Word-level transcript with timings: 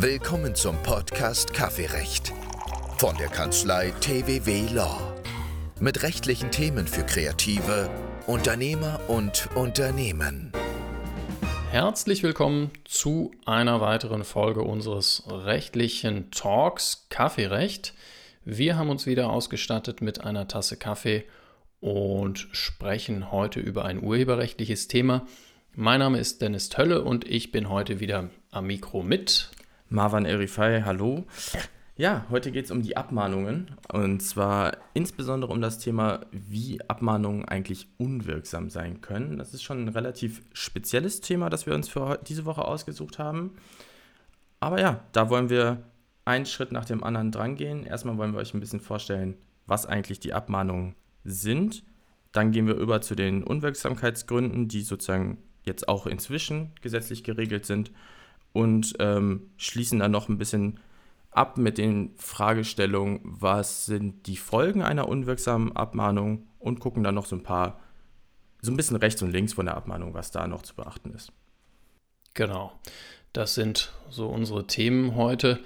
Willkommen 0.00 0.54
zum 0.54 0.80
Podcast 0.84 1.52
Kaffeerecht 1.52 2.32
von 2.98 3.16
der 3.16 3.26
Kanzlei 3.26 3.90
TWW 4.00 4.72
Law. 4.72 4.96
Mit 5.80 6.04
rechtlichen 6.04 6.52
Themen 6.52 6.86
für 6.86 7.02
Kreative, 7.02 7.90
Unternehmer 8.28 9.00
und 9.08 9.48
Unternehmen. 9.56 10.52
Herzlich 11.72 12.22
willkommen 12.22 12.70
zu 12.84 13.32
einer 13.44 13.80
weiteren 13.80 14.22
Folge 14.22 14.62
unseres 14.62 15.24
rechtlichen 15.26 16.30
Talks 16.30 17.08
Kaffeerecht. 17.08 17.92
Wir 18.44 18.76
haben 18.76 18.90
uns 18.90 19.04
wieder 19.04 19.30
ausgestattet 19.30 20.00
mit 20.00 20.20
einer 20.20 20.46
Tasse 20.46 20.76
Kaffee 20.76 21.24
und 21.80 22.46
sprechen 22.52 23.32
heute 23.32 23.58
über 23.58 23.84
ein 23.84 24.00
urheberrechtliches 24.00 24.86
Thema. 24.86 25.26
Mein 25.74 25.98
Name 25.98 26.20
ist 26.20 26.40
Dennis 26.40 26.68
Tölle 26.68 27.02
und 27.02 27.26
ich 27.28 27.50
bin 27.50 27.68
heute 27.68 27.98
wieder 27.98 28.30
am 28.52 28.68
Mikro 28.68 29.02
mit 29.02 29.50
Marwan 29.90 30.26
Erifai, 30.26 30.82
hallo. 30.84 31.24
Ja, 31.96 32.26
heute 32.28 32.52
geht 32.52 32.66
es 32.66 32.70
um 32.70 32.82
die 32.82 32.98
Abmahnungen 32.98 33.70
und 33.90 34.20
zwar 34.20 34.76
insbesondere 34.92 35.50
um 35.50 35.62
das 35.62 35.78
Thema, 35.78 36.20
wie 36.30 36.78
Abmahnungen 36.88 37.46
eigentlich 37.46 37.88
unwirksam 37.96 38.68
sein 38.68 39.00
können. 39.00 39.38
Das 39.38 39.54
ist 39.54 39.62
schon 39.62 39.82
ein 39.82 39.88
relativ 39.88 40.42
spezielles 40.52 41.22
Thema, 41.22 41.48
das 41.48 41.64
wir 41.64 41.74
uns 41.74 41.88
für 41.88 42.20
diese 42.28 42.44
Woche 42.44 42.66
ausgesucht 42.66 43.18
haben. 43.18 43.56
Aber 44.60 44.78
ja, 44.78 45.00
da 45.12 45.30
wollen 45.30 45.48
wir 45.48 45.82
einen 46.26 46.44
Schritt 46.44 46.70
nach 46.70 46.84
dem 46.84 47.02
anderen 47.02 47.32
drangehen. 47.32 47.84
Erstmal 47.84 48.18
wollen 48.18 48.32
wir 48.32 48.40
euch 48.40 48.52
ein 48.52 48.60
bisschen 48.60 48.80
vorstellen, 48.80 49.38
was 49.66 49.86
eigentlich 49.86 50.20
die 50.20 50.34
Abmahnungen 50.34 50.96
sind. 51.24 51.82
Dann 52.32 52.52
gehen 52.52 52.66
wir 52.66 52.74
über 52.74 53.00
zu 53.00 53.14
den 53.14 53.42
Unwirksamkeitsgründen, 53.42 54.68
die 54.68 54.82
sozusagen 54.82 55.38
jetzt 55.64 55.88
auch 55.88 56.06
inzwischen 56.06 56.72
gesetzlich 56.82 57.24
geregelt 57.24 57.64
sind 57.64 57.90
und 58.58 58.94
ähm, 58.98 59.52
schließen 59.56 60.00
dann 60.00 60.10
noch 60.10 60.28
ein 60.28 60.36
bisschen 60.36 60.80
ab 61.30 61.58
mit 61.58 61.78
den 61.78 62.10
Fragestellungen, 62.16 63.20
was 63.22 63.86
sind 63.86 64.26
die 64.26 64.36
Folgen 64.36 64.82
einer 64.82 65.08
unwirksamen 65.08 65.76
Abmahnung 65.76 66.48
und 66.58 66.80
gucken 66.80 67.04
dann 67.04 67.14
noch 67.14 67.26
so 67.26 67.36
ein 67.36 67.44
paar, 67.44 67.78
so 68.60 68.72
ein 68.72 68.76
bisschen 68.76 68.96
rechts 68.96 69.22
und 69.22 69.30
links 69.30 69.52
von 69.52 69.66
der 69.66 69.76
Abmahnung, 69.76 70.12
was 70.12 70.32
da 70.32 70.48
noch 70.48 70.62
zu 70.62 70.74
beachten 70.74 71.14
ist. 71.14 71.30
Genau, 72.34 72.72
das 73.32 73.54
sind 73.54 73.92
so 74.10 74.26
unsere 74.26 74.66
Themen 74.66 75.14
heute. 75.14 75.60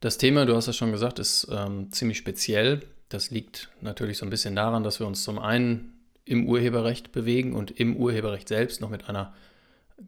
Das 0.00 0.18
Thema, 0.18 0.44
du 0.44 0.54
hast 0.54 0.68
es 0.68 0.76
schon 0.76 0.92
gesagt, 0.92 1.18
ist 1.18 1.48
ähm, 1.50 1.90
ziemlich 1.90 2.18
speziell. 2.18 2.82
Das 3.08 3.30
liegt 3.30 3.70
natürlich 3.80 4.18
so 4.18 4.26
ein 4.26 4.30
bisschen 4.30 4.54
daran, 4.54 4.82
dass 4.82 5.00
wir 5.00 5.06
uns 5.06 5.24
zum 5.24 5.38
einen 5.38 5.94
im 6.26 6.46
Urheberrecht 6.46 7.12
bewegen 7.12 7.54
und 7.54 7.70
im 7.70 7.96
Urheberrecht 7.96 8.48
selbst 8.48 8.82
noch 8.82 8.90
mit 8.90 9.08
einer 9.08 9.32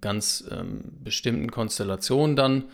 ganz 0.01 0.45
ähm, 0.51 0.81
bestimmten 1.03 1.51
Konstellation 1.51 2.37
dann 2.37 2.65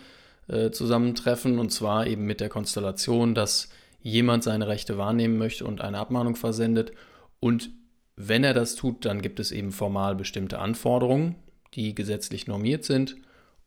äh, 0.47 0.71
zusammentreffen. 0.71 1.59
Und 1.59 1.71
zwar 1.71 2.07
eben 2.07 2.25
mit 2.25 2.39
der 2.39 2.49
Konstellation, 2.49 3.35
dass 3.35 3.69
jemand 4.01 4.43
seine 4.43 4.67
Rechte 4.67 4.97
wahrnehmen 4.97 5.37
möchte 5.37 5.65
und 5.65 5.81
eine 5.81 5.97
Abmahnung 5.97 6.35
versendet. 6.35 6.91
Und 7.39 7.71
wenn 8.15 8.43
er 8.43 8.53
das 8.53 8.75
tut, 8.75 9.05
dann 9.05 9.21
gibt 9.21 9.39
es 9.39 9.51
eben 9.51 9.71
formal 9.71 10.15
bestimmte 10.15 10.59
Anforderungen, 10.59 11.35
die 11.73 11.95
gesetzlich 11.95 12.47
normiert 12.47 12.83
sind. 12.83 13.15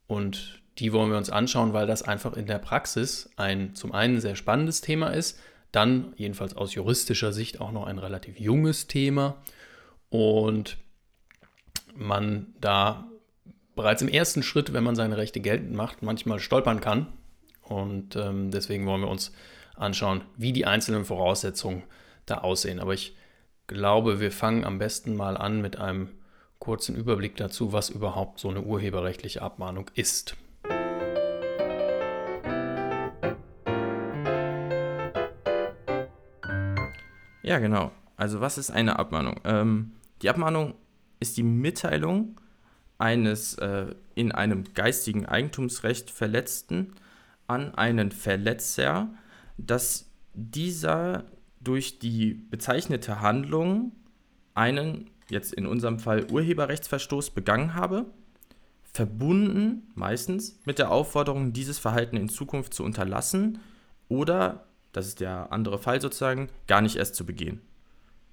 Und 0.06 0.62
die 0.78 0.92
wollen 0.92 1.10
wir 1.10 1.18
uns 1.18 1.30
anschauen, 1.30 1.72
weil 1.72 1.86
das 1.86 2.02
einfach 2.02 2.34
in 2.34 2.46
der 2.46 2.58
Praxis 2.58 3.30
ein 3.36 3.74
zum 3.74 3.92
einen 3.92 4.20
sehr 4.20 4.36
spannendes 4.36 4.80
Thema 4.80 5.08
ist, 5.08 5.38
dann 5.72 6.14
jedenfalls 6.16 6.56
aus 6.56 6.74
juristischer 6.74 7.32
Sicht 7.32 7.60
auch 7.60 7.72
noch 7.72 7.86
ein 7.86 7.98
relativ 7.98 8.38
junges 8.38 8.86
Thema 8.86 9.36
und 10.08 10.78
man 11.94 12.54
da 12.60 13.08
bereits 13.78 14.02
im 14.02 14.08
ersten 14.08 14.42
Schritt, 14.42 14.72
wenn 14.72 14.82
man 14.82 14.96
seine 14.96 15.16
Rechte 15.16 15.38
geltend 15.38 15.72
macht, 15.72 16.02
manchmal 16.02 16.40
stolpern 16.40 16.80
kann. 16.80 17.12
Und 17.62 18.16
ähm, 18.16 18.50
deswegen 18.50 18.84
wollen 18.86 19.02
wir 19.02 19.08
uns 19.08 19.30
anschauen, 19.76 20.22
wie 20.36 20.52
die 20.52 20.66
einzelnen 20.66 21.04
Voraussetzungen 21.04 21.84
da 22.26 22.38
aussehen. 22.38 22.80
Aber 22.80 22.92
ich 22.92 23.16
glaube, 23.68 24.18
wir 24.18 24.32
fangen 24.32 24.64
am 24.64 24.78
besten 24.78 25.14
mal 25.14 25.36
an 25.36 25.60
mit 25.60 25.78
einem 25.78 26.08
kurzen 26.58 26.96
Überblick 26.96 27.36
dazu, 27.36 27.72
was 27.72 27.88
überhaupt 27.88 28.40
so 28.40 28.48
eine 28.48 28.62
urheberrechtliche 28.62 29.42
Abmahnung 29.42 29.88
ist. 29.94 30.36
Ja, 37.44 37.60
genau. 37.60 37.92
Also 38.16 38.40
was 38.40 38.58
ist 38.58 38.72
eine 38.72 38.98
Abmahnung? 38.98 39.40
Ähm, 39.44 39.92
die 40.22 40.30
Abmahnung 40.30 40.74
ist 41.20 41.36
die 41.36 41.44
Mitteilung 41.44 42.40
eines 42.98 43.54
äh, 43.54 43.94
in 44.14 44.32
einem 44.32 44.64
geistigen 44.74 45.26
Eigentumsrecht 45.26 46.10
Verletzten 46.10 46.94
an 47.46 47.74
einen 47.74 48.10
Verletzer, 48.10 49.08
dass 49.56 50.10
dieser 50.34 51.24
durch 51.60 51.98
die 51.98 52.34
bezeichnete 52.34 53.20
Handlung 53.20 53.92
einen, 54.54 55.10
jetzt 55.30 55.52
in 55.52 55.66
unserem 55.66 55.98
Fall 55.98 56.26
Urheberrechtsverstoß 56.30 57.30
begangen 57.30 57.74
habe, 57.74 58.06
verbunden 58.92 59.90
meistens 59.94 60.58
mit 60.64 60.78
der 60.78 60.90
Aufforderung, 60.90 61.52
dieses 61.52 61.78
Verhalten 61.78 62.16
in 62.16 62.28
Zukunft 62.28 62.74
zu 62.74 62.84
unterlassen 62.84 63.60
oder, 64.08 64.66
das 64.92 65.06
ist 65.06 65.20
der 65.20 65.52
andere 65.52 65.78
Fall 65.78 66.00
sozusagen, 66.00 66.48
gar 66.66 66.80
nicht 66.80 66.96
erst 66.96 67.14
zu 67.14 67.24
begehen. 67.24 67.60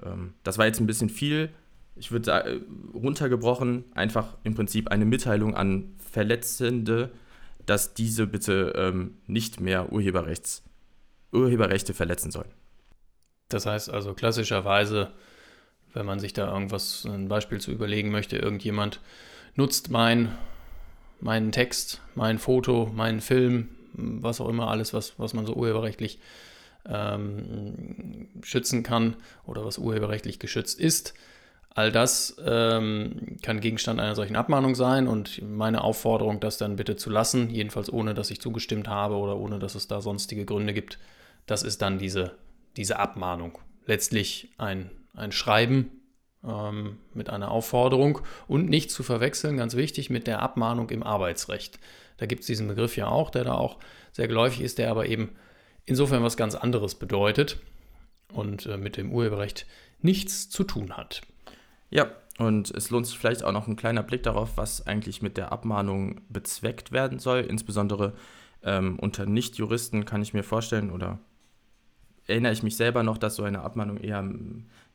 Ähm, 0.02 0.34
das 0.44 0.58
war 0.58 0.66
jetzt 0.66 0.80
ein 0.80 0.88
bisschen 0.88 1.10
viel 1.10 1.50
ich 1.96 2.12
würde 2.12 2.26
sagen, 2.26 2.50
äh, 2.50 2.98
runtergebrochen, 2.98 3.86
einfach 3.94 4.36
im 4.44 4.56
Prinzip 4.56 4.90
eine 4.90 5.06
Mitteilung 5.06 5.56
an 5.56 5.96
Verletzende, 6.12 7.12
dass 7.66 7.94
diese 7.94 8.28
bitte 8.28 8.74
ähm, 8.76 9.18
nicht 9.28 9.60
mehr 9.60 9.92
Urheberrechts, 9.92 10.64
Urheberrechte 11.32 11.94
verletzen 11.94 12.32
sollen. 12.32 12.52
Das 13.50 13.66
heißt 13.66 13.90
also 13.90 14.14
klassischerweise, 14.14 15.12
wenn 15.94 16.06
man 16.06 16.20
sich 16.20 16.34
da 16.34 16.52
irgendwas, 16.52 17.06
ein 17.06 17.28
Beispiel 17.28 17.60
zu 17.60 17.72
überlegen 17.72 18.12
möchte, 18.12 18.38
irgendjemand 18.38 19.00
nutzt 19.56 19.90
mein, 19.90 20.36
meinen 21.22 21.52
Text, 21.52 22.02
mein 22.16 22.38
Foto, 22.38 22.92
meinen 22.94 23.22
Film, 23.22 23.70
was 23.94 24.42
auch 24.42 24.50
immer, 24.50 24.70
alles, 24.70 24.94
was, 24.94 25.18
was 25.18 25.34
man 25.34 25.46
so 25.46 25.54
urheberrechtlich 25.54 26.20
ähm, 26.88 28.28
schützen 28.44 28.84
kann 28.84 29.16
oder 29.46 29.66
was 29.66 29.78
urheberrechtlich 29.78 30.40
geschützt 30.40 30.80
ist, 30.80 31.14
All 31.76 31.92
das 31.92 32.38
ähm, 32.46 33.36
kann 33.44 33.60
Gegenstand 33.60 34.00
einer 34.00 34.16
solchen 34.16 34.38
Abmahnung 34.38 34.76
sein 34.76 35.10
und 35.10 35.42
meine 35.42 35.84
Aufforderung, 35.84 36.40
das 36.40 36.58
dann 36.58 36.78
bitte 36.78 36.96
zu 36.96 37.10
lassen, 37.10 37.50
jedenfalls 37.50 37.92
ohne, 37.92 38.14
dass 38.14 38.32
ich 38.32 38.40
zugestimmt 38.40 38.88
habe 38.88 39.16
oder 39.16 39.36
ohne, 39.36 39.60
dass 39.60 39.76
es 39.76 39.90
da 39.90 40.00
sonstige 40.00 40.46
Gründe 40.46 40.74
gibt, 40.74 41.00
das 41.48 41.64
ist 41.64 41.82
dann 41.82 42.00
diese, 42.00 42.32
diese 42.78 42.98
Abmahnung. 42.98 43.60
Letztlich 43.86 44.54
ein, 44.58 44.90
ein 45.14 45.34
Schreiben 45.34 45.92
ähm, 46.46 46.98
mit 47.14 47.30
einer 47.30 47.52
Aufforderung 47.52 48.20
und 48.48 48.70
nicht 48.70 48.90
zu 48.90 49.04
verwechseln, 49.04 49.58
ganz 49.58 49.76
wichtig, 49.76 50.10
mit 50.10 50.28
der 50.28 50.42
Abmahnung 50.42 50.90
im 50.92 51.04
Arbeitsrecht. 51.04 51.78
Da 52.16 52.26
gibt 52.26 52.42
es 52.42 52.48
diesen 52.48 52.70
Begriff 52.70 52.96
ja 52.96 53.10
auch, 53.10 53.30
der 53.30 53.44
da 53.44 53.56
auch 53.56 53.80
sehr 54.14 54.30
geläufig 54.30 54.62
ist, 54.62 54.78
der 54.78 54.90
aber 54.92 55.08
eben 55.08 55.36
insofern 55.84 56.24
was 56.24 56.38
ganz 56.38 56.56
anderes 56.56 56.96
bedeutet 56.96 57.60
und 58.32 58.66
äh, 58.66 58.78
mit 58.78 58.96
dem 58.96 59.12
Urheberrecht 59.12 59.66
nichts 60.00 60.50
zu 60.50 60.64
tun 60.64 60.96
hat. 60.96 61.22
Ja, 61.96 62.08
und 62.40 62.72
es 62.72 62.90
lohnt 62.90 63.08
sich 63.08 63.18
vielleicht 63.18 63.46
auch 63.46 63.54
noch 63.54 63.70
ein 63.70 63.78
kleiner 63.78 64.04
Blick 64.04 64.22
darauf, 64.24 64.58
was 64.58 64.86
eigentlich 64.86 65.22
mit 65.22 65.38
der 65.38 65.54
Abmahnung 65.54 66.20
bezweckt 66.28 66.92
werden 66.92 67.20
soll. 67.20 67.40
Insbesondere 67.40 68.12
ähm, 68.64 69.00
unter 69.00 69.26
Nichtjuristen 69.26 70.04
kann 70.04 70.22
ich 70.22 70.34
mir 70.34 70.44
vorstellen 70.44 70.92
oder 70.92 71.20
erinnere 72.28 72.52
ich 72.52 72.64
mich 72.64 72.76
selber 72.76 73.02
noch, 73.02 73.18
dass 73.18 73.38
so 73.38 73.44
eine 73.44 73.62
Abmahnung 73.62 73.96
eher 73.96 74.22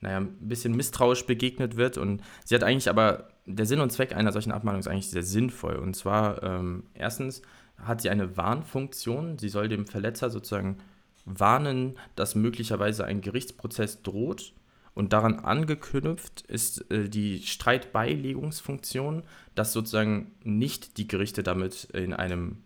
naja, 0.02 0.18
ein 0.18 0.46
bisschen 0.46 0.76
misstrauisch 0.76 1.24
begegnet 1.24 1.78
wird. 1.78 1.96
Und 1.96 2.20
sie 2.44 2.54
hat 2.54 2.64
eigentlich 2.64 2.90
aber, 2.90 3.28
der 3.46 3.64
Sinn 3.64 3.80
und 3.80 3.90
Zweck 3.90 4.14
einer 4.14 4.32
solchen 4.32 4.52
Abmahnung 4.52 4.80
ist 4.80 4.88
eigentlich 4.88 5.08
sehr 5.08 5.22
sinnvoll. 5.22 5.76
Und 5.76 5.96
zwar, 5.96 6.42
ähm, 6.42 6.84
erstens 6.92 7.40
hat 7.78 8.02
sie 8.02 8.10
eine 8.10 8.36
Warnfunktion. 8.36 9.38
Sie 9.38 9.48
soll 9.48 9.70
dem 9.70 9.86
Verletzer 9.86 10.28
sozusagen 10.28 10.76
warnen, 11.24 11.96
dass 12.14 12.34
möglicherweise 12.34 13.06
ein 13.06 13.22
Gerichtsprozess 13.22 14.02
droht 14.02 14.52
und 15.00 15.14
daran 15.14 15.38
angeknüpft 15.38 16.42
ist 16.42 16.90
äh, 16.90 17.08
die 17.08 17.38
Streitbeilegungsfunktion, 17.38 19.22
dass 19.54 19.72
sozusagen 19.72 20.32
nicht 20.44 20.98
die 20.98 21.08
Gerichte 21.08 21.42
damit 21.42 21.84
in 21.94 22.12
einem, 22.12 22.58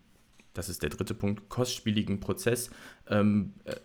das 0.53 0.67
ist 0.67 0.83
der 0.83 0.89
dritte 0.89 1.13
Punkt, 1.13 1.47
kostspieligen 1.47 2.19
Prozess 2.19 2.71
ähm, 3.07 3.53
äh, 3.63 3.75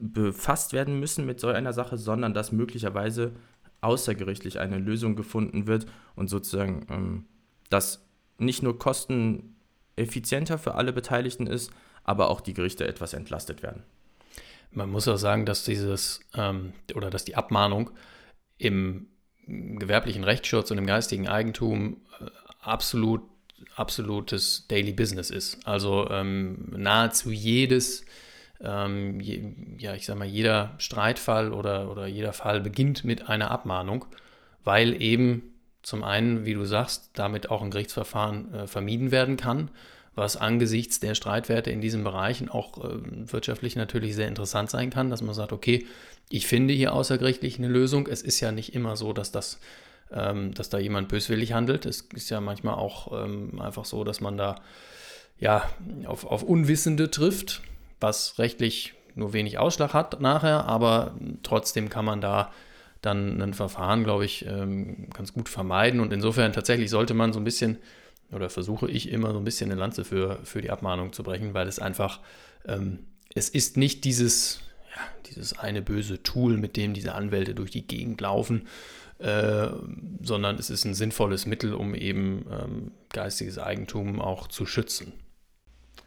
befasst 0.00 0.72
werden 0.72 0.98
müssen 0.98 1.26
mit 1.26 1.38
so 1.38 1.46
einer 1.46 1.72
Sache, 1.72 1.96
sondern 1.96 2.34
dass 2.34 2.50
möglicherweise 2.50 3.34
außergerichtlich 3.82 4.58
eine 4.58 4.78
Lösung 4.78 5.14
gefunden 5.14 5.68
wird 5.68 5.86
und 6.16 6.26
sozusagen 6.26 6.84
ähm, 6.90 7.26
das 7.70 8.04
nicht 8.36 8.64
nur 8.64 8.80
kosteneffizienter 8.80 10.58
für 10.58 10.74
alle 10.74 10.92
Beteiligten 10.92 11.46
ist, 11.46 11.70
aber 12.02 12.30
auch 12.30 12.40
die 12.40 12.54
Gerichte 12.54 12.84
etwas 12.84 13.12
entlastet 13.12 13.62
werden. 13.62 13.84
Man 14.72 14.90
muss 14.90 15.08
auch 15.08 15.16
sagen, 15.16 15.46
dass 15.46 15.64
dieses 15.64 16.20
ähm, 16.34 16.72
oder 16.94 17.10
dass 17.10 17.24
die 17.24 17.36
Abmahnung 17.36 17.90
im 18.58 19.08
gewerblichen 19.46 20.24
Rechtsschutz 20.24 20.70
und 20.70 20.78
im 20.78 20.86
geistigen 20.86 21.28
Eigentum 21.28 21.98
äh, 22.20 22.26
absolut 22.60 23.22
absolutes 23.76 24.66
Daily 24.68 24.92
Business 24.92 25.30
ist. 25.30 25.66
Also 25.66 26.08
ähm, 26.10 26.72
nahezu 26.76 27.30
jedes, 27.30 28.04
ähm, 28.60 29.20
je, 29.20 29.54
ja, 29.78 29.94
ich 29.94 30.06
sag 30.06 30.18
mal, 30.18 30.26
jeder 30.26 30.74
Streitfall 30.78 31.52
oder, 31.52 31.90
oder 31.90 32.06
jeder 32.06 32.32
Fall 32.32 32.60
beginnt 32.60 33.04
mit 33.04 33.28
einer 33.28 33.50
Abmahnung, 33.50 34.04
weil 34.64 35.00
eben 35.00 35.54
zum 35.82 36.04
einen, 36.04 36.44
wie 36.44 36.54
du 36.54 36.64
sagst, 36.64 37.10
damit 37.14 37.50
auch 37.50 37.62
ein 37.62 37.70
Gerichtsverfahren 37.70 38.54
äh, 38.54 38.66
vermieden 38.66 39.10
werden 39.10 39.36
kann, 39.36 39.70
was 40.14 40.36
angesichts 40.36 41.00
der 41.00 41.14
Streitwerte 41.14 41.70
in 41.70 41.80
diesen 41.80 42.04
Bereichen 42.04 42.48
auch 42.48 42.84
äh, 42.84 42.98
wirtschaftlich 43.32 43.76
natürlich 43.76 44.14
sehr 44.14 44.28
interessant 44.28 44.70
sein 44.70 44.90
kann, 44.90 45.10
dass 45.10 45.22
man 45.22 45.34
sagt, 45.34 45.52
okay, 45.52 45.86
ich 46.28 46.46
finde 46.46 46.74
hier 46.74 46.92
außergerichtlich 46.92 47.58
eine 47.58 47.68
Lösung. 47.68 48.06
Es 48.06 48.22
ist 48.22 48.40
ja 48.40 48.52
nicht 48.52 48.74
immer 48.74 48.96
so, 48.96 49.12
dass 49.12 49.32
das 49.32 49.58
ähm, 50.12 50.54
dass 50.54 50.68
da 50.68 50.78
jemand 50.78 51.08
böswillig 51.08 51.52
handelt. 51.52 51.86
Es 51.86 52.02
ist 52.14 52.30
ja 52.30 52.40
manchmal 52.40 52.74
auch 52.74 53.24
ähm, 53.24 53.60
einfach 53.60 53.84
so, 53.84 54.04
dass 54.04 54.20
man 54.20 54.36
da 54.36 54.56
ja 55.38 55.68
auf, 56.04 56.24
auf 56.24 56.42
Unwissende 56.42 57.10
trifft, 57.10 57.62
was 58.00 58.38
rechtlich 58.38 58.94
nur 59.14 59.32
wenig 59.32 59.58
Ausschlag 59.58 59.94
hat 59.94 60.20
nachher, 60.20 60.64
aber 60.66 61.14
trotzdem 61.42 61.88
kann 61.88 62.04
man 62.04 62.20
da 62.20 62.52
dann 63.02 63.42
ein 63.42 63.52
Verfahren, 63.52 64.04
glaube 64.04 64.24
ich, 64.24 64.46
ähm, 64.46 65.08
ganz 65.12 65.32
gut 65.32 65.48
vermeiden. 65.48 66.00
Und 66.00 66.12
insofern 66.12 66.52
tatsächlich 66.52 66.88
sollte 66.88 67.14
man 67.14 67.32
so 67.32 67.40
ein 67.40 67.44
bisschen, 67.44 67.78
oder 68.32 68.50
versuche 68.50 68.90
ich 68.90 69.10
immer 69.10 69.32
so 69.32 69.38
ein 69.38 69.44
bisschen 69.44 69.70
eine 69.70 69.78
Lanze 69.78 70.04
für, 70.04 70.38
für 70.44 70.62
die 70.62 70.70
Abmahnung 70.70 71.12
zu 71.12 71.22
brechen, 71.22 71.54
weil 71.54 71.68
es 71.68 71.78
einfach, 71.78 72.20
ähm, 72.66 73.00
es 73.34 73.48
ist 73.48 73.76
nicht 73.76 74.04
dieses, 74.04 74.60
ja, 74.94 75.02
dieses 75.30 75.58
eine 75.58 75.82
böse 75.82 76.22
Tool, 76.22 76.56
mit 76.56 76.76
dem 76.76 76.94
diese 76.94 77.14
Anwälte 77.14 77.54
durch 77.54 77.70
die 77.70 77.86
Gegend 77.86 78.20
laufen, 78.20 78.66
äh, 79.18 79.68
sondern 80.22 80.56
es 80.56 80.70
ist 80.70 80.84
ein 80.84 80.94
sinnvolles 80.94 81.46
Mittel, 81.46 81.74
um 81.74 81.94
eben 81.94 82.46
ähm, 82.50 82.92
geistiges 83.10 83.58
Eigentum 83.58 84.20
auch 84.20 84.48
zu 84.48 84.66
schützen. 84.66 85.12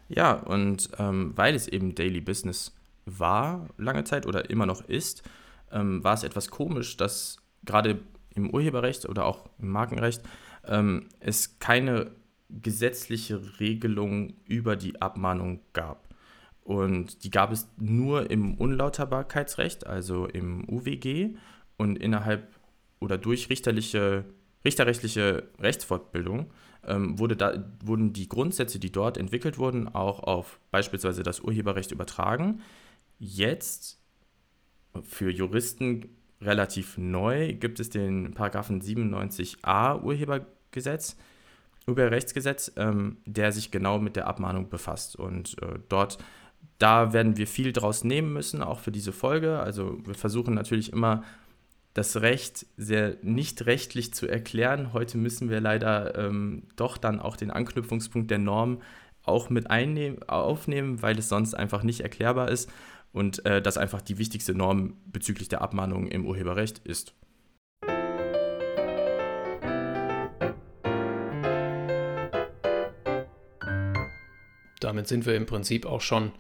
Ja, 0.10 0.34
und 0.34 0.90
ähm, 1.00 1.32
weil 1.36 1.56
es 1.56 1.68
eben 1.68 1.96
Daily 1.96 2.22
Business 2.22 2.76
war 3.06 3.68
lange 3.78 4.04
Zeit 4.04 4.26
oder 4.26 4.50
immer 4.50 4.66
noch 4.66 4.88
ist, 4.88 5.24
ähm, 5.72 6.04
war 6.04 6.14
es 6.14 6.24
etwas 6.24 6.50
komisch, 6.50 6.98
dass 6.98 7.38
gerade 7.64 8.00
im 8.36 8.50
Urheberrecht 8.50 9.08
oder 9.08 9.26
auch 9.26 9.50
im 9.60 9.70
Markenrecht 9.70 10.22
ähm, 10.68 11.10
es 11.20 11.60
keine 11.60 12.12
gesetzliche 12.50 13.60
Regelung 13.60 14.34
über 14.46 14.76
die 14.76 15.02
Abmahnung 15.02 15.62
gab. 15.74 16.08
Und 16.64 17.24
die 17.24 17.30
gab 17.30 17.52
es 17.52 17.68
nur 17.78 18.32
im 18.32 18.56
Unlauterbarkeitsrecht, 18.56 19.86
also 19.86 20.26
im 20.26 20.68
UWG. 20.68 21.36
Und 21.78 21.98
innerhalb 21.98 22.48
oder 23.00 23.18
durch 23.18 23.50
richterliche, 23.50 24.26
richterrechtliche 24.64 25.44
Rechtsfortbildung 25.60 26.52
ähm, 26.84 27.20
wurde 27.20 27.36
da, 27.36 27.64
wurden 27.84 28.14
die 28.14 28.30
Grundsätze, 28.30 28.80
die 28.80 28.92
dort 28.92 29.18
entwickelt 29.18 29.58
wurden, 29.58 29.88
auch 29.88 30.22
auf 30.22 30.60
beispielsweise 30.72 31.24
das 31.24 31.40
Urheberrecht 31.40 31.92
übertragen. 31.92 32.62
Jetzt 33.20 34.00
für 35.04 35.30
Juristen 35.30 36.10
relativ 36.42 36.98
neu 36.98 37.54
gibt 37.54 37.80
es 37.80 37.90
den 37.90 38.34
Paragraphen 38.34 38.82
97a 38.82 40.02
Urhebergesetz, 40.76 41.16
Urheberrechtsgesetz, 41.88 42.72
ähm, 42.78 43.18
der 43.26 43.52
sich 43.52 43.72
genau 43.72 44.00
mit 44.00 44.16
der 44.16 44.28
Abmahnung 44.28 44.70
befasst. 44.70 45.16
Und 45.16 45.62
äh, 45.62 45.80
dort, 45.88 46.18
da 46.80 47.14
werden 47.14 47.38
wir 47.38 47.48
viel 47.48 47.74
draus 47.74 48.04
nehmen 48.04 48.34
müssen, 48.34 48.62
auch 48.62 48.80
für 48.80 48.92
diese 48.92 49.14
Folge. 49.14 49.60
Also 49.60 50.00
wir 50.06 50.16
versuchen 50.16 50.54
natürlich 50.56 50.92
immer 50.92 51.24
das 51.94 52.18
Recht 52.18 52.66
sehr 52.76 53.16
nicht 53.22 53.66
rechtlich 53.66 54.14
zu 54.14 54.28
erklären. 54.28 54.92
Heute 54.94 55.18
müssen 55.18 55.50
wir 55.50 55.62
leider 55.62 56.18
ähm, 56.18 56.64
doch 56.76 56.98
dann 56.98 57.20
auch 57.20 57.38
den 57.38 57.52
Anknüpfungspunkt 57.52 58.30
der 58.32 58.40
Norm 58.40 58.82
auch 59.24 59.50
mit 59.50 59.70
einnehmen, 59.70 60.22
aufnehmen, 60.24 61.02
weil 61.02 61.18
es 61.18 61.30
sonst 61.30 61.54
einfach 61.54 61.84
nicht 61.84 62.02
erklärbar 62.02 62.50
ist 62.50 62.70
und 63.14 63.46
äh, 63.46 63.62
das 63.62 63.78
einfach 63.78 64.02
die 64.02 64.18
wichtigste 64.18 64.54
Norm 64.54 64.98
bezüglich 65.06 65.48
der 65.48 65.62
Abmahnung 65.62 66.08
im 66.08 66.26
Urheberrecht 66.26 66.80
ist. 66.80 67.14
Damit 74.80 75.08
sind 75.08 75.26
wir 75.26 75.36
im 75.36 75.46
Prinzip 75.46 75.86
auch 75.86 76.02
schon 76.02 76.32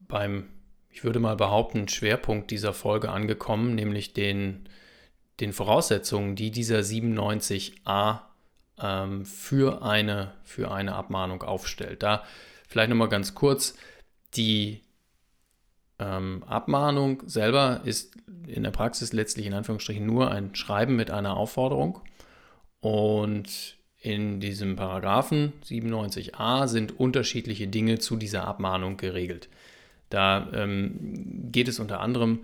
beim 0.00 0.48
ich 0.94 1.02
würde 1.02 1.18
mal 1.18 1.34
behaupten, 1.34 1.88
Schwerpunkt 1.88 2.52
dieser 2.52 2.72
Folge 2.72 3.10
angekommen, 3.10 3.74
nämlich 3.74 4.12
den, 4.12 4.68
den 5.40 5.52
Voraussetzungen, 5.52 6.36
die 6.36 6.52
dieser 6.52 6.78
97a 6.78 8.20
ähm, 8.80 9.26
für, 9.26 9.82
eine, 9.82 10.34
für 10.44 10.70
eine 10.70 10.94
Abmahnung 10.94 11.42
aufstellt. 11.42 12.04
Da 12.04 12.22
vielleicht 12.68 12.90
nochmal 12.90 13.08
ganz 13.08 13.34
kurz, 13.34 13.74
die 14.36 14.82
ähm, 15.98 16.44
Abmahnung 16.44 17.24
selber 17.26 17.80
ist 17.84 18.14
in 18.46 18.62
der 18.62 18.70
Praxis 18.70 19.12
letztlich 19.12 19.46
in 19.46 19.54
Anführungsstrichen 19.54 20.06
nur 20.06 20.30
ein 20.30 20.54
Schreiben 20.54 20.94
mit 20.94 21.10
einer 21.10 21.36
Aufforderung. 21.36 22.02
Und 22.78 23.78
in 24.04 24.38
diesem 24.38 24.76
Paragraphen 24.76 25.54
97a 25.64 26.68
sind 26.68 27.00
unterschiedliche 27.00 27.68
Dinge 27.68 27.98
zu 27.98 28.16
dieser 28.16 28.46
Abmahnung 28.46 28.98
geregelt. 28.98 29.48
Da 30.10 30.46
ähm, 30.52 31.48
geht 31.50 31.68
es 31.68 31.80
unter 31.80 32.00
anderem 32.00 32.40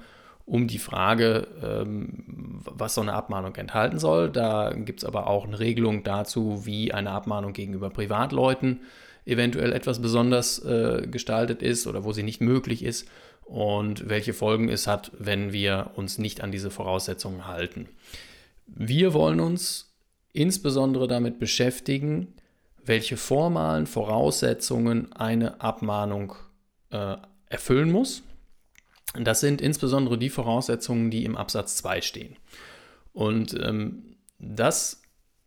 um 0.46 0.68
die 0.68 0.78
Frage, 0.78 1.46
ähm, 1.62 2.24
was 2.64 2.94
so 2.94 3.02
eine 3.02 3.12
Abmahnung 3.12 3.54
enthalten 3.56 3.98
soll. 3.98 4.30
Da 4.30 4.72
gibt 4.74 5.00
es 5.00 5.04
aber 5.04 5.26
auch 5.26 5.46
eine 5.46 5.60
Regelung 5.60 6.02
dazu, 6.02 6.64
wie 6.64 6.94
eine 6.94 7.10
Abmahnung 7.10 7.52
gegenüber 7.52 7.90
Privatleuten 7.90 8.80
eventuell 9.26 9.74
etwas 9.74 10.00
besonders 10.00 10.64
äh, 10.64 11.06
gestaltet 11.10 11.62
ist 11.62 11.86
oder 11.86 12.04
wo 12.04 12.12
sie 12.12 12.22
nicht 12.22 12.40
möglich 12.40 12.82
ist 12.82 13.06
und 13.44 14.08
welche 14.08 14.32
Folgen 14.32 14.70
es 14.70 14.86
hat, 14.86 15.12
wenn 15.18 15.52
wir 15.52 15.90
uns 15.94 16.16
nicht 16.16 16.40
an 16.40 16.52
diese 16.52 16.70
Voraussetzungen 16.70 17.46
halten. 17.46 17.86
Wir 18.66 19.12
wollen 19.12 19.40
uns 19.40 19.89
insbesondere 20.32 21.08
damit 21.08 21.38
beschäftigen, 21.38 22.34
welche 22.84 23.16
formalen 23.16 23.86
Voraussetzungen 23.86 25.12
eine 25.12 25.60
Abmahnung 25.60 26.34
äh, 26.90 27.16
erfüllen 27.46 27.90
muss. 27.90 28.22
Das 29.14 29.40
sind 29.40 29.60
insbesondere 29.60 30.18
die 30.18 30.30
Voraussetzungen, 30.30 31.10
die 31.10 31.24
im 31.24 31.36
Absatz 31.36 31.76
2 31.76 32.00
stehen. 32.00 32.36
Und 33.12 33.58
ähm, 33.60 34.16
das 34.38 35.02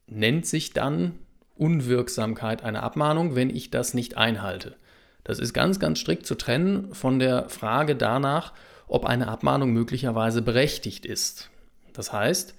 nennt 0.07 0.45
sich 0.45 0.73
dann 0.73 1.19
Unwirksamkeit 1.55 2.63
einer 2.63 2.83
Abmahnung, 2.83 3.35
wenn 3.35 3.49
ich 3.49 3.71
das 3.71 3.93
nicht 3.93 4.17
einhalte. 4.17 4.75
Das 5.23 5.39
ist 5.39 5.53
ganz, 5.53 5.79
ganz 5.79 5.99
strikt 5.99 6.25
zu 6.25 6.35
trennen 6.35 6.93
von 6.93 7.19
der 7.19 7.47
Frage 7.47 7.95
danach, 7.95 8.53
ob 8.87 9.05
eine 9.05 9.29
Abmahnung 9.29 9.71
möglicherweise 9.71 10.41
berechtigt 10.41 11.05
ist. 11.05 11.49
Das 11.93 12.11
heißt, 12.11 12.55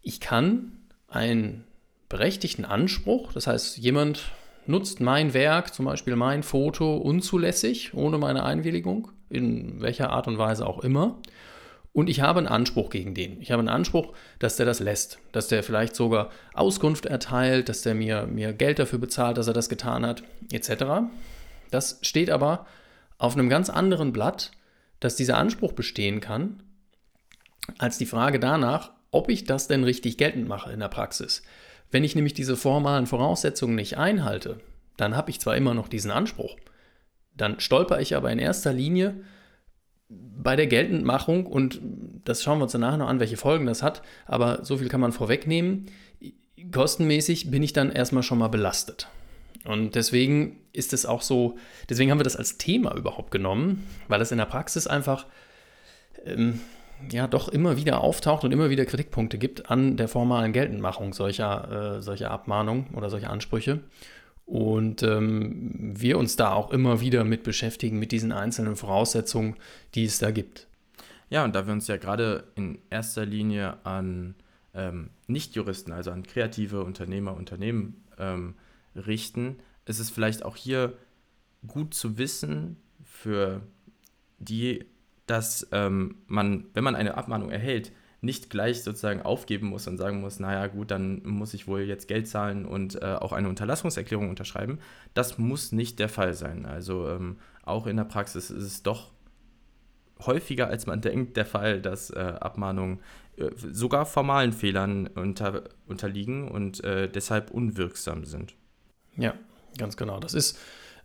ich 0.00 0.20
kann 0.20 0.83
einen 1.14 1.64
berechtigten 2.08 2.64
Anspruch, 2.64 3.32
das 3.32 3.46
heißt, 3.46 3.78
jemand 3.78 4.30
nutzt 4.66 5.00
mein 5.00 5.34
Werk, 5.34 5.74
zum 5.74 5.86
Beispiel 5.86 6.16
mein 6.16 6.42
Foto, 6.42 6.96
unzulässig, 6.96 7.94
ohne 7.94 8.18
meine 8.18 8.44
Einwilligung, 8.44 9.10
in 9.28 9.80
welcher 9.80 10.10
Art 10.10 10.26
und 10.26 10.38
Weise 10.38 10.66
auch 10.66 10.80
immer. 10.80 11.18
Und 11.92 12.10
ich 12.10 12.20
habe 12.20 12.38
einen 12.40 12.48
Anspruch 12.48 12.90
gegen 12.90 13.14
den. 13.14 13.40
Ich 13.40 13.52
habe 13.52 13.60
einen 13.60 13.68
Anspruch, 13.68 14.14
dass 14.40 14.56
der 14.56 14.66
das 14.66 14.80
lässt, 14.80 15.20
dass 15.30 15.46
der 15.46 15.62
vielleicht 15.62 15.94
sogar 15.94 16.30
Auskunft 16.52 17.06
erteilt, 17.06 17.68
dass 17.68 17.82
der 17.82 17.94
mir, 17.94 18.26
mir 18.26 18.52
Geld 18.52 18.80
dafür 18.80 18.98
bezahlt, 18.98 19.38
dass 19.38 19.46
er 19.46 19.52
das 19.52 19.68
getan 19.68 20.04
hat, 20.04 20.24
etc. 20.50 21.06
Das 21.70 21.98
steht 22.02 22.30
aber 22.30 22.66
auf 23.18 23.34
einem 23.34 23.48
ganz 23.48 23.70
anderen 23.70 24.12
Blatt, 24.12 24.50
dass 24.98 25.14
dieser 25.14 25.38
Anspruch 25.38 25.72
bestehen 25.72 26.20
kann, 26.20 26.62
als 27.78 27.96
die 27.96 28.06
Frage 28.06 28.40
danach, 28.40 28.90
ob 29.14 29.28
ich 29.30 29.44
das 29.44 29.68
denn 29.68 29.84
richtig 29.84 30.18
geltend 30.18 30.48
mache 30.48 30.72
in 30.72 30.80
der 30.80 30.88
Praxis. 30.88 31.42
Wenn 31.90 32.04
ich 32.04 32.14
nämlich 32.14 32.34
diese 32.34 32.56
formalen 32.56 33.06
Voraussetzungen 33.06 33.74
nicht 33.74 33.96
einhalte, 33.96 34.60
dann 34.96 35.16
habe 35.16 35.30
ich 35.30 35.40
zwar 35.40 35.56
immer 35.56 35.74
noch 35.74 35.88
diesen 35.88 36.10
Anspruch, 36.10 36.56
dann 37.36 37.60
stolper 37.60 38.00
ich 38.00 38.16
aber 38.16 38.30
in 38.30 38.38
erster 38.38 38.72
Linie 38.72 39.14
bei 40.08 40.56
der 40.56 40.66
Geltendmachung, 40.66 41.46
und 41.46 41.80
das 42.24 42.42
schauen 42.42 42.58
wir 42.58 42.64
uns 42.64 42.72
danach 42.72 42.96
noch 42.96 43.08
an, 43.08 43.20
welche 43.20 43.36
Folgen 43.36 43.66
das 43.66 43.82
hat, 43.82 44.02
aber 44.26 44.64
so 44.64 44.76
viel 44.76 44.88
kann 44.88 45.00
man 45.00 45.12
vorwegnehmen, 45.12 45.86
kostenmäßig 46.70 47.50
bin 47.50 47.62
ich 47.62 47.72
dann 47.72 47.90
erstmal 47.90 48.22
schon 48.22 48.38
mal 48.38 48.48
belastet. 48.48 49.08
Und 49.64 49.94
deswegen 49.94 50.60
ist 50.72 50.92
es 50.92 51.06
auch 51.06 51.22
so, 51.22 51.56
deswegen 51.88 52.10
haben 52.10 52.18
wir 52.18 52.24
das 52.24 52.36
als 52.36 52.58
Thema 52.58 52.94
überhaupt 52.94 53.30
genommen, 53.30 53.86
weil 54.08 54.20
es 54.20 54.30
in 54.30 54.38
der 54.38 54.44
Praxis 54.44 54.86
einfach 54.86 55.26
ähm, 56.24 56.60
ja 57.10 57.26
doch 57.26 57.48
immer 57.48 57.76
wieder 57.76 58.00
auftaucht 58.00 58.44
und 58.44 58.52
immer 58.52 58.70
wieder 58.70 58.84
Kritikpunkte 58.84 59.38
gibt 59.38 59.70
an 59.70 59.96
der 59.96 60.08
formalen 60.08 60.52
Geltendmachung 60.52 61.12
solcher, 61.12 61.96
äh, 61.96 62.02
solcher 62.02 62.30
Abmahnungen 62.30 62.88
oder 62.94 63.10
solcher 63.10 63.30
Ansprüche. 63.30 63.80
Und 64.46 65.02
ähm, 65.02 65.94
wir 65.98 66.18
uns 66.18 66.36
da 66.36 66.52
auch 66.52 66.70
immer 66.70 67.00
wieder 67.00 67.24
mit 67.24 67.44
beschäftigen, 67.44 67.98
mit 67.98 68.12
diesen 68.12 68.32
einzelnen 68.32 68.76
Voraussetzungen, 68.76 69.56
die 69.94 70.04
es 70.04 70.18
da 70.18 70.30
gibt. 70.30 70.66
Ja, 71.30 71.44
und 71.44 71.54
da 71.54 71.66
wir 71.66 71.72
uns 71.72 71.88
ja 71.88 71.96
gerade 71.96 72.44
in 72.54 72.78
erster 72.90 73.24
Linie 73.24 73.78
an 73.84 74.34
ähm, 74.74 75.10
Nichtjuristen, 75.26 75.92
also 75.92 76.10
an 76.10 76.24
kreative 76.24 76.84
Unternehmer, 76.84 77.34
Unternehmen 77.34 78.04
ähm, 78.18 78.54
richten. 78.94 79.56
Es 79.86 79.98
ist 79.98 80.10
vielleicht 80.10 80.44
auch 80.44 80.56
hier 80.56 80.94
gut 81.66 81.94
zu 81.94 82.18
wissen 82.18 82.76
für 83.02 83.62
die, 84.38 84.84
dass 85.26 85.68
ähm, 85.72 86.16
man, 86.26 86.66
wenn 86.74 86.84
man 86.84 86.96
eine 86.96 87.16
Abmahnung 87.16 87.50
erhält, 87.50 87.92
nicht 88.24 88.48
gleich 88.50 88.82
sozusagen 88.82 89.22
aufgeben 89.22 89.68
muss 89.68 89.86
und 89.86 89.98
sagen 89.98 90.20
muss, 90.20 90.40
naja 90.40 90.66
gut, 90.66 90.90
dann 90.90 91.22
muss 91.24 91.54
ich 91.54 91.66
wohl 91.66 91.82
jetzt 91.82 92.08
Geld 92.08 92.26
zahlen 92.26 92.64
und 92.64 93.00
äh, 93.02 93.16
auch 93.20 93.32
eine 93.32 93.48
Unterlassungserklärung 93.48 94.30
unterschreiben. 94.30 94.78
Das 95.12 95.38
muss 95.38 95.72
nicht 95.72 95.98
der 95.98 96.08
Fall 96.08 96.34
sein. 96.34 96.64
Also 96.64 97.08
ähm, 97.08 97.36
auch 97.62 97.86
in 97.86 97.96
der 97.96 98.04
Praxis 98.04 98.50
ist 98.50 98.64
es 98.64 98.82
doch 98.82 99.12
häufiger, 100.24 100.68
als 100.68 100.86
man 100.86 101.00
denkt, 101.02 101.36
der 101.36 101.46
Fall, 101.46 101.80
dass 101.80 102.10
äh, 102.10 102.18
Abmahnungen 102.40 103.00
äh, 103.36 103.50
sogar 103.54 104.06
formalen 104.06 104.52
Fehlern 104.52 105.06
unter, 105.06 105.64
unterliegen 105.86 106.48
und 106.48 106.82
äh, 106.82 107.08
deshalb 107.08 107.50
unwirksam 107.50 108.24
sind. 108.24 108.56
Ja, 109.16 109.34
ganz 109.76 109.96
genau. 109.96 110.18
Das 110.18 110.34
ist, 110.34 110.58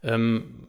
ähm, 0.04 0.68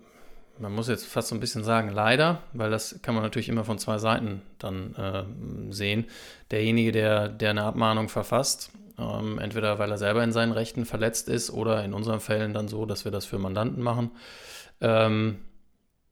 man 0.60 0.72
muss 0.72 0.88
jetzt 0.88 1.06
fast 1.06 1.28
so 1.28 1.34
ein 1.34 1.40
bisschen 1.40 1.64
sagen, 1.64 1.90
leider, 1.90 2.42
weil 2.52 2.70
das 2.70 3.00
kann 3.02 3.14
man 3.14 3.24
natürlich 3.24 3.48
immer 3.48 3.64
von 3.64 3.78
zwei 3.78 3.98
Seiten 3.98 4.42
dann 4.58 4.94
äh, 4.94 5.72
sehen. 5.72 6.04
Derjenige, 6.50 6.92
der, 6.92 7.28
der 7.28 7.50
eine 7.50 7.64
Abmahnung 7.64 8.08
verfasst, 8.08 8.70
ähm, 8.98 9.38
entweder 9.38 9.78
weil 9.78 9.90
er 9.90 9.98
selber 9.98 10.22
in 10.22 10.32
seinen 10.32 10.52
Rechten 10.52 10.84
verletzt 10.84 11.28
ist 11.28 11.50
oder 11.50 11.82
in 11.84 11.94
unseren 11.94 12.20
Fällen 12.20 12.52
dann 12.52 12.68
so, 12.68 12.84
dass 12.86 13.04
wir 13.04 13.12
das 13.12 13.24
für 13.24 13.38
Mandanten 13.38 13.82
machen, 13.82 14.10
ähm, 14.80 15.38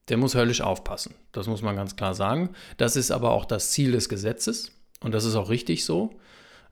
der 0.08 0.16
muss 0.16 0.34
höllisch 0.34 0.62
aufpassen. 0.62 1.14
Das 1.32 1.46
muss 1.46 1.60
man 1.60 1.76
ganz 1.76 1.96
klar 1.96 2.14
sagen. 2.14 2.50
Das 2.78 2.96
ist 2.96 3.10
aber 3.10 3.32
auch 3.32 3.44
das 3.44 3.70
Ziel 3.70 3.92
des 3.92 4.08
Gesetzes 4.08 4.72
und 5.00 5.12
das 5.12 5.24
ist 5.24 5.36
auch 5.36 5.50
richtig 5.50 5.84
so, 5.84 6.18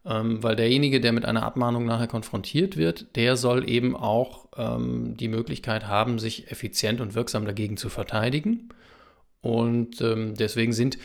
ähm, 0.06 0.42
weil 0.42 0.56
derjenige, 0.56 1.00
der 1.00 1.12
mit 1.12 1.24
einer 1.24 1.42
Abmahnung 1.42 1.84
nachher 1.84 2.06
konfrontiert 2.06 2.76
wird, 2.76 3.16
der 3.16 3.36
soll 3.36 3.68
eben 3.68 3.96
auch 3.96 4.46
ähm, 4.56 5.16
die 5.16 5.28
Möglichkeit 5.28 5.86
haben, 5.86 6.18
sich 6.18 6.50
effizient 6.50 7.00
und 7.00 7.14
wirksam 7.14 7.44
dagegen 7.44 7.76
zu 7.76 7.88
verteidigen. 7.88 8.68
Und 9.40 10.00
ähm, 10.00 10.34
deswegen 10.34 10.72
sind 10.72 10.98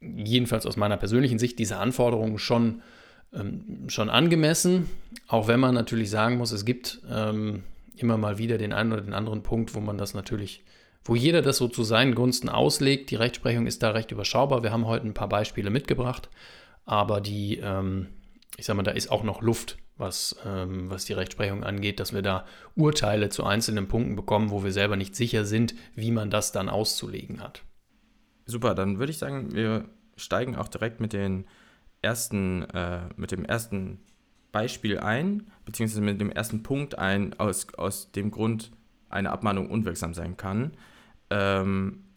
jedenfalls 0.00 0.66
aus 0.66 0.76
meiner 0.76 0.96
persönlichen 0.96 1.38
Sicht 1.38 1.58
diese 1.58 1.76
Anforderungen 1.76 2.38
schon, 2.38 2.82
ähm, 3.34 3.84
schon 3.88 4.08
angemessen, 4.08 4.88
auch 5.26 5.48
wenn 5.48 5.60
man 5.60 5.74
natürlich 5.74 6.08
sagen 6.08 6.38
muss, 6.38 6.52
es 6.52 6.64
gibt 6.64 7.02
ähm, 7.10 7.64
immer 7.96 8.16
mal 8.16 8.38
wieder 8.38 8.56
den 8.56 8.72
einen 8.72 8.92
oder 8.92 9.02
den 9.02 9.14
anderen 9.14 9.42
Punkt, 9.42 9.74
wo 9.74 9.80
man 9.80 9.98
das 9.98 10.14
natürlich 10.14 10.62
wo 11.04 11.14
jeder 11.14 11.40
das 11.40 11.56
so 11.56 11.68
zu 11.68 11.84
seinen 11.84 12.14
Gunsten 12.14 12.50
auslegt. 12.50 13.10
Die 13.10 13.16
Rechtsprechung 13.16 13.66
ist 13.66 13.82
da 13.82 13.90
recht 13.92 14.12
überschaubar. 14.12 14.62
Wir 14.62 14.72
haben 14.72 14.86
heute 14.86 15.06
ein 15.06 15.14
paar 15.14 15.28
Beispiele 15.28 15.70
mitgebracht, 15.70 16.28
aber 16.84 17.22
die, 17.22 17.60
ähm, 17.62 18.08
ich 18.58 18.66
sag 18.66 18.76
mal, 18.76 18.82
da 18.82 18.90
ist 18.90 19.10
auch 19.10 19.22
noch 19.22 19.40
Luft, 19.40 19.78
was, 19.96 20.36
ähm, 20.44 20.90
was 20.90 21.04
die 21.04 21.12
Rechtsprechung 21.12 21.62
angeht, 21.62 22.00
dass 22.00 22.12
wir 22.12 22.22
da 22.22 22.44
Urteile 22.74 23.28
zu 23.28 23.44
einzelnen 23.44 23.86
Punkten 23.86 24.16
bekommen, 24.16 24.50
wo 24.50 24.64
wir 24.64 24.72
selber 24.72 24.96
nicht 24.96 25.14
sicher 25.14 25.44
sind, 25.44 25.74
wie 25.94 26.10
man 26.10 26.28
das 26.28 26.50
dann 26.50 26.68
auszulegen 26.68 27.40
hat. 27.40 27.62
Super, 28.46 28.74
dann 28.74 28.98
würde 28.98 29.12
ich 29.12 29.18
sagen, 29.18 29.54
wir 29.54 29.88
steigen 30.16 30.56
auch 30.56 30.66
direkt 30.66 31.00
mit 31.00 31.12
den 31.12 31.46
ersten, 32.02 32.64
äh, 32.70 33.02
mit 33.16 33.30
dem 33.30 33.44
ersten 33.44 34.00
Beispiel 34.50 34.98
ein, 34.98 35.52
beziehungsweise 35.64 36.00
mit 36.00 36.20
dem 36.20 36.30
ersten 36.30 36.64
Punkt 36.64 36.98
ein, 36.98 37.38
aus, 37.38 37.72
aus 37.74 38.10
dem 38.10 38.32
Grund 38.32 38.72
eine 39.08 39.30
Abmahnung 39.30 39.70
unwirksam 39.70 40.14
sein 40.14 40.36
kann. 40.36 40.72
Ähm, 41.30 42.07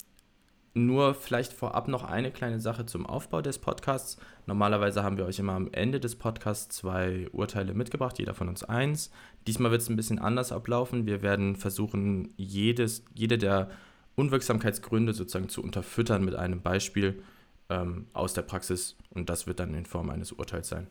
nur 0.74 1.14
vielleicht 1.14 1.52
vorab 1.52 1.88
noch 1.88 2.02
eine 2.02 2.30
kleine 2.30 2.60
Sache 2.60 2.86
zum 2.86 3.06
Aufbau 3.06 3.42
des 3.42 3.58
Podcasts. 3.58 4.16
Normalerweise 4.46 5.02
haben 5.02 5.18
wir 5.18 5.26
euch 5.26 5.38
immer 5.38 5.52
am 5.52 5.68
Ende 5.72 6.00
des 6.00 6.16
Podcasts 6.16 6.74
zwei 6.74 7.28
Urteile 7.32 7.74
mitgebracht, 7.74 8.18
jeder 8.18 8.34
von 8.34 8.48
uns 8.48 8.64
eins. 8.64 9.10
Diesmal 9.46 9.70
wird 9.70 9.82
es 9.82 9.90
ein 9.90 9.96
bisschen 9.96 10.18
anders 10.18 10.50
ablaufen. 10.50 11.06
Wir 11.06 11.22
werden 11.22 11.56
versuchen, 11.56 12.32
jedes, 12.36 13.04
jede 13.14 13.36
der 13.36 13.70
Unwirksamkeitsgründe 14.14 15.12
sozusagen 15.12 15.48
zu 15.48 15.62
unterfüttern 15.62 16.24
mit 16.24 16.34
einem 16.34 16.62
Beispiel 16.62 17.22
ähm, 17.68 18.06
aus 18.12 18.34
der 18.34 18.42
Praxis 18.42 18.96
und 19.10 19.28
das 19.28 19.46
wird 19.46 19.60
dann 19.60 19.74
in 19.74 19.86
Form 19.86 20.10
eines 20.10 20.32
Urteils 20.32 20.68
sein. 20.68 20.86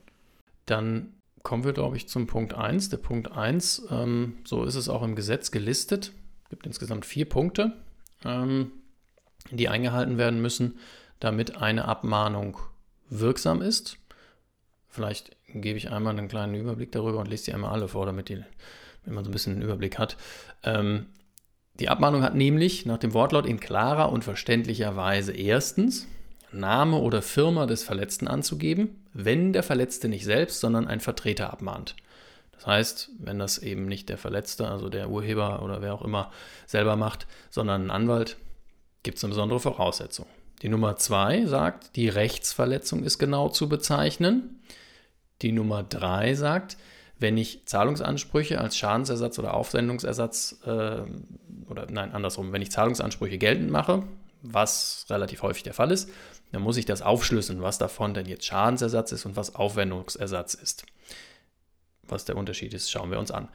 Dann 0.66 1.14
kommen 1.44 1.64
wir, 1.64 1.74
glaube 1.74 1.98
ich, 1.98 2.08
zum 2.08 2.28
Punkt 2.28 2.54
1. 2.54 2.90
Der 2.90 2.98
Punkt 2.98 3.32
1, 3.32 3.88
ähm, 3.90 4.38
so 4.44 4.64
ist 4.64 4.76
es 4.76 4.90
auch 4.90 5.02
im 5.04 5.16
Gesetz 5.16 5.52
gelistet, 5.52 6.14
gibt 6.50 6.68
insgesamt 6.68 7.06
vier 7.06 7.28
Punkte 7.28 7.74
ähm, 8.24 8.72
die 9.50 9.70
eingehalten 9.70 10.18
werden 10.18 10.42
müssen, 10.42 10.80
damit 11.20 11.58
eine 11.58 11.86
Abmahnung 11.86 12.58
wirksam 13.10 13.62
ist. 13.62 13.98
Vielleicht 14.88 15.36
gebe 15.48 15.78
ich 15.78 15.90
einmal 15.90 16.18
einen 16.18 16.28
kleinen 16.28 16.56
Überblick 16.56 16.92
darüber 16.92 17.20
und 17.20 17.28
lese 17.28 17.46
die 17.46 17.54
einmal 17.54 17.72
alle 17.72 17.88
vor, 17.88 18.06
damit, 18.06 18.30
die, 18.30 18.36
damit 18.36 19.16
man 19.16 19.24
so 19.24 19.30
ein 19.30 19.34
bisschen 19.34 19.54
einen 19.54 19.62
Überblick 19.62 19.98
hat. 19.98 20.18
Ähm, 20.64 21.08
die 21.76 21.90
Abmahnung 21.90 22.24
hat 22.24 22.36
nämlich 22.36 22.86
nach 22.86 22.98
dem 22.98 23.14
Wortlaut 23.14 23.46
in 23.46 23.60
klarer 23.60 24.12
und 24.12 24.24
verständlicher 24.24 24.96
Weise 24.96 25.32
erstens 25.32 26.08
Name 26.52 26.98
oder 26.98 27.22
Firma 27.22 27.66
des 27.66 27.84
Verletzten 27.84 28.28
anzugeben, 28.28 29.02
wenn 29.14 29.54
der 29.54 29.64
Verletzte 29.64 30.10
nicht 30.10 30.26
selbst, 30.26 30.60
sondern 30.60 30.88
ein 30.88 31.00
Vertreter 31.00 31.52
abmahnt. 31.52 31.96
Das 32.52 32.68
heißt, 32.68 33.10
wenn 33.20 33.40
das 33.40 33.58
eben 33.58 33.86
nicht 33.86 34.10
der 34.10 34.18
Verletzte, 34.18 34.68
also 34.68 34.90
der 34.90 35.10
Urheber 35.10 35.64
oder 35.64 35.82
wer 35.82 35.94
auch 35.94 36.04
immer 36.04 36.30
selber 36.68 36.96
macht, 36.96 37.26
sondern 37.50 37.86
ein 37.86 37.92
Anwalt, 37.92 38.38
gibt 39.04 39.18
es 39.18 39.24
eine 39.24 39.32
besondere 39.32 39.60
Voraussetzung. 39.60 40.26
Die 40.62 40.70
Nummer 40.70 40.96
zwei 40.98 41.46
sagt, 41.46 41.96
die 41.96 42.08
Rechtsverletzung 42.08 43.04
ist 43.04 43.18
genau 43.18 43.50
zu 43.50 43.68
bezeichnen. 43.68 44.62
Die 45.42 45.52
Nummer 45.52 45.84
drei 45.84 46.36
sagt, 46.36 46.78
wenn 47.18 47.38
ich 47.38 47.66
Zahlungsansprüche 47.66 48.60
als 48.60 48.78
Schadensersatz 48.78 49.40
oder 49.40 49.54
Aufsendungsersatz 49.54 50.60
äh, 50.66 51.02
oder 51.70 51.88
nein, 51.90 52.12
andersrum, 52.12 52.52
wenn 52.52 52.62
ich 52.62 52.72
Zahlungsansprüche 52.72 53.38
geltend 53.38 53.72
mache, 53.72 54.04
was 54.42 55.06
relativ 55.10 55.44
häufig 55.44 55.64
der 55.64 55.74
Fall 55.74 55.92
ist, 55.92 56.10
dann 56.52 56.62
muss 56.62 56.78
ich 56.78 56.86
das 56.86 57.02
aufschlüsseln, 57.02 57.62
was 57.62 57.78
davon 57.78 58.14
denn 58.14 58.26
jetzt 58.26 58.46
Schadensersatz 58.46 59.12
ist 59.12 59.26
und 59.26 59.36
was 59.36 59.56
Aufwendungsersatz 59.56 60.54
ist. 60.54 60.86
Was 62.08 62.26
der 62.26 62.36
Unterschied 62.36 62.74
ist, 62.74 62.92
schauen 62.92 63.12
wir 63.12 63.20
uns 63.20 63.32
an. 63.32 63.50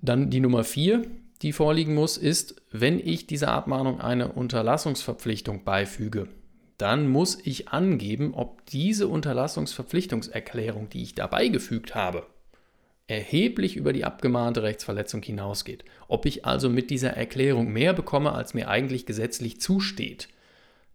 Dann 0.00 0.30
die 0.30 0.40
Nummer 0.40 0.64
4, 0.64 1.04
die 1.42 1.52
vorliegen 1.52 1.94
muss, 1.94 2.16
ist, 2.16 2.56
wenn 2.70 2.98
ich 2.98 3.26
dieser 3.26 3.52
Abmahnung 3.52 4.00
eine 4.00 4.32
Unterlassungsverpflichtung 4.32 5.64
beifüge, 5.64 6.28
dann 6.76 7.08
muss 7.08 7.38
ich 7.44 7.68
angeben, 7.68 8.32
ob 8.34 8.64
diese 8.66 9.08
Unterlassungsverpflichtungserklärung, 9.08 10.88
die 10.88 11.02
ich 11.02 11.14
dabei 11.14 11.48
gefügt 11.48 11.94
habe, 11.94 12.26
erheblich 13.06 13.76
über 13.76 13.92
die 13.92 14.04
abgemahnte 14.04 14.62
Rechtsverletzung 14.62 15.22
hinausgeht. 15.22 15.84
Ob 16.08 16.26
ich 16.26 16.46
also 16.46 16.70
mit 16.70 16.90
dieser 16.90 17.10
Erklärung 17.10 17.72
mehr 17.72 17.92
bekomme, 17.92 18.32
als 18.32 18.54
mir 18.54 18.68
eigentlich 18.68 19.04
gesetzlich 19.04 19.60
zusteht. 19.60 20.28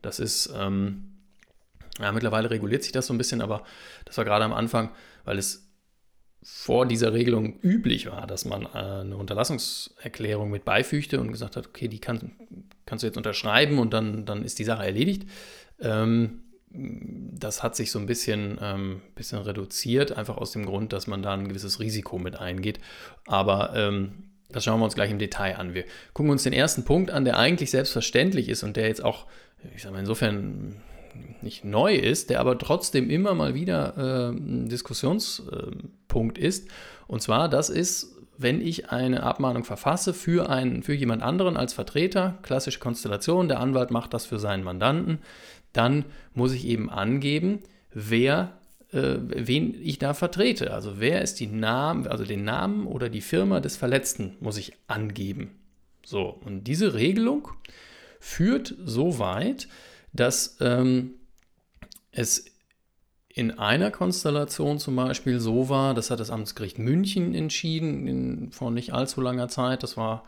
Das 0.02 0.20
ist, 0.20 0.52
ähm, 0.58 1.12
ja, 2.00 2.12
mittlerweile 2.12 2.50
reguliert 2.50 2.84
sich 2.84 2.92
das 2.92 3.08
so 3.08 3.14
ein 3.14 3.18
bisschen, 3.18 3.42
aber 3.42 3.64
das 4.06 4.18
war 4.18 4.26
gerade 4.26 4.46
am 4.46 4.54
Anfang, 4.54 4.90
weil 5.24 5.38
es 5.38 5.65
vor 6.48 6.86
dieser 6.86 7.12
Regelung 7.12 7.60
üblich 7.62 8.06
war, 8.06 8.28
dass 8.28 8.46
man 8.46 8.68
äh, 8.68 9.02
eine 9.02 9.18
Unterlassungserklärung 9.18 10.52
mit 10.52 10.64
beifügte 10.64 11.20
und 11.20 11.32
gesagt 11.32 11.56
hat, 11.56 11.66
okay, 11.66 11.88
die 11.88 11.98
kann, 11.98 12.34
kannst 12.86 13.02
du 13.02 13.08
jetzt 13.08 13.18
unterschreiben 13.18 13.80
und 13.80 13.94
dann, 13.94 14.26
dann 14.26 14.44
ist 14.46 14.60
die 14.60 14.64
Sache 14.64 14.86
erledigt. 14.86 15.28
Ähm, 15.82 16.44
das 16.70 17.64
hat 17.64 17.76
sich 17.76 17.90
so 17.90 17.98
ein 17.98 18.06
bisschen, 18.06 18.60
ähm, 18.62 19.02
bisschen 19.16 19.40
reduziert, 19.40 20.12
einfach 20.12 20.38
aus 20.38 20.52
dem 20.52 20.68
Grund, 20.68 20.94
dass 20.94 21.08
man 21.08 21.24
da 21.24 21.34
ein 21.34 21.48
gewisses 21.48 21.80
Risiko 21.80 22.20
mit 22.20 22.36
eingeht. 22.36 22.80
Aber 23.26 23.74
ähm, 23.76 24.26
das 24.50 24.66
schauen 24.66 24.80
wir 24.80 24.86
uns 24.86 24.94
gleich 24.94 25.10
im 25.10 25.18
Detail 25.18 25.58
an. 25.58 25.74
Wir 25.74 25.86
gucken 26.14 26.30
uns 26.30 26.44
den 26.44 26.54
ersten 26.54 26.86
Punkt 26.86 27.10
an, 27.10 27.26
der 27.26 27.40
eigentlich 27.40 27.72
selbstverständlich 27.72 28.50
ist 28.50 28.62
und 28.62 28.78
der 28.78 28.88
jetzt 28.88 29.04
auch, 29.04 29.26
ich 29.76 29.82
sage 29.82 29.94
mal, 29.96 30.00
insofern 30.00 30.76
nicht 31.42 31.64
neu 31.64 31.96
ist, 31.96 32.30
der 32.30 32.40
aber 32.40 32.58
trotzdem 32.58 33.10
immer 33.10 33.34
mal 33.34 33.54
wieder 33.54 33.98
äh, 33.98 34.36
ein 34.36 34.68
Diskussionspunkt 34.68 36.38
äh, 36.38 36.42
ist. 36.42 36.68
Und 37.08 37.22
zwar, 37.22 37.50
das 37.50 37.70
ist, 37.70 38.16
wenn 38.38 38.62
ich 38.62 38.90
eine 38.90 39.24
Abmahnung 39.24 39.64
verfasse 39.64 40.14
für, 40.14 40.50
einen, 40.50 40.84
für 40.84 40.94
jemand 40.94 41.22
anderen 41.22 41.58
als 41.58 41.74
Vertreter, 41.74 42.38
klassische 42.42 42.80
Konstellation, 42.80 43.48
der 43.48 43.60
Anwalt 43.60 43.92
macht 43.92 44.14
das 44.14 44.26
für 44.26 44.40
seinen 44.40 44.64
Mandanten, 44.64 45.20
dann 45.74 46.06
muss 46.34 46.54
ich 46.54 46.66
eben 46.66 46.90
angeben, 46.90 47.60
wer 47.94 48.54
äh, 48.92 49.18
wen 49.20 49.76
ich 49.82 50.00
da 50.00 50.14
vertrete. 50.14 50.74
Also 50.74 51.00
wer 51.00 51.22
ist 51.22 51.40
die 51.40 51.48
Name, 51.48 52.10
also 52.10 52.24
den 52.24 52.44
Namen 52.44 52.88
oder 52.88 53.10
die 53.10 53.22
Firma 53.22 53.60
des 53.60 53.78
Verletzten 53.78 54.38
muss 54.40 54.58
ich 54.58 54.74
angeben. 54.88 55.52
So, 56.06 56.40
und 56.46 56.66
diese 56.66 56.94
Regelung 56.94 57.50
führt 58.20 58.76
so 58.84 59.20
weit, 59.20 59.68
dass 60.16 60.58
ähm, 60.62 61.16
es 62.12 62.46
in 63.28 63.60
einer 63.60 63.92
Konstellation 63.92 64.80
zum 64.80 64.96
Beispiel 64.96 65.40
so 65.42 65.68
war, 65.68 65.94
das 65.94 66.10
hat 66.10 66.22
das 66.22 66.30
Amtsgericht 66.30 66.80
München 66.80 67.36
entschieden 67.36 68.08
in, 68.08 68.52
vor 68.52 68.72
nicht 68.72 68.94
allzu 68.94 69.20
langer 69.20 69.50
Zeit, 69.50 69.84
das 69.84 69.98
war 69.98 70.24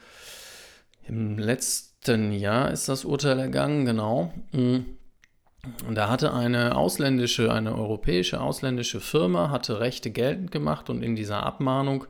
im 1.08 1.38
letzten 1.38 2.34
Jahr 2.34 2.70
ist 2.72 2.90
das 2.90 3.06
Urteil 3.06 3.40
ergangen, 3.40 3.86
genau. 3.86 4.34
Und 4.52 5.96
da 5.96 6.10
hatte 6.10 6.34
eine 6.34 6.76
ausländische, 6.76 7.54
eine 7.54 7.76
europäische 7.76 8.42
ausländische 8.42 9.00
Firma 9.00 9.50
hatte 9.50 9.80
Rechte 9.80 10.12
geltend 10.12 10.52
gemacht 10.52 10.90
und 10.90 11.02
in 11.02 11.16
dieser 11.16 11.44
Abmahnung 11.44 12.06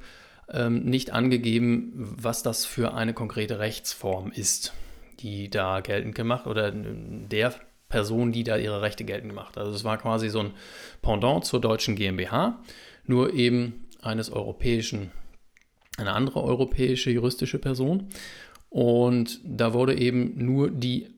ähm, 0.50 0.84
nicht 0.86 1.12
angegeben, 1.12 1.92
was 1.96 2.42
das 2.42 2.66
für 2.66 2.96
eine 2.96 3.14
konkrete 3.14 3.60
Rechtsform 3.60 4.32
ist, 4.32 4.74
die 5.20 5.50
da 5.50 5.82
geltend 5.82 6.16
gemacht 6.16 6.48
oder 6.48 6.72
der 6.72 7.54
Person, 7.90 8.32
die 8.32 8.44
da 8.44 8.58
ihre 8.58 8.82
Rechte 8.82 9.06
geltend 9.06 9.30
gemacht. 9.32 9.58
Also 9.58 9.72
es 9.72 9.84
war 9.84 9.98
quasi 9.98 10.30
so 10.30 10.40
ein 10.40 10.52
Pendant 11.02 11.46
zur 11.46 11.62
deutschen 11.62 11.96
GmbH, 11.96 12.60
nur 13.06 13.34
eben 13.34 13.86
eines 14.02 14.30
europäischen, 14.30 15.12
eine 15.98 16.14
andere 16.14 16.44
europäische 16.44 17.12
juristische 17.12 17.60
Person. 17.60 18.10
Und 18.70 19.40
da 19.44 19.74
wurde 19.74 19.98
eben 19.98 20.34
nur 20.44 20.70
die, 20.70 21.10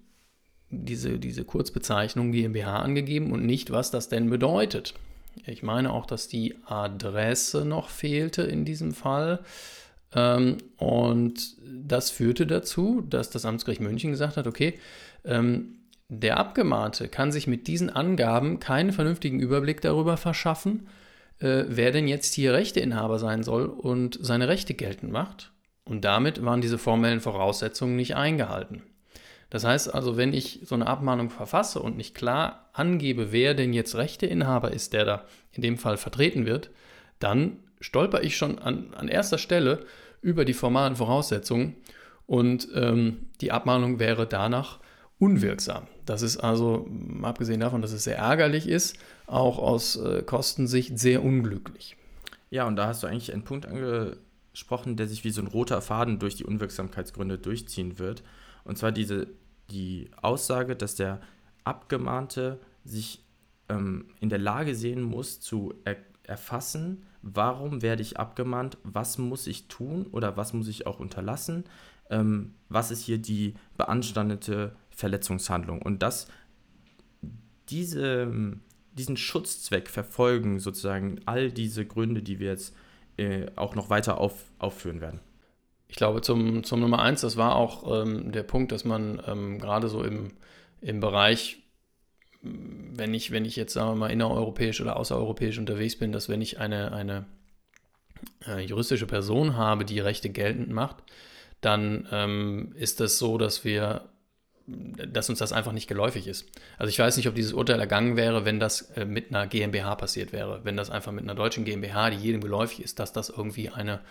diese, 0.69 1.17
diese 1.17 1.43
Kurzbezeichnung 1.43 2.31
GmbH 2.31 2.79
angegeben 2.79 3.31
und 3.31 3.45
nicht, 3.45 3.71
was 3.71 3.89
das 3.89 4.09
denn 4.09 4.29
bedeutet. 4.29 4.93
Ich 5.45 5.63
meine 5.63 5.91
auch, 5.91 6.05
dass 6.05 6.27
die 6.27 6.55
Adresse 6.65 7.65
noch 7.65 7.89
fehlte 7.89 8.43
in 8.43 8.65
diesem 8.65 8.93
Fall. 8.93 9.39
Ähm, 10.13 10.57
und 10.77 11.55
das 11.65 12.11
führte 12.11 12.45
dazu, 12.45 13.01
dass 13.01 13.29
das 13.29 13.45
Amtsgericht 13.45 13.81
München 13.81 14.11
gesagt 14.11 14.37
hat, 14.37 14.47
okay, 14.47 14.79
ähm, 15.25 15.78
der 16.09 16.37
Abgemahnte 16.37 17.07
kann 17.07 17.31
sich 17.31 17.45
mit 17.45 17.67
diesen 17.67 17.89
Angaben 17.91 18.59
keinen 18.59 18.91
vernünftigen 18.91 19.39
Überblick 19.39 19.79
darüber 19.81 20.17
verschaffen, 20.17 20.87
äh, 21.39 21.65
wer 21.67 21.91
denn 21.91 22.07
jetzt 22.07 22.33
hier 22.33 22.53
Rechteinhaber 22.53 23.19
sein 23.19 23.43
soll 23.43 23.67
und 23.67 24.17
seine 24.19 24.47
Rechte 24.47 24.73
geltend 24.73 25.11
macht. 25.11 25.51
Und 25.85 26.03
damit 26.05 26.43
waren 26.43 26.61
diese 26.61 26.79
formellen 26.79 27.21
Voraussetzungen 27.21 27.95
nicht 27.95 28.15
eingehalten. 28.15 28.83
Das 29.51 29.63
heißt 29.63 29.93
also, 29.93 30.17
wenn 30.17 30.33
ich 30.33 30.61
so 30.63 30.75
eine 30.75 30.87
Abmahnung 30.87 31.29
verfasse 31.29 31.79
und 31.79 31.97
nicht 31.97 32.15
klar 32.15 32.69
angebe, 32.73 33.31
wer 33.31 33.53
denn 33.53 33.73
jetzt 33.73 33.95
Rechteinhaber 33.95 34.71
ist, 34.71 34.93
der 34.93 35.05
da 35.05 35.25
in 35.51 35.61
dem 35.61 35.77
Fall 35.77 35.97
vertreten 35.97 36.45
wird, 36.45 36.71
dann 37.19 37.57
stolper 37.81 38.23
ich 38.23 38.35
schon 38.35 38.59
an, 38.59 38.93
an 38.95 39.07
erster 39.07 39.37
Stelle 39.37 39.85
über 40.21 40.43
die 40.43 40.53
formalen 40.53 40.95
Voraussetzungen 40.95 41.75
und 42.25 42.67
ähm, 42.75 43.27
die 43.41 43.51
Abmahnung 43.51 43.99
wäre 43.99 44.27
danach 44.27 44.79
unwirksam. 45.19 45.87
Das 46.05 46.21
ist 46.21 46.37
also, 46.37 46.87
abgesehen 47.21 47.59
davon, 47.59 47.81
dass 47.81 47.91
es 47.91 48.05
sehr 48.05 48.17
ärgerlich 48.17 48.67
ist, 48.67 48.97
auch 49.27 49.59
aus 49.59 49.97
äh, 49.97 50.23
Kostensicht 50.23 50.97
sehr 50.97 51.23
unglücklich. 51.23 51.97
Ja, 52.49 52.65
und 52.65 52.77
da 52.77 52.87
hast 52.87 53.03
du 53.03 53.07
eigentlich 53.07 53.31
einen 53.33 53.43
Punkt 53.43 53.65
angesprochen, 53.65 54.95
der 54.95 55.07
sich 55.07 55.23
wie 55.23 55.31
so 55.31 55.41
ein 55.41 55.47
roter 55.47 55.81
Faden 55.81 56.19
durch 56.19 56.35
die 56.35 56.45
Unwirksamkeitsgründe 56.45 57.37
durchziehen 57.37 57.99
wird. 57.99 58.23
Und 58.63 58.77
zwar 58.77 58.91
diese, 58.91 59.27
die 59.69 60.09
Aussage, 60.21 60.75
dass 60.75 60.95
der 60.95 61.21
Abgemahnte 61.63 62.59
sich 62.83 63.23
ähm, 63.67 64.05
in 64.19 64.29
der 64.29 64.39
Lage 64.39 64.73
sehen 64.73 65.03
muss, 65.03 65.39
zu 65.39 65.75
er 65.83 65.97
erfassen, 66.23 67.03
warum 67.23 67.81
werde 67.81 68.03
ich 68.03 68.19
abgemahnt, 68.19 68.77
was 68.83 69.17
muss 69.17 69.47
ich 69.47 69.67
tun 69.67 70.05
oder 70.11 70.37
was 70.37 70.53
muss 70.53 70.67
ich 70.67 70.85
auch 70.85 70.99
unterlassen, 70.99 71.65
ähm, 72.09 72.53
was 72.69 72.91
ist 72.91 73.03
hier 73.03 73.17
die 73.17 73.55
beanstandete 73.77 74.75
Verletzungshandlung. 74.99 75.81
Und 75.81 76.03
dass 76.03 76.27
diese, 77.69 78.31
diesen 78.93 79.17
Schutzzweck 79.17 79.89
verfolgen 79.89 80.59
sozusagen 80.59 81.21
all 81.25 81.51
diese 81.51 81.85
Gründe, 81.85 82.21
die 82.21 82.39
wir 82.39 82.49
jetzt 82.49 82.75
äh, 83.17 83.47
auch 83.55 83.75
noch 83.75 83.89
weiter 83.89 84.19
auf, 84.19 84.43
aufführen 84.59 85.01
werden. 85.01 85.21
Ich 85.87 85.95
glaube, 85.95 86.21
zum, 86.21 86.63
zum 86.63 86.81
Nummer 86.81 86.99
eins, 86.99 87.21
das 87.21 87.37
war 87.37 87.55
auch 87.55 88.03
ähm, 88.03 88.31
der 88.31 88.43
Punkt, 88.43 88.71
dass 88.71 88.85
man 88.85 89.21
ähm, 89.25 89.57
gerade 89.57 89.87
so 89.89 90.03
im, 90.03 90.33
im 90.81 90.99
Bereich, 90.99 91.63
wenn 92.41 93.13
ich, 93.13 93.31
wenn 93.31 93.45
ich 93.45 93.55
jetzt, 93.55 93.73
sagen 93.73 93.89
wir 93.91 93.95
mal, 93.95 94.11
innereuropäisch 94.11 94.81
oder 94.81 94.97
außereuropäisch 94.97 95.57
unterwegs 95.57 95.97
bin, 95.97 96.11
dass 96.11 96.29
wenn 96.29 96.41
ich 96.41 96.59
eine, 96.59 96.91
eine 96.91 97.25
äh, 98.45 98.61
juristische 98.61 99.07
Person 99.07 99.57
habe, 99.57 99.85
die 99.85 99.99
Rechte 99.99 100.29
geltend 100.29 100.69
macht, 100.69 100.97
dann 101.61 102.07
ähm, 102.11 102.73
ist 102.75 102.99
das 102.99 103.17
so, 103.17 103.37
dass 103.37 103.65
wir 103.65 104.09
dass 105.07 105.29
uns 105.29 105.39
das 105.39 105.53
einfach 105.53 105.71
nicht 105.71 105.87
geläufig 105.87 106.27
ist. 106.27 106.45
Also 106.77 106.89
ich 106.89 106.99
weiß 106.99 107.17
nicht, 107.17 107.27
ob 107.27 107.35
dieses 107.35 107.53
Urteil 107.53 107.79
ergangen 107.79 108.15
wäre, 108.15 108.45
wenn 108.45 108.59
das 108.59 108.91
äh, 108.91 109.05
mit 109.05 109.29
einer 109.29 109.47
GmbH 109.47 109.95
passiert 109.95 110.31
wäre. 110.33 110.61
Wenn 110.63 110.77
das 110.77 110.89
einfach 110.89 111.11
mit 111.11 111.23
einer 111.23 111.35
deutschen 111.35 111.65
GmbH, 111.65 112.09
die 112.09 112.17
jedem 112.17 112.41
geläufig 112.41 112.81
ist, 112.81 112.99
dass 112.99 113.13
das 113.13 113.29
irgendwie 113.29 113.69
eine 113.69 114.01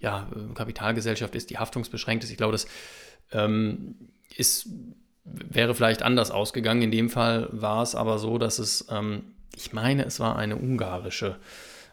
ja, 0.00 0.28
Kapitalgesellschaft 0.54 1.34
ist, 1.34 1.50
die 1.50 1.58
haftungsbeschränkt 1.58 2.24
ist. 2.24 2.30
Ich 2.30 2.36
glaube, 2.36 2.52
das 2.52 2.66
ähm, 3.32 3.94
ist, 4.36 4.68
wäre 5.24 5.74
vielleicht 5.74 6.02
anders 6.02 6.30
ausgegangen. 6.30 6.82
In 6.82 6.90
dem 6.90 7.08
Fall 7.08 7.48
war 7.52 7.82
es 7.82 7.94
aber 7.94 8.18
so, 8.18 8.38
dass 8.38 8.58
es, 8.58 8.86
ähm, 8.90 9.22
ich 9.56 9.72
meine, 9.72 10.04
es 10.04 10.18
war 10.18 10.36
eine 10.36 10.56
ungarische, 10.56 11.36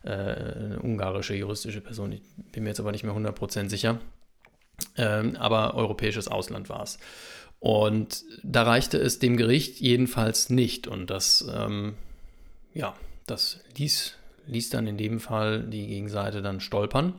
äh, 0.04 0.10
eine 0.10 0.80
ungarische 0.82 1.36
juristische 1.36 1.82
Person. 1.82 2.12
Ich 2.14 2.22
bin 2.52 2.64
mir 2.64 2.70
jetzt 2.70 2.80
aber 2.80 2.92
nicht 2.92 3.04
mehr 3.04 3.14
100% 3.14 3.70
sicher. 3.70 4.00
Ähm, 4.98 5.36
aber 5.36 5.76
europäisches 5.76 6.28
Ausland 6.28 6.70
war 6.70 6.84
es. 6.84 7.00
Und 7.60 8.24
da 8.44 8.64
reichte 8.64 8.98
es 8.98 9.20
dem 9.20 9.36
Gericht 9.36 9.80
jedenfalls 9.80 10.50
nicht. 10.50 10.88
Und 10.88 11.10
das, 11.10 11.46
ähm, 11.54 11.96
ja, 12.74 12.96
das 13.28 13.60
ließ, 13.78 14.16
ließ 14.48 14.70
dann 14.70 14.88
in 14.88 14.98
dem 14.98 15.20
Fall 15.20 15.64
die 15.64 15.88
Gegenseite 15.88 16.42
dann 16.42 16.62
stolpern. 16.62 17.14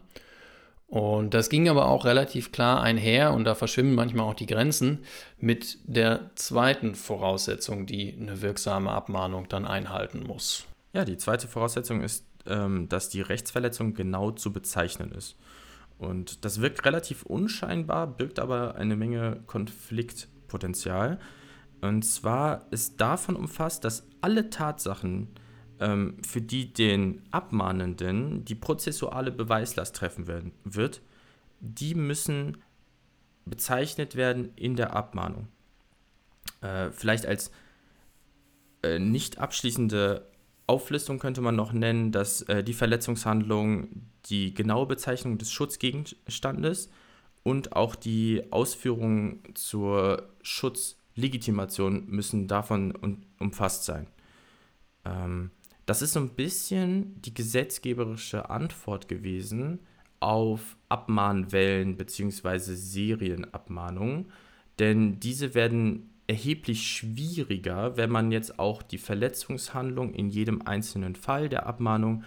Und 0.90 1.34
das 1.34 1.50
ging 1.50 1.68
aber 1.68 1.86
auch 1.86 2.04
relativ 2.04 2.50
klar 2.50 2.82
einher, 2.82 3.32
und 3.32 3.44
da 3.44 3.54
verschwimmen 3.54 3.94
manchmal 3.94 4.26
auch 4.26 4.34
die 4.34 4.46
Grenzen, 4.46 5.04
mit 5.38 5.78
der 5.84 6.30
zweiten 6.34 6.96
Voraussetzung, 6.96 7.86
die 7.86 8.12
eine 8.20 8.42
wirksame 8.42 8.90
Abmahnung 8.90 9.48
dann 9.48 9.66
einhalten 9.66 10.24
muss. 10.26 10.64
Ja, 10.92 11.04
die 11.04 11.16
zweite 11.16 11.46
Voraussetzung 11.46 12.02
ist, 12.02 12.24
ähm, 12.46 12.88
dass 12.88 13.08
die 13.08 13.20
Rechtsverletzung 13.20 13.94
genau 13.94 14.32
zu 14.32 14.52
bezeichnen 14.52 15.12
ist. 15.12 15.36
Und 16.00 16.46
das 16.46 16.62
wirkt 16.62 16.84
relativ 16.86 17.24
unscheinbar, 17.24 18.06
birgt 18.06 18.38
aber 18.38 18.76
eine 18.76 18.96
Menge 18.96 19.42
Konfliktpotenzial. 19.46 21.20
Und 21.82 22.02
zwar 22.04 22.66
ist 22.70 23.00
davon 23.02 23.36
umfasst, 23.36 23.84
dass 23.84 24.06
alle 24.22 24.48
Tatsachen, 24.48 25.28
ähm, 25.78 26.16
für 26.26 26.40
die 26.40 26.72
den 26.72 27.22
Abmahnenden 27.30 28.46
die 28.46 28.54
prozessuale 28.54 29.30
Beweislast 29.30 29.94
treffen 29.94 30.26
werden, 30.26 30.52
wird, 30.64 31.02
die 31.60 31.94
müssen 31.94 32.56
bezeichnet 33.44 34.16
werden 34.16 34.52
in 34.56 34.76
der 34.76 34.96
Abmahnung. 34.96 35.48
Äh, 36.62 36.90
vielleicht 36.92 37.26
als 37.26 37.50
äh, 38.82 38.98
nicht 38.98 39.38
abschließende 39.38 40.29
Auflistung 40.70 41.18
könnte 41.18 41.40
man 41.40 41.56
noch 41.56 41.72
nennen, 41.72 42.12
dass 42.12 42.42
äh, 42.42 42.62
die 42.62 42.74
Verletzungshandlung 42.74 43.88
die 44.26 44.54
genaue 44.54 44.86
Bezeichnung 44.86 45.36
des 45.36 45.50
Schutzgegenstandes 45.50 46.90
und 47.42 47.74
auch 47.74 47.96
die 47.96 48.44
Ausführungen 48.52 49.42
zur 49.54 50.28
Schutzlegitimation 50.42 52.06
müssen 52.06 52.46
davon 52.46 52.94
un 53.02 53.26
umfasst 53.40 53.84
sein. 53.84 54.06
Ähm, 55.04 55.50
das 55.86 56.02
ist 56.02 56.12
so 56.12 56.20
ein 56.20 56.36
bisschen 56.36 57.20
die 57.20 57.34
gesetzgeberische 57.34 58.48
Antwort 58.48 59.08
gewesen 59.08 59.80
auf 60.20 60.76
Abmahnwellen 60.88 61.96
bzw. 61.96 62.74
Serienabmahnungen, 62.76 64.30
denn 64.78 65.18
diese 65.18 65.54
werden 65.54 66.10
erheblich 66.30 66.86
schwieriger, 66.86 67.96
wenn 67.96 68.08
man 68.08 68.30
jetzt 68.30 68.60
auch 68.60 68.82
die 68.82 68.98
Verletzungshandlung 68.98 70.14
in 70.14 70.28
jedem 70.28 70.62
einzelnen 70.62 71.16
Fall 71.16 71.48
der 71.48 71.66
Abmahnung 71.66 72.22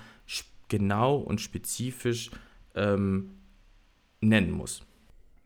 genau 0.67 1.15
und 1.15 1.39
spezifisch 1.39 2.29
ähm, 2.75 3.31
nennen 4.19 4.51
muss. 4.51 4.81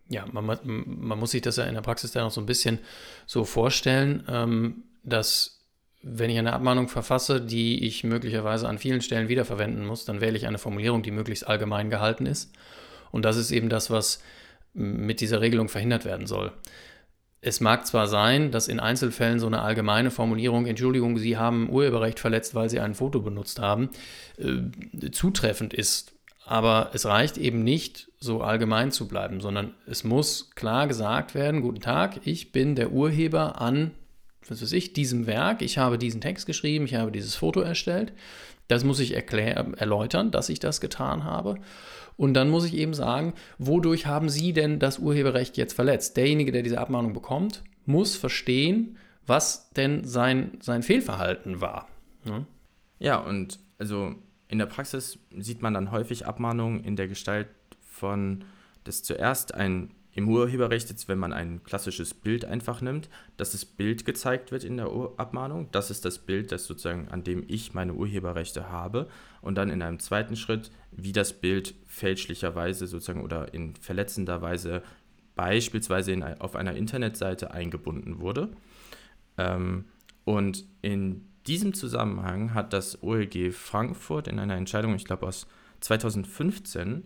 Ja, 0.09 0.25
man, 0.31 0.57
man, 0.65 1.19
muss 1.19 1.31
sich 1.31 1.41
das 1.43 1.57
ja 1.57 1.65
in 1.65 1.75
der 1.75 1.81
Praxis 1.81 2.13
dann 2.13 2.23
auch 2.23 2.31
so 2.31 2.41
ein 2.41 2.47
bisschen 2.47 2.79
so 3.27 3.43
vorstellen, 3.43 4.23
ähm, 4.27 4.83
dass 5.03 5.65
wenn 6.01 6.31
ich 6.31 6.39
eine 6.39 6.53
Abmahnung 6.53 6.87
verfasse, 6.87 7.41
die 7.41 7.85
ich 7.85 8.03
möglicherweise 8.03 8.67
an 8.67 8.79
vielen 8.79 9.01
Stellen 9.01 9.27
wiederverwenden 9.27 9.85
muss, 9.85 10.05
dann 10.05 10.21
wähle 10.21 10.37
ich 10.37 10.47
eine 10.47 10.57
Formulierung, 10.57 11.03
die 11.03 11.11
möglichst 11.11 11.45
allgemein 11.45 11.91
gehalten 11.91 12.25
ist. 12.25 12.51
Und 13.11 13.23
das 13.23 13.37
ist 13.37 13.51
eben 13.51 13.69
das, 13.69 13.91
was 13.91 14.23
mit 14.73 15.21
dieser 15.21 15.41
Regelung 15.41 15.69
verhindert 15.69 16.05
werden 16.05 16.25
soll 16.25 16.53
es 17.41 17.59
mag 17.59 17.85
zwar 17.85 18.07
sein, 18.07 18.51
dass 18.51 18.67
in 18.67 18.79
Einzelfällen 18.79 19.39
so 19.39 19.47
eine 19.47 19.61
allgemeine 19.61 20.11
Formulierung, 20.11 20.65
Entschuldigung, 20.65 21.17
Sie 21.17 21.37
haben 21.37 21.69
Urheberrecht 21.69 22.19
verletzt, 22.19 22.55
weil 22.55 22.69
Sie 22.69 22.79
ein 22.79 22.95
Foto 22.95 23.21
benutzt 23.21 23.59
haben, 23.59 23.89
äh, 24.37 25.11
zutreffend 25.11 25.73
ist. 25.73 26.13
Aber 26.45 26.91
es 26.93 27.05
reicht 27.05 27.37
eben 27.37 27.63
nicht, 27.63 28.07
so 28.19 28.41
allgemein 28.41 28.91
zu 28.91 29.07
bleiben, 29.07 29.41
sondern 29.41 29.75
es 29.85 30.03
muss 30.03 30.49
klar 30.55 30.87
gesagt 30.87 31.35
werden, 31.35 31.61
guten 31.61 31.81
Tag, 31.81 32.21
ich 32.25 32.51
bin 32.51 32.75
der 32.75 32.91
Urheber 32.91 33.61
an, 33.61 33.91
was 34.47 34.61
weiß 34.61 34.71
ich, 34.71 34.93
diesem 34.93 35.27
Werk, 35.27 35.61
ich 35.61 35.77
habe 35.77 35.97
diesen 35.97 36.21
Text 36.21 36.45
geschrieben, 36.45 36.85
ich 36.85 36.95
habe 36.95 37.11
dieses 37.11 37.35
Foto 37.35 37.59
erstellt. 37.59 38.13
Das 38.67 38.83
muss 38.83 38.99
ich 38.99 39.13
erläutern, 39.15 40.31
dass 40.31 40.49
ich 40.49 40.59
das 40.59 40.81
getan 40.81 41.23
habe. 41.23 41.57
Und 42.17 42.33
dann 42.33 42.49
muss 42.49 42.65
ich 42.65 42.73
eben 42.73 42.93
sagen, 42.93 43.33
wodurch 43.59 44.07
haben 44.07 44.27
Sie 44.27 44.51
denn 44.51 44.79
das 44.79 44.99
Urheberrecht 44.99 45.55
jetzt 45.55 45.73
verletzt? 45.73 46.17
Derjenige, 46.17 46.51
der 46.51 46.63
diese 46.63 46.79
Abmahnung 46.79 47.13
bekommt, 47.13 47.63
muss 47.85 48.15
verstehen, 48.15 48.97
was 49.25 49.69
denn 49.71 50.03
sein, 50.03 50.57
sein 50.61 50.83
Fehlverhalten 50.83 51.61
war. 51.61 51.87
Ne? 52.25 52.45
Ja, 52.99 53.17
und 53.17 53.59
also 53.77 54.15
in 54.47 54.57
der 54.57 54.65
Praxis 54.65 55.19
sieht 55.37 55.61
man 55.61 55.73
dann 55.73 55.91
häufig 55.91 56.25
Abmahnungen 56.25 56.83
in 56.83 56.95
der 56.95 57.07
Gestalt 57.07 57.47
von, 57.81 58.45
dass 58.83 59.03
zuerst 59.03 59.53
ein 59.53 59.91
im 60.17 60.27
Urheberrecht, 60.29 60.89
jetzt 60.89 61.07
wenn 61.07 61.19
man 61.19 61.31
ein 61.31 61.63
klassisches 61.63 62.15
Bild 62.15 62.43
einfach 62.43 62.81
nimmt, 62.81 63.07
dass 63.37 63.51
das 63.51 63.65
Bild 63.65 64.03
gezeigt 64.03 64.51
wird 64.51 64.63
in 64.63 64.77
der 64.77 64.87
Abmahnung. 65.17 65.69
Das 65.71 65.91
ist 65.91 66.05
das 66.05 66.17
Bild, 66.17 66.51
das 66.51 66.65
sozusagen, 66.65 67.07
an 67.09 67.23
dem 67.23 67.43
ich 67.47 67.75
meine 67.75 67.93
Urheberrechte 67.93 68.71
habe. 68.71 69.07
Und 69.41 69.59
dann 69.59 69.69
in 69.69 69.83
einem 69.83 69.99
zweiten 69.99 70.35
Schritt, 70.35 70.71
wie 70.91 71.11
das 71.11 71.33
Bild 71.33 71.75
fälschlicherweise 71.85 72.87
sozusagen 72.87 73.23
oder 73.23 73.53
in 73.53 73.75
verletzender 73.75 74.41
Weise 74.41 74.81
beispielsweise 75.35 76.13
in, 76.13 76.23
auf 76.23 76.55
einer 76.55 76.73
Internetseite 76.73 77.51
eingebunden 77.51 78.19
wurde. 78.19 78.49
Ähm, 79.37 79.85
und 80.25 80.65
in 80.81 81.27
diesem 81.45 81.75
Zusammenhang 81.75 82.55
hat 82.55 82.73
das 82.73 83.03
OLG 83.03 83.51
Frankfurt 83.53 84.27
in 84.27 84.39
einer 84.39 84.55
Entscheidung, 84.55 84.95
ich 84.95 85.05
glaube 85.05 85.27
aus 85.27 85.45
2015, 85.81 87.03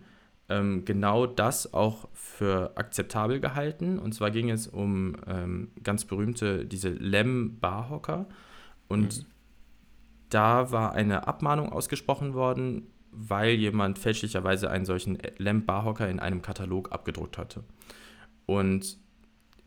ähm, 0.52 0.86
genau 0.86 1.26
das 1.26 1.74
auch 1.74 2.08
für 2.14 2.74
akzeptabel 2.76 3.40
gehalten. 3.40 3.98
Und 3.98 4.14
zwar 4.14 4.32
ging 4.32 4.50
es 4.50 4.68
um 4.68 5.16
ähm, 5.26 5.72
ganz 5.82 6.06
berühmte, 6.06 6.66
diese 6.66 6.90
Lem-Barhocker. 6.90 8.28
Und 8.88 9.20
mhm. 9.20 9.26
da 10.30 10.72
war 10.72 10.94
eine 10.94 11.28
Abmahnung 11.28 11.72
ausgesprochen 11.72 12.34
worden, 12.34 12.88
weil 13.12 13.52
jemand 13.56 14.00
fälschlicherweise 14.00 14.70
einen 14.70 14.86
solchen 14.86 15.18
Lem-Barhocker 15.38 16.10
in 16.10 16.20
einem 16.20 16.42
Katalog 16.42 16.92
abgedruckt 16.92 17.38
hatte. 17.38 17.64
Und 18.46 18.98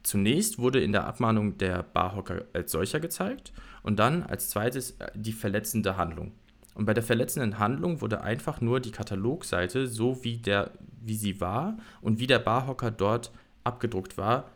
zunächst 0.02 0.58
wurde 0.58 0.80
in 0.80 0.92
der 0.92 1.06
Abmahnung 1.06 1.56
der 1.58 1.82
Barhocker 1.82 2.44
als 2.52 2.72
solcher 2.72 3.00
gezeigt 3.00 3.52
und 3.82 3.98
dann 3.98 4.22
als 4.22 4.50
zweites 4.50 4.92
äh, 4.92 5.10
die 5.14 5.32
verletzende 5.32 5.96
Handlung. 5.96 6.32
Und 6.74 6.86
bei 6.86 6.94
der 6.94 7.02
verletzenden 7.04 7.58
Handlung 7.58 8.00
wurde 8.00 8.22
einfach 8.22 8.60
nur 8.60 8.80
die 8.80 8.90
Katalogseite, 8.90 9.86
so 9.86 10.24
wie, 10.24 10.38
der, 10.38 10.72
wie 11.00 11.16
sie 11.16 11.40
war 11.40 11.78
und 12.00 12.18
wie 12.18 12.26
der 12.26 12.40
Barhocker 12.40 12.90
dort 12.90 13.32
abgedruckt 13.62 14.18
war, 14.18 14.50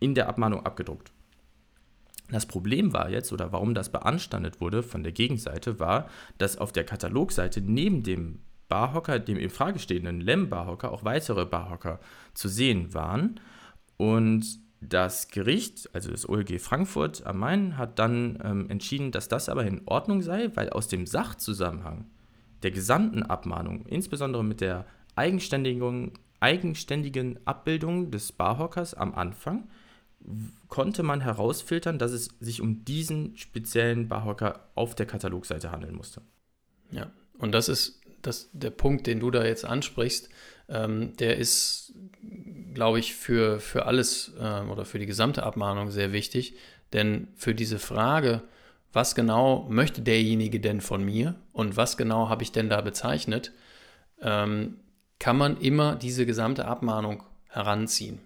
in 0.00 0.14
der 0.14 0.28
Abmahnung 0.28 0.64
abgedruckt. 0.64 1.12
Das 2.30 2.46
Problem 2.46 2.92
war 2.92 3.10
jetzt, 3.10 3.32
oder 3.32 3.52
warum 3.52 3.74
das 3.74 3.90
beanstandet 3.90 4.60
wurde 4.60 4.82
von 4.82 5.02
der 5.02 5.12
Gegenseite, 5.12 5.80
war, 5.80 6.08
dass 6.36 6.58
auf 6.58 6.72
der 6.72 6.84
Katalogseite 6.84 7.60
neben 7.60 8.02
dem 8.02 8.40
Barhocker, 8.68 9.18
dem 9.18 9.38
in 9.38 9.48
Frage 9.48 9.78
stehenden 9.78 10.20
Lem-Barhocker, 10.20 10.92
auch 10.92 11.04
weitere 11.04 11.46
Barhocker 11.46 12.00
zu 12.34 12.48
sehen 12.48 12.92
waren. 12.92 13.40
Und 13.96 14.60
das 14.80 15.28
Gericht, 15.28 15.90
also 15.92 16.10
das 16.10 16.28
OLG 16.28 16.60
Frankfurt 16.60 17.26
am 17.26 17.38
Main, 17.38 17.76
hat 17.76 17.98
dann 17.98 18.38
ähm, 18.44 18.70
entschieden, 18.70 19.10
dass 19.10 19.28
das 19.28 19.48
aber 19.48 19.64
in 19.64 19.82
Ordnung 19.86 20.22
sei, 20.22 20.50
weil 20.54 20.70
aus 20.70 20.88
dem 20.88 21.06
Sachzusammenhang 21.06 22.06
der 22.62 22.70
gesamten 22.70 23.22
Abmahnung, 23.22 23.86
insbesondere 23.86 24.44
mit 24.44 24.60
der 24.60 24.86
eigenständigen, 25.16 26.12
eigenständigen 26.40 27.38
Abbildung 27.44 28.10
des 28.10 28.32
Barhockers 28.32 28.94
am 28.94 29.14
Anfang, 29.14 29.68
konnte 30.68 31.02
man 31.02 31.20
herausfiltern, 31.20 31.98
dass 31.98 32.12
es 32.12 32.30
sich 32.40 32.60
um 32.60 32.84
diesen 32.84 33.36
speziellen 33.36 34.08
Barhocker 34.08 34.68
auf 34.74 34.94
der 34.94 35.06
Katalogseite 35.06 35.70
handeln 35.70 35.94
musste. 35.94 36.22
Ja, 36.90 37.10
und 37.38 37.52
das 37.52 37.68
ist 37.68 38.00
das, 38.22 38.50
der 38.52 38.70
Punkt, 38.70 39.06
den 39.06 39.20
du 39.20 39.30
da 39.30 39.44
jetzt 39.44 39.64
ansprichst, 39.64 40.28
ähm, 40.68 41.16
der 41.16 41.36
ist, 41.36 41.94
glaube 42.74 42.98
ich, 42.98 43.14
für, 43.14 43.60
für 43.60 43.86
alles 43.86 44.32
äh, 44.38 44.60
oder 44.62 44.84
für 44.84 44.98
die 44.98 45.06
gesamte 45.06 45.42
Abmahnung 45.42 45.90
sehr 45.90 46.12
wichtig. 46.12 46.54
Denn 46.92 47.28
für 47.36 47.54
diese 47.54 47.78
Frage, 47.78 48.42
was 48.92 49.14
genau 49.14 49.66
möchte 49.68 50.00
derjenige 50.00 50.60
denn 50.60 50.80
von 50.80 51.04
mir 51.04 51.34
und 51.52 51.76
was 51.76 51.96
genau 51.96 52.28
habe 52.28 52.42
ich 52.42 52.52
denn 52.52 52.70
da 52.70 52.80
bezeichnet, 52.80 53.52
ähm, 54.22 54.78
kann 55.18 55.36
man 55.36 55.60
immer 55.60 55.96
diese 55.96 56.26
gesamte 56.26 56.64
Abmahnung 56.64 57.22
heranziehen. 57.48 58.20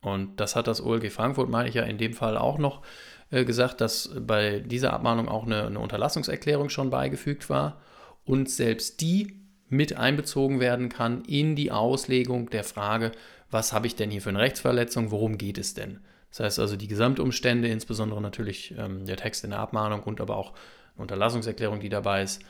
Und 0.00 0.38
das 0.38 0.54
hat 0.54 0.66
das 0.66 0.82
OLG 0.82 1.10
Frankfurt, 1.10 1.48
meine 1.48 1.68
ich 1.68 1.74
ja, 1.74 1.84
in 1.84 1.98
dem 1.98 2.12
Fall 2.12 2.36
auch 2.36 2.58
noch 2.58 2.82
äh, 3.30 3.44
gesagt, 3.44 3.80
dass 3.80 4.10
bei 4.20 4.60
dieser 4.60 4.92
Abmahnung 4.92 5.28
auch 5.28 5.46
eine, 5.46 5.66
eine 5.66 5.78
Unterlassungserklärung 5.78 6.68
schon 6.68 6.90
beigefügt 6.90 7.48
war 7.48 7.80
und 8.24 8.50
selbst 8.50 9.00
die 9.00 9.43
mit 9.74 9.96
einbezogen 9.96 10.60
werden 10.60 10.88
kann 10.88 11.22
in 11.24 11.56
die 11.56 11.70
Auslegung 11.70 12.50
der 12.50 12.64
Frage, 12.64 13.12
was 13.50 13.72
habe 13.72 13.86
ich 13.86 13.96
denn 13.96 14.10
hier 14.10 14.22
für 14.22 14.30
eine 14.30 14.40
Rechtsverletzung, 14.40 15.10
worum 15.10 15.38
geht 15.38 15.58
es 15.58 15.74
denn? 15.74 16.00
Das 16.30 16.40
heißt 16.40 16.58
also 16.58 16.76
die 16.76 16.88
Gesamtumstände, 16.88 17.68
insbesondere 17.68 18.20
natürlich 18.20 18.74
ähm, 18.76 19.06
der 19.06 19.16
Text 19.16 19.44
in 19.44 19.50
der 19.50 19.60
Abmahnung 19.60 20.02
und 20.02 20.20
aber 20.20 20.36
auch 20.36 20.52
eine 20.94 21.02
Unterlassungserklärung, 21.02 21.80
die 21.80 21.88
dabei 21.88 22.22
ist, 22.22 22.42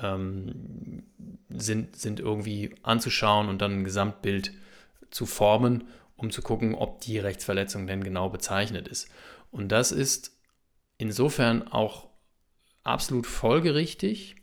ähm, 0.00 1.02
sind, 1.48 1.96
sind 1.96 2.20
irgendwie 2.20 2.74
anzuschauen 2.82 3.48
und 3.48 3.60
dann 3.60 3.80
ein 3.80 3.84
Gesamtbild 3.84 4.52
zu 5.10 5.26
formen, 5.26 5.84
um 6.16 6.30
zu 6.30 6.42
gucken, 6.42 6.74
ob 6.74 7.00
die 7.00 7.18
Rechtsverletzung 7.18 7.86
denn 7.86 8.04
genau 8.04 8.28
bezeichnet 8.28 8.88
ist. 8.88 9.08
Und 9.50 9.70
das 9.70 9.92
ist 9.92 10.32
insofern 10.98 11.66
auch 11.66 12.08
absolut 12.84 13.26
folgerichtig, 13.26 14.36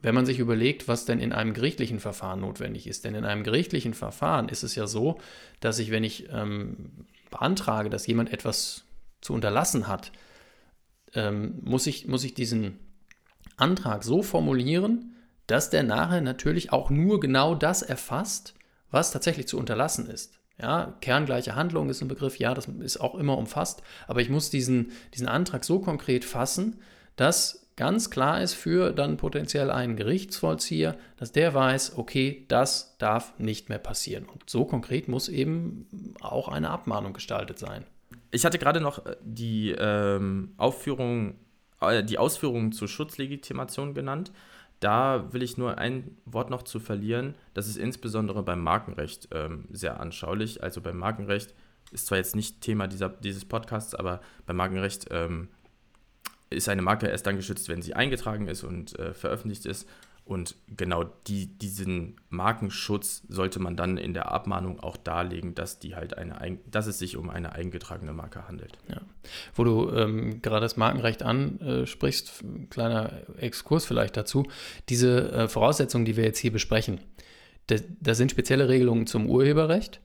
wenn 0.00 0.14
man 0.14 0.26
sich 0.26 0.38
überlegt, 0.38 0.86
was 0.88 1.04
denn 1.04 1.18
in 1.18 1.32
einem 1.32 1.54
gerichtlichen 1.54 2.00
Verfahren 2.00 2.40
notwendig 2.40 2.86
ist. 2.86 3.04
Denn 3.04 3.14
in 3.14 3.24
einem 3.24 3.42
gerichtlichen 3.42 3.94
Verfahren 3.94 4.48
ist 4.48 4.62
es 4.62 4.74
ja 4.74 4.86
so, 4.86 5.18
dass 5.60 5.78
ich, 5.78 5.90
wenn 5.90 6.04
ich 6.04 6.28
ähm, 6.30 7.06
beantrage, 7.30 7.90
dass 7.90 8.06
jemand 8.06 8.32
etwas 8.32 8.84
zu 9.20 9.32
unterlassen 9.34 9.88
hat, 9.88 10.12
ähm, 11.14 11.58
muss, 11.62 11.86
ich, 11.86 12.06
muss 12.06 12.24
ich 12.24 12.34
diesen 12.34 12.78
Antrag 13.56 14.04
so 14.04 14.22
formulieren, 14.22 15.16
dass 15.46 15.70
der 15.70 15.82
nachher 15.82 16.20
natürlich 16.20 16.72
auch 16.72 16.90
nur 16.90 17.18
genau 17.20 17.54
das 17.54 17.82
erfasst, 17.82 18.54
was 18.90 19.10
tatsächlich 19.10 19.48
zu 19.48 19.58
unterlassen 19.58 20.08
ist. 20.08 20.34
Ja, 20.60 20.96
kerngleiche 21.00 21.54
Handlung 21.54 21.88
ist 21.88 22.02
ein 22.02 22.08
Begriff, 22.08 22.38
ja, 22.38 22.52
das 22.52 22.66
ist 22.66 23.00
auch 23.00 23.14
immer 23.14 23.38
umfasst, 23.38 23.82
aber 24.08 24.20
ich 24.20 24.28
muss 24.28 24.50
diesen, 24.50 24.90
diesen 25.14 25.28
Antrag 25.28 25.64
so 25.64 25.78
konkret 25.78 26.24
fassen, 26.24 26.80
dass 27.14 27.67
ganz 27.78 28.10
klar 28.10 28.42
ist 28.42 28.54
für 28.54 28.92
dann 28.92 29.16
potenziell 29.16 29.70
einen 29.70 29.96
Gerichtsvollzieher, 29.96 30.96
dass 31.16 31.30
der 31.30 31.54
weiß, 31.54 31.96
okay, 31.96 32.44
das 32.48 32.98
darf 32.98 33.38
nicht 33.38 33.68
mehr 33.68 33.78
passieren. 33.78 34.26
Und 34.26 34.50
so 34.50 34.64
konkret 34.64 35.06
muss 35.08 35.28
eben 35.28 35.86
auch 36.20 36.48
eine 36.48 36.70
Abmahnung 36.70 37.12
gestaltet 37.12 37.58
sein. 37.58 37.84
Ich 38.32 38.44
hatte 38.44 38.58
gerade 38.58 38.80
noch 38.80 39.06
äh, 39.06 39.16
die 39.22 39.70
ähm, 39.70 40.54
Aufführung, 40.56 41.36
äh, 41.80 42.02
die 42.02 42.18
Ausführungen 42.18 42.72
zur 42.72 42.88
Schutzlegitimation 42.88 43.94
genannt. 43.94 44.32
Da 44.80 45.32
will 45.32 45.42
ich 45.42 45.56
nur 45.56 45.78
ein 45.78 46.16
Wort 46.24 46.50
noch 46.50 46.62
zu 46.62 46.80
verlieren. 46.80 47.36
Das 47.54 47.68
ist 47.68 47.76
insbesondere 47.76 48.42
beim 48.42 48.60
Markenrecht 48.60 49.28
ähm, 49.32 49.66
sehr 49.70 50.00
anschaulich. 50.00 50.64
Also 50.64 50.80
beim 50.80 50.98
Markenrecht 50.98 51.54
ist 51.92 52.06
zwar 52.06 52.18
jetzt 52.18 52.34
nicht 52.34 52.60
Thema 52.60 52.88
dieser, 52.88 53.08
dieses 53.08 53.44
Podcasts, 53.44 53.94
aber 53.94 54.20
beim 54.46 54.56
Markenrecht 54.56 55.06
ähm, 55.10 55.48
ist 56.50 56.68
eine 56.68 56.82
Marke 56.82 57.06
erst 57.06 57.26
dann 57.26 57.36
geschützt, 57.36 57.68
wenn 57.68 57.82
sie 57.82 57.94
eingetragen 57.94 58.48
ist 58.48 58.64
und 58.64 58.98
äh, 58.98 59.14
veröffentlicht 59.14 59.66
ist. 59.66 59.88
Und 60.24 60.56
genau 60.76 61.04
die, 61.26 61.46
diesen 61.46 62.16
Markenschutz 62.28 63.22
sollte 63.28 63.60
man 63.60 63.76
dann 63.76 63.96
in 63.96 64.12
der 64.12 64.30
Abmahnung 64.30 64.78
auch 64.78 64.98
darlegen, 64.98 65.54
dass, 65.54 65.78
die 65.78 65.96
halt 65.96 66.18
eine, 66.18 66.58
dass 66.70 66.86
es 66.86 66.98
sich 66.98 67.16
um 67.16 67.30
eine 67.30 67.52
eingetragene 67.52 68.12
Marke 68.12 68.46
handelt. 68.46 68.76
Ja. 68.88 69.00
Wo 69.54 69.64
du 69.64 69.90
ähm, 69.90 70.42
gerade 70.42 70.60
das 70.60 70.76
Markenrecht 70.76 71.22
ansprichst, 71.22 72.44
kleiner 72.68 73.22
Exkurs 73.38 73.86
vielleicht 73.86 74.18
dazu. 74.18 74.46
Diese 74.90 75.32
äh, 75.32 75.48
Voraussetzungen, 75.48 76.04
die 76.04 76.18
wir 76.18 76.24
jetzt 76.24 76.38
hier 76.38 76.52
besprechen, 76.52 77.00
da 77.66 78.14
sind 78.14 78.30
spezielle 78.30 78.68
Regelungen 78.68 79.06
zum 79.06 79.30
Urheberrecht 79.30 80.00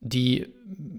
die 0.00 0.48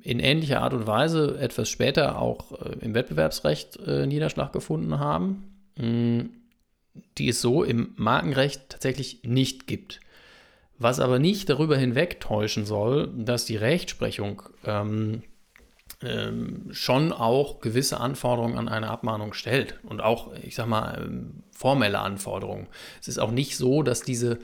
in 0.01 0.19
ähnlicher 0.19 0.61
Art 0.61 0.73
und 0.73 0.87
Weise 0.87 1.37
etwas 1.39 1.69
später 1.69 2.19
auch 2.19 2.51
äh, 2.61 2.75
im 2.81 2.93
Wettbewerbsrecht 2.93 3.79
äh, 3.85 4.05
Niederschlag 4.05 4.53
gefunden 4.53 4.99
haben, 4.99 5.55
mm, 5.77 6.21
die 7.17 7.29
es 7.29 7.41
so 7.41 7.63
im 7.63 7.93
Markenrecht 7.95 8.69
tatsächlich 8.69 9.23
nicht 9.23 9.65
gibt. 9.67 10.01
Was 10.77 10.99
aber 10.99 11.19
nicht 11.19 11.49
darüber 11.49 11.77
hinwegtäuschen 11.77 12.65
soll, 12.65 13.11
dass 13.15 13.45
die 13.45 13.55
Rechtsprechung 13.55 14.41
ähm, 14.65 15.23
ähm, 16.03 16.69
schon 16.71 17.11
auch 17.11 17.59
gewisse 17.59 17.99
Anforderungen 17.99 18.57
an 18.57 18.67
eine 18.67 18.89
Abmahnung 18.89 19.33
stellt 19.33 19.79
und 19.83 20.01
auch, 20.01 20.33
ich 20.41 20.55
sag 20.55 20.67
mal, 20.67 21.03
ähm, 21.03 21.43
formelle 21.51 21.99
Anforderungen. 21.99 22.67
Es 22.99 23.07
ist 23.07 23.19
auch 23.19 23.31
nicht 23.31 23.57
so, 23.57 23.83
dass 23.83 24.01
diese, 24.01 24.39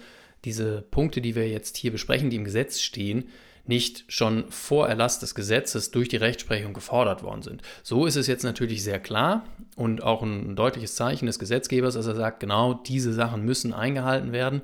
diese 0.45 0.83
Punkte, 0.83 1.21
die 1.21 1.35
wir 1.35 1.49
jetzt 1.49 1.77
hier 1.77 1.91
besprechen, 1.91 2.29
die 2.29 2.35
im 2.35 2.43
Gesetz 2.43 2.81
stehen, 2.81 3.29
nicht 3.67 4.06
schon 4.08 4.49
vor 4.49 4.88
Erlass 4.88 5.19
des 5.19 5.36
Gesetzes 5.36 5.91
durch 5.91 6.10
die 6.10 6.17
Rechtsprechung 6.17 6.73
gefordert 6.73 7.23
worden 7.23 7.41
sind. 7.41 7.62
So 7.84 8.06
ist 8.06 8.15
es 8.15 8.27
jetzt 8.27 8.43
natürlich 8.43 8.84
sehr 8.84 8.99
klar 8.99 9.45
und 9.75 10.03
auch 10.03 10.23
ein 10.23 10.56
deutliches 10.56 10.95
Zeichen 10.95 11.25
des 11.25 11.39
Gesetzgebers, 11.39 11.95
dass 11.95 12.08
er 12.08 12.15
sagt, 12.15 12.39
genau 12.39 12.73
diese 12.73 13.13
Sachen 13.13 13.43
müssen 13.43 13.73
eingehalten 13.73 14.32
werden. 14.32 14.62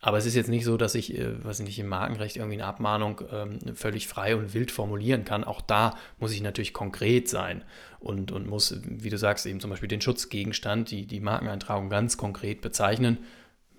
Aber 0.00 0.18
es 0.18 0.26
ist 0.26 0.36
jetzt 0.36 0.48
nicht 0.50 0.64
so, 0.64 0.76
dass 0.76 0.94
ich, 0.94 1.18
äh, 1.18 1.44
was 1.44 1.58
ich 1.58 1.66
nicht 1.66 1.78
im 1.78 1.88
Markenrecht 1.88 2.36
irgendwie 2.36 2.54
eine 2.54 2.66
Abmahnung 2.66 3.22
ähm, 3.32 3.58
völlig 3.74 4.06
frei 4.06 4.36
und 4.36 4.54
wild 4.54 4.70
formulieren 4.70 5.24
kann. 5.24 5.42
Auch 5.42 5.60
da 5.60 5.96
muss 6.18 6.32
ich 6.32 6.42
natürlich 6.42 6.72
konkret 6.72 7.28
sein 7.28 7.64
und, 7.98 8.30
und 8.30 8.46
muss, 8.46 8.78
wie 8.84 9.10
du 9.10 9.18
sagst, 9.18 9.46
eben 9.46 9.58
zum 9.58 9.70
Beispiel 9.70 9.88
den 9.88 10.00
Schutzgegenstand, 10.00 10.90
die, 10.90 11.06
die 11.06 11.20
Markeneintragung 11.20 11.88
ganz 11.88 12.16
konkret 12.16 12.60
bezeichnen. 12.60 13.18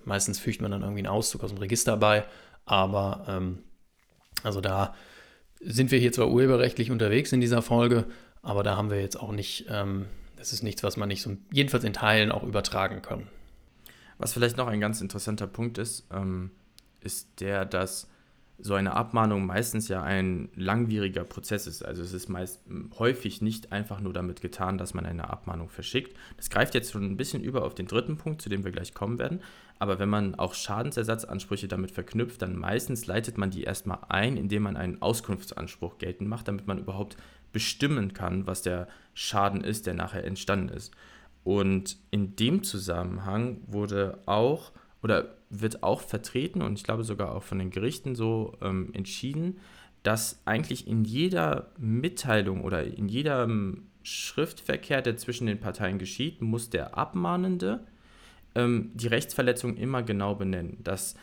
Meistens 0.04 0.40
fügt 0.40 0.62
man 0.62 0.72
dann 0.72 0.82
irgendwie 0.82 1.00
einen 1.00 1.08
Auszug 1.08 1.44
aus 1.44 1.52
dem 1.52 1.60
Register 1.60 1.96
bei 1.98 2.26
Aber 2.66 3.26
ähm, 3.30 3.60
also 4.44 4.62
da 4.62 4.94
sind 5.60 5.92
wir 5.92 6.00
hier 6.00 6.12
zwar 6.12 6.30
urheberrechtlich 6.30 6.92
unterwegs 6.92 7.32
in 7.32 7.42
dieser 7.42 7.62
Folge, 7.62 8.06
aber 8.42 8.64
da 8.64 8.78
haben 8.78 8.90
wir 8.90 9.02
jetzt 9.02 9.20
auch 9.20 9.32
nicht, 9.32 9.66
ähm, 9.70 10.06
das 10.38 10.54
ist 10.54 10.64
nichts, 10.64 10.84
was 10.84 10.98
man 10.98 11.08
nicht 11.10 11.22
so, 11.22 11.36
jedenfalls 11.52 11.84
in 11.84 11.94
Teilen 11.94 12.32
auch 12.32 12.44
übertragen 12.44 13.02
kann. 13.02 13.28
Was 14.18 14.34
vielleicht 14.34 14.58
noch 14.58 14.68
ein 14.68 14.80
ganz 14.80 15.02
interessanter 15.02 15.48
Punkt 15.48 15.78
ist, 15.78 16.08
ähm, 16.12 16.52
ist 17.02 17.40
der, 17.40 17.66
dass 17.66 18.10
so 18.60 18.74
eine 18.74 18.96
Abmahnung 18.96 19.46
meistens 19.46 19.88
ja 19.88 20.02
ein 20.02 20.50
langwieriger 20.56 21.24
Prozess 21.24 21.68
ist. 21.68 21.86
Also 21.86 22.02
es 22.02 22.14
ist 22.14 22.28
meist 22.28 22.62
häufig 22.98 23.42
nicht 23.42 23.72
einfach 23.72 24.00
nur 24.00 24.14
damit 24.14 24.42
getan, 24.42 24.78
dass 24.78 24.94
man 24.94 25.06
eine 25.06 25.30
Abmahnung 25.30 25.70
verschickt. 25.70 26.18
Das 26.38 26.50
greift 26.50 26.74
jetzt 26.74 26.92
schon 26.92 27.04
ein 27.04 27.18
bisschen 27.18 27.44
über 27.44 27.64
auf 27.64 27.76
den 27.76 27.86
dritten 27.86 28.18
Punkt, 28.18 28.42
zu 28.42 28.50
dem 28.50 28.64
wir 28.64 28.72
gleich 28.72 28.94
kommen 28.96 29.20
werden. 29.20 29.42
Aber 29.80 30.00
wenn 30.00 30.10
man 30.10 30.36
auch 30.36 30.56
Schadensersatzansprüche 30.56 31.68
damit 31.68 31.92
verknüpft, 31.92 32.42
dann 32.42 32.56
meistens 32.56 33.06
leitet 33.06 33.38
man 33.38 33.52
die 33.52 33.64
erstmal 33.64 34.00
ein, 34.10 34.38
indem 34.38 34.64
man 34.64 34.76
einen 34.76 35.02
Auskunftsanspruch 35.04 36.00
geltend 36.00 36.28
macht, 36.28 36.48
damit 36.48 36.66
man 36.66 36.80
überhaupt 36.80 37.16
bestimmen 37.52 38.14
kann, 38.14 38.48
was 38.48 38.64
der 38.64 38.88
Schaden 39.14 39.64
ist, 39.64 39.86
der 39.86 39.94
nachher 39.94 40.24
entstanden 40.24 40.70
ist. 40.70 40.94
Und 41.44 41.98
in 42.12 42.36
dem 42.36 42.64
Zusammenhang 42.64 43.62
wurde 43.68 44.20
auch 44.26 44.72
oder 45.04 45.36
wird 45.50 45.84
auch 45.84 46.02
vertreten 46.02 46.62
und 46.62 46.78
ich 46.78 46.84
glaube 46.84 47.04
sogar 47.04 47.36
auch 47.36 47.44
von 47.44 47.60
den 47.60 47.70
Gerichten 47.70 48.16
so 48.16 48.58
ähm, 48.62 48.90
entschieden, 48.94 49.60
dass 50.04 50.42
eigentlich 50.46 50.88
in 50.88 51.04
jeder 51.04 51.72
Mitteilung 51.78 52.64
oder 52.64 52.84
in 52.84 53.10
jedem 53.10 53.88
Schriftverkehr, 54.04 55.02
der 55.02 55.18
zwischen 55.18 55.48
den 55.48 55.60
Parteien 55.60 56.00
geschieht, 56.00 56.42
muss 56.42 56.70
der 56.70 56.98
Abmahnende 56.98 57.86
ähm, 58.56 58.92
die 58.94 59.08
Rechtsverletzung 59.08 59.76
immer 59.76 60.04
genau 60.04 60.36
benennen. 60.36 60.78
Das 60.82 61.16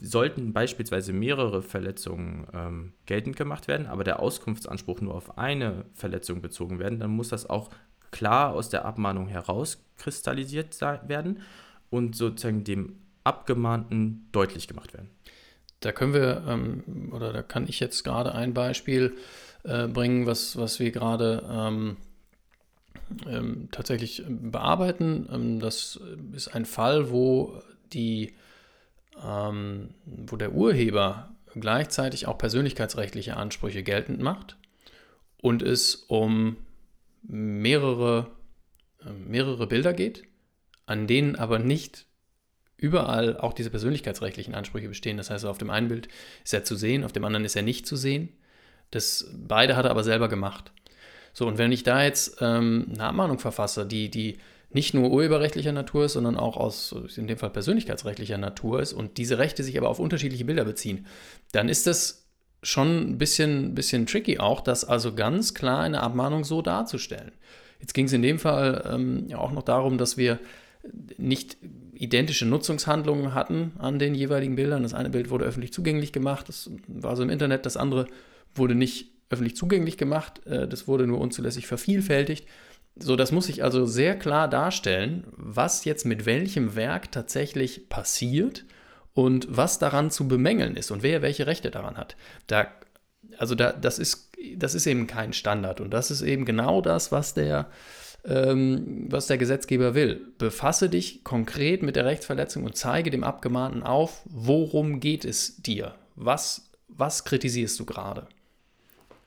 sollten 0.00 0.52
beispielsweise 0.52 1.12
mehrere 1.12 1.62
Verletzungen 1.62 2.46
ähm, 2.54 2.92
geltend 3.06 3.36
gemacht 3.36 3.68
werden, 3.68 3.86
aber 3.86 4.04
der 4.04 4.20
Auskunftsanspruch 4.20 5.00
nur 5.00 5.14
auf 5.14 5.38
eine 5.38 5.84
Verletzung 5.92 6.40
bezogen 6.40 6.78
werden, 6.78 6.98
dann 6.98 7.10
muss 7.10 7.28
das 7.28 7.48
auch 7.50 7.70
klar 8.10 8.54
aus 8.54 8.70
der 8.70 8.84
Abmahnung 8.84 9.28
herauskristallisiert 9.28 10.80
werden 10.80 11.40
und 11.90 12.16
sozusagen 12.16 12.64
dem 12.64 12.96
Abgemahnten 13.30 14.28
deutlich 14.32 14.66
gemacht 14.66 14.92
werden. 14.92 15.08
Da 15.78 15.92
können 15.92 16.12
wir, 16.12 16.44
ähm, 16.46 17.10
oder 17.12 17.32
da 17.32 17.42
kann 17.42 17.68
ich 17.68 17.80
jetzt 17.80 18.02
gerade 18.02 18.34
ein 18.34 18.52
Beispiel 18.52 19.16
äh, 19.62 19.86
bringen, 19.86 20.26
was, 20.26 20.56
was 20.56 20.80
wir 20.80 20.90
gerade 20.90 21.46
ähm, 21.48 21.96
ähm, 23.26 23.68
tatsächlich 23.70 24.24
bearbeiten. 24.28 25.28
Ähm, 25.32 25.60
das 25.60 26.00
ist 26.32 26.48
ein 26.48 26.66
Fall, 26.66 27.10
wo 27.10 27.62
die, 27.92 28.34
ähm, 29.24 29.94
wo 30.04 30.36
der 30.36 30.52
Urheber 30.52 31.30
gleichzeitig 31.54 32.26
auch 32.26 32.38
persönlichkeitsrechtliche 32.38 33.36
Ansprüche 33.36 33.82
geltend 33.82 34.20
macht 34.20 34.56
und 35.40 35.62
es 35.62 35.94
um 35.94 36.56
mehrere, 37.22 38.30
äh, 39.04 39.12
mehrere 39.12 39.66
Bilder 39.66 39.92
geht, 39.92 40.24
an 40.86 41.06
denen 41.06 41.36
aber 41.36 41.58
nicht 41.58 42.06
überall 42.80 43.36
auch 43.36 43.52
diese 43.52 43.70
persönlichkeitsrechtlichen 43.70 44.54
Ansprüche 44.54 44.88
bestehen. 44.88 45.16
Das 45.16 45.30
heißt, 45.30 45.44
auf 45.44 45.58
dem 45.58 45.70
einen 45.70 45.88
Bild 45.88 46.08
ist 46.44 46.54
er 46.54 46.64
zu 46.64 46.76
sehen, 46.76 47.04
auf 47.04 47.12
dem 47.12 47.24
anderen 47.24 47.44
ist 47.44 47.56
er 47.56 47.62
nicht 47.62 47.86
zu 47.86 47.96
sehen. 47.96 48.30
Das 48.90 49.30
beide 49.36 49.76
hat 49.76 49.84
er 49.84 49.90
aber 49.90 50.02
selber 50.02 50.28
gemacht. 50.28 50.72
So, 51.32 51.46
und 51.46 51.58
wenn 51.58 51.72
ich 51.72 51.82
da 51.84 52.02
jetzt 52.02 52.38
ähm, 52.40 52.86
eine 52.92 53.04
Abmahnung 53.04 53.38
verfasse, 53.38 53.86
die, 53.86 54.10
die 54.10 54.38
nicht 54.72 54.94
nur 54.94 55.10
urheberrechtlicher 55.10 55.72
Natur 55.72 56.06
ist, 56.06 56.14
sondern 56.14 56.36
auch 56.36 56.56
aus, 56.56 56.94
in 57.16 57.26
dem 57.26 57.38
Fall 57.38 57.50
persönlichkeitsrechtlicher 57.50 58.38
Natur 58.38 58.80
ist 58.80 58.92
und 58.92 59.18
diese 59.18 59.38
Rechte 59.38 59.62
sich 59.62 59.76
aber 59.76 59.88
auf 59.88 59.98
unterschiedliche 59.98 60.44
Bilder 60.44 60.64
beziehen, 60.64 61.06
dann 61.52 61.68
ist 61.68 61.86
das 61.86 62.26
schon 62.62 63.12
ein 63.12 63.18
bisschen, 63.18 63.74
bisschen 63.74 64.06
tricky 64.06 64.38
auch, 64.38 64.60
das 64.60 64.84
also 64.84 65.14
ganz 65.14 65.54
klar 65.54 65.80
eine 65.80 66.02
Abmahnung 66.02 66.44
so 66.44 66.62
darzustellen. 66.62 67.32
Jetzt 67.80 67.94
ging 67.94 68.06
es 68.06 68.12
in 68.12 68.22
dem 68.22 68.38
Fall 68.38 68.88
ähm, 68.92 69.26
ja 69.28 69.38
auch 69.38 69.52
noch 69.52 69.62
darum, 69.62 69.98
dass 69.98 70.16
wir 70.16 70.38
nicht 71.16 71.56
identische 72.00 72.46
Nutzungshandlungen 72.46 73.34
hatten 73.34 73.72
an 73.78 73.98
den 73.98 74.14
jeweiligen 74.14 74.56
Bildern. 74.56 74.82
Das 74.82 74.94
eine 74.94 75.10
Bild 75.10 75.28
wurde 75.28 75.44
öffentlich 75.44 75.72
zugänglich 75.72 76.12
gemacht, 76.12 76.48
das 76.48 76.70
war 76.88 77.14
so 77.14 77.22
im 77.22 77.30
Internet, 77.30 77.66
das 77.66 77.76
andere 77.76 78.06
wurde 78.54 78.74
nicht 78.74 79.12
öffentlich 79.28 79.54
zugänglich 79.54 79.98
gemacht, 79.98 80.44
äh, 80.46 80.66
das 80.66 80.88
wurde 80.88 81.06
nur 81.06 81.20
unzulässig 81.20 81.66
vervielfältigt. 81.66 82.46
So, 82.96 83.16
das 83.16 83.32
muss 83.32 83.48
ich 83.48 83.62
also 83.62 83.86
sehr 83.86 84.18
klar 84.18 84.48
darstellen, 84.48 85.24
was 85.36 85.84
jetzt 85.84 86.04
mit 86.04 86.26
welchem 86.26 86.74
Werk 86.74 87.12
tatsächlich 87.12 87.88
passiert 87.88 88.64
und 89.12 89.46
was 89.48 89.78
daran 89.78 90.10
zu 90.10 90.26
bemängeln 90.26 90.76
ist 90.76 90.90
und 90.90 91.02
wer 91.02 91.22
welche 91.22 91.46
Rechte 91.46 91.70
daran 91.70 91.96
hat. 91.96 92.16
Da, 92.46 92.68
also 93.36 93.54
da, 93.54 93.72
das, 93.72 93.98
ist, 93.98 94.32
das 94.56 94.74
ist 94.74 94.86
eben 94.86 95.06
kein 95.06 95.32
Standard 95.32 95.80
und 95.80 95.90
das 95.90 96.10
ist 96.10 96.22
eben 96.22 96.44
genau 96.44 96.80
das, 96.80 97.12
was 97.12 97.34
der 97.34 97.68
ähm, 98.24 99.06
was 99.08 99.26
der 99.26 99.38
Gesetzgeber 99.38 99.94
will. 99.94 100.20
Befasse 100.38 100.88
dich 100.88 101.24
konkret 101.24 101.82
mit 101.82 101.96
der 101.96 102.04
Rechtsverletzung 102.04 102.64
und 102.64 102.76
zeige 102.76 103.10
dem 103.10 103.24
Abgemahnten 103.24 103.82
auf, 103.82 104.22
worum 104.24 105.00
geht 105.00 105.24
es 105.24 105.56
dir? 105.56 105.94
Was, 106.16 106.70
was 106.88 107.24
kritisierst 107.24 107.78
du 107.80 107.84
gerade? 107.84 108.26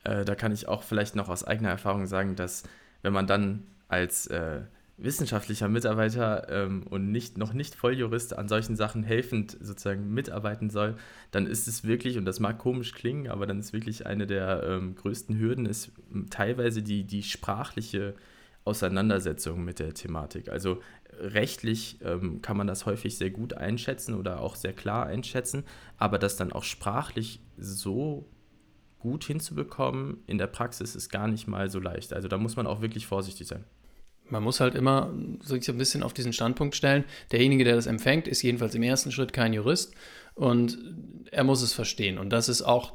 Äh, 0.04 0.24
da 0.24 0.34
kann 0.34 0.52
ich 0.52 0.68
auch 0.68 0.82
vielleicht 0.82 1.16
noch 1.16 1.28
aus 1.28 1.44
eigener 1.44 1.70
Erfahrung 1.70 2.06
sagen, 2.06 2.36
dass 2.36 2.62
wenn 3.02 3.12
man 3.12 3.26
dann 3.26 3.64
als 3.88 4.26
äh, 4.28 4.62
wissenschaftlicher 4.96 5.68
Mitarbeiter 5.68 6.48
ähm, 6.48 6.84
und 6.88 7.10
nicht, 7.10 7.36
noch 7.36 7.52
nicht 7.52 7.74
Volljurist 7.74 8.38
an 8.38 8.48
solchen 8.48 8.76
Sachen 8.76 9.02
helfend 9.02 9.56
sozusagen 9.60 10.14
mitarbeiten 10.14 10.70
soll, 10.70 10.94
dann 11.32 11.46
ist 11.46 11.66
es 11.66 11.84
wirklich, 11.84 12.16
und 12.16 12.24
das 12.24 12.38
mag 12.38 12.58
komisch 12.58 12.92
klingen, 12.92 13.28
aber 13.28 13.46
dann 13.46 13.58
ist 13.58 13.72
wirklich 13.72 14.06
eine 14.06 14.26
der 14.26 14.62
ähm, 14.64 14.94
größten 14.94 15.36
Hürden, 15.38 15.66
ist 15.66 15.90
teilweise 16.30 16.82
die, 16.82 17.04
die 17.04 17.24
sprachliche 17.24 18.14
Auseinandersetzung 18.64 19.64
mit 19.64 19.78
der 19.78 19.92
Thematik. 19.92 20.48
Also 20.48 20.80
rechtlich 21.18 21.98
ähm, 22.02 22.40
kann 22.42 22.56
man 22.56 22.66
das 22.66 22.86
häufig 22.86 23.16
sehr 23.16 23.30
gut 23.30 23.54
einschätzen 23.54 24.14
oder 24.14 24.40
auch 24.40 24.56
sehr 24.56 24.72
klar 24.72 25.06
einschätzen, 25.06 25.64
aber 25.98 26.18
das 26.18 26.36
dann 26.36 26.52
auch 26.52 26.64
sprachlich 26.64 27.40
so 27.58 28.26
gut 28.98 29.24
hinzubekommen 29.24 30.22
in 30.26 30.38
der 30.38 30.46
Praxis 30.46 30.96
ist 30.96 31.10
gar 31.10 31.28
nicht 31.28 31.46
mal 31.46 31.70
so 31.70 31.78
leicht. 31.78 32.14
Also 32.14 32.26
da 32.26 32.38
muss 32.38 32.56
man 32.56 32.66
auch 32.66 32.80
wirklich 32.80 33.06
vorsichtig 33.06 33.46
sein. 33.46 33.64
Man 34.30 34.42
muss 34.42 34.60
halt 34.60 34.74
immer 34.74 35.12
sich 35.42 35.68
ein 35.68 35.76
bisschen 35.76 36.02
auf 36.02 36.14
diesen 36.14 36.32
Standpunkt 36.32 36.74
stellen. 36.74 37.04
Derjenige, 37.30 37.64
der 37.64 37.76
das 37.76 37.86
empfängt, 37.86 38.26
ist 38.26 38.40
jedenfalls 38.40 38.74
im 38.74 38.82
ersten 38.82 39.12
Schritt 39.12 39.34
kein 39.34 39.52
Jurist 39.52 39.94
und 40.34 40.78
er 41.30 41.44
muss 41.44 41.60
es 41.60 41.74
verstehen. 41.74 42.18
Und 42.18 42.30
das 42.30 42.48
ist 42.48 42.62
auch, 42.62 42.94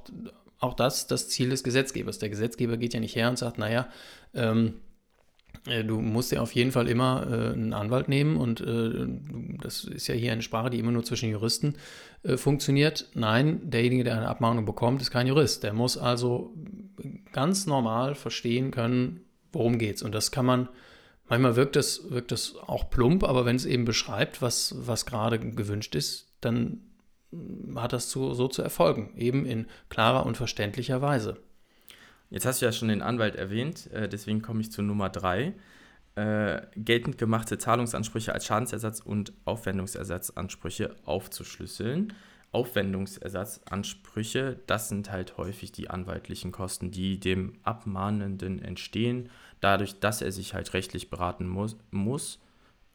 auch 0.57 0.73
das 0.73 1.05
das 1.05 1.29
Ziel 1.29 1.49
des 1.49 1.63
Gesetzgebers. 1.63 2.17
Der 2.17 2.29
Gesetzgeber 2.29 2.77
geht 2.77 2.95
ja 2.95 2.99
nicht 2.99 3.15
her 3.15 3.29
und 3.29 3.37
sagt, 3.37 3.59
naja, 3.59 3.87
ähm, 4.33 4.67
äh, 4.67 4.71
du 5.65 5.99
musst 6.01 6.31
ja 6.31 6.41
auf 6.41 6.53
jeden 6.53 6.71
Fall 6.71 6.87
immer 6.87 7.27
äh, 7.29 7.53
einen 7.53 7.73
Anwalt 7.73 8.09
nehmen 8.09 8.37
und 8.37 8.61
äh, 8.61 9.07
das 9.61 9.83
ist 9.83 10.07
ja 10.07 10.15
hier 10.15 10.31
eine 10.31 10.41
Sprache, 10.41 10.69
die 10.69 10.79
immer 10.79 10.91
nur 10.91 11.03
zwischen 11.03 11.29
Juristen 11.29 11.75
äh, 12.23 12.37
funktioniert. 12.37 13.09
Nein, 13.13 13.69
derjenige, 13.69 14.03
der 14.03 14.17
eine 14.17 14.27
Abmahnung 14.27 14.65
bekommt, 14.65 15.01
ist 15.01 15.11
kein 15.11 15.27
Jurist. 15.27 15.63
Der 15.63 15.73
muss 15.73 15.97
also 15.97 16.53
ganz 17.31 17.65
normal 17.65 18.15
verstehen 18.15 18.71
können, 18.71 19.21
worum 19.51 19.77
geht's. 19.77 20.01
Und 20.01 20.13
das 20.13 20.31
kann 20.31 20.45
man, 20.45 20.69
manchmal 21.27 21.55
wirkt 21.55 21.75
das, 21.75 22.09
wirkt 22.09 22.31
das 22.31 22.55
auch 22.55 22.89
plump, 22.89 23.23
aber 23.23 23.45
wenn 23.45 23.55
es 23.55 23.65
eben 23.65 23.85
beschreibt, 23.85 24.41
was, 24.41 24.75
was 24.77 25.05
gerade 25.05 25.39
gewünscht 25.39 25.95
ist, 25.95 26.33
dann 26.41 26.81
hat 27.75 27.93
das 27.93 28.09
zu, 28.09 28.33
so 28.33 28.47
zu 28.47 28.61
erfolgen, 28.61 29.13
eben 29.15 29.45
in 29.45 29.67
klarer 29.89 30.25
und 30.25 30.35
verständlicher 30.35 31.01
Weise. 31.01 31.37
Jetzt 32.29 32.45
hast 32.45 32.61
du 32.61 32.65
ja 32.65 32.71
schon 32.71 32.89
den 32.89 33.01
Anwalt 33.01 33.35
erwähnt, 33.35 33.91
äh, 33.91 34.07
deswegen 34.07 34.41
komme 34.41 34.61
ich 34.61 34.71
zu 34.71 34.81
Nummer 34.81 35.09
drei. 35.09 35.53
Äh, 36.15 36.61
geltend 36.75 37.17
gemachte 37.17 37.57
Zahlungsansprüche 37.57 38.33
als 38.33 38.45
Schadensersatz 38.45 38.99
und 38.99 39.31
Aufwendungsersatzansprüche 39.45 40.95
aufzuschlüsseln. 41.05 42.13
Aufwendungsersatzansprüche, 42.51 44.59
das 44.65 44.89
sind 44.89 45.11
halt 45.11 45.37
häufig 45.37 45.71
die 45.71 45.89
anwaltlichen 45.89 46.51
Kosten, 46.51 46.91
die 46.91 47.19
dem 47.19 47.53
Abmahnenden 47.63 48.59
entstehen, 48.59 49.29
dadurch, 49.61 49.99
dass 49.99 50.23
er 50.23 50.31
sich 50.31 50.55
halt 50.55 50.73
rechtlich 50.73 51.11
beraten 51.11 51.47
muss, 51.47 51.77
muss 51.91 52.39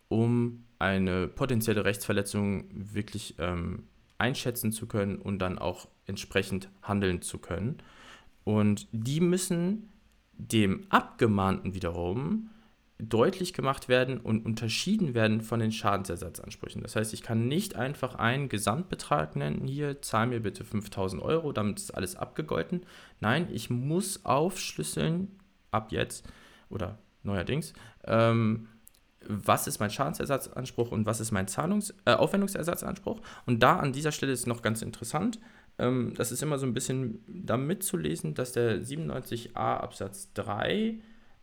um 0.08 0.64
eine 0.78 1.28
potenzielle 1.28 1.84
Rechtsverletzung 1.84 2.64
wirklich 2.72 3.34
ähm, 3.38 3.84
einschätzen 4.18 4.72
zu 4.72 4.86
können 4.86 5.16
und 5.16 5.38
dann 5.38 5.58
auch 5.58 5.88
entsprechend 6.06 6.68
handeln 6.82 7.22
zu 7.22 7.38
können. 7.38 7.78
Und 8.44 8.86
die 8.92 9.20
müssen 9.20 9.90
dem 10.32 10.86
Abgemahnten 10.90 11.74
wiederum 11.74 12.50
deutlich 12.98 13.52
gemacht 13.52 13.88
werden 13.88 14.18
und 14.18 14.46
unterschieden 14.46 15.14
werden 15.14 15.40
von 15.40 15.58
den 15.58 15.72
Schadensersatzansprüchen. 15.72 16.82
Das 16.82 16.94
heißt, 16.94 17.12
ich 17.12 17.22
kann 17.22 17.48
nicht 17.48 17.74
einfach 17.74 18.14
einen 18.14 18.48
Gesamtbetrag 18.48 19.34
nennen, 19.36 19.66
hier 19.66 20.00
zahl 20.00 20.28
mir 20.28 20.40
bitte 20.40 20.64
5000 20.64 21.20
Euro, 21.20 21.52
damit 21.52 21.78
ist 21.80 21.94
alles 21.94 22.14
abgegolten. 22.16 22.86
Nein, 23.20 23.48
ich 23.52 23.68
muss 23.68 24.24
aufschlüsseln, 24.24 25.28
ab 25.72 25.90
jetzt 25.90 26.26
oder 26.70 26.98
neuerdings, 27.24 27.72
ähm, 28.04 28.68
was 29.26 29.66
ist 29.66 29.80
mein 29.80 29.90
Schadensersatzanspruch 29.90 30.92
und 30.92 31.06
was 31.06 31.18
ist 31.18 31.32
mein 31.32 31.48
Zahlungs 31.48 31.94
äh, 32.04 32.12
Aufwendungsersatzanspruch. 32.12 33.20
Und 33.46 33.62
da 33.62 33.78
an 33.78 33.92
dieser 33.92 34.12
Stelle 34.12 34.32
ist 34.32 34.46
noch 34.46 34.62
ganz 34.62 34.82
interessant, 34.82 35.40
ähm, 35.78 36.12
das 36.16 36.32
ist 36.32 36.42
immer 36.42 36.58
so 36.58 36.66
ein 36.66 36.74
bisschen 36.74 37.24
da 37.26 37.56
mitzulesen, 37.56 38.34
dass 38.34 38.52
der 38.52 38.80
97a 38.82 39.54
Absatz 39.54 40.32
3 40.34 41.00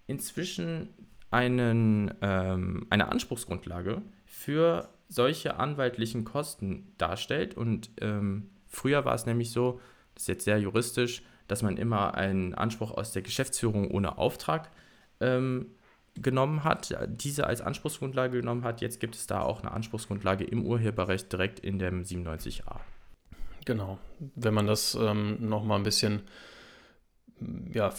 inzwischen 0.07 0.89
einen, 1.31 2.13
ähm, 2.21 2.87
eine 2.89 3.09
Anspruchsgrundlage 3.09 4.01
für 4.25 4.89
solche 5.09 5.57
anwaltlichen 5.57 6.23
Kosten 6.23 6.93
darstellt. 6.97 7.55
Und 7.55 7.89
ähm, 7.99 8.49
früher 8.67 9.05
war 9.05 9.15
es 9.15 9.25
nämlich 9.25 9.51
so, 9.51 9.79
das 10.13 10.23
ist 10.23 10.27
jetzt 10.27 10.45
sehr 10.45 10.59
juristisch, 10.59 11.23
dass 11.47 11.63
man 11.63 11.77
immer 11.77 12.15
einen 12.15 12.53
Anspruch 12.53 12.91
aus 12.91 13.11
der 13.11 13.21
Geschäftsführung 13.21 13.91
ohne 13.91 14.17
Auftrag 14.17 14.71
ähm, 15.19 15.67
genommen 16.15 16.63
hat, 16.63 16.97
diese 17.07 17.47
als 17.47 17.61
Anspruchsgrundlage 17.61 18.39
genommen 18.39 18.63
hat. 18.63 18.81
Jetzt 18.81 18.99
gibt 18.99 19.15
es 19.15 19.27
da 19.27 19.41
auch 19.41 19.61
eine 19.61 19.71
Anspruchsgrundlage 19.71 20.43
im 20.43 20.65
Urheberrecht 20.65 21.31
direkt 21.31 21.59
in 21.59 21.79
dem 21.79 22.03
97a. 22.03 22.79
Genau. 23.65 23.99
Wenn 24.35 24.53
man 24.53 24.67
das 24.67 24.95
ähm, 24.95 25.37
nochmal 25.47 25.79
ein 25.79 25.83
bisschen 25.83 26.23
ja, 27.73 27.91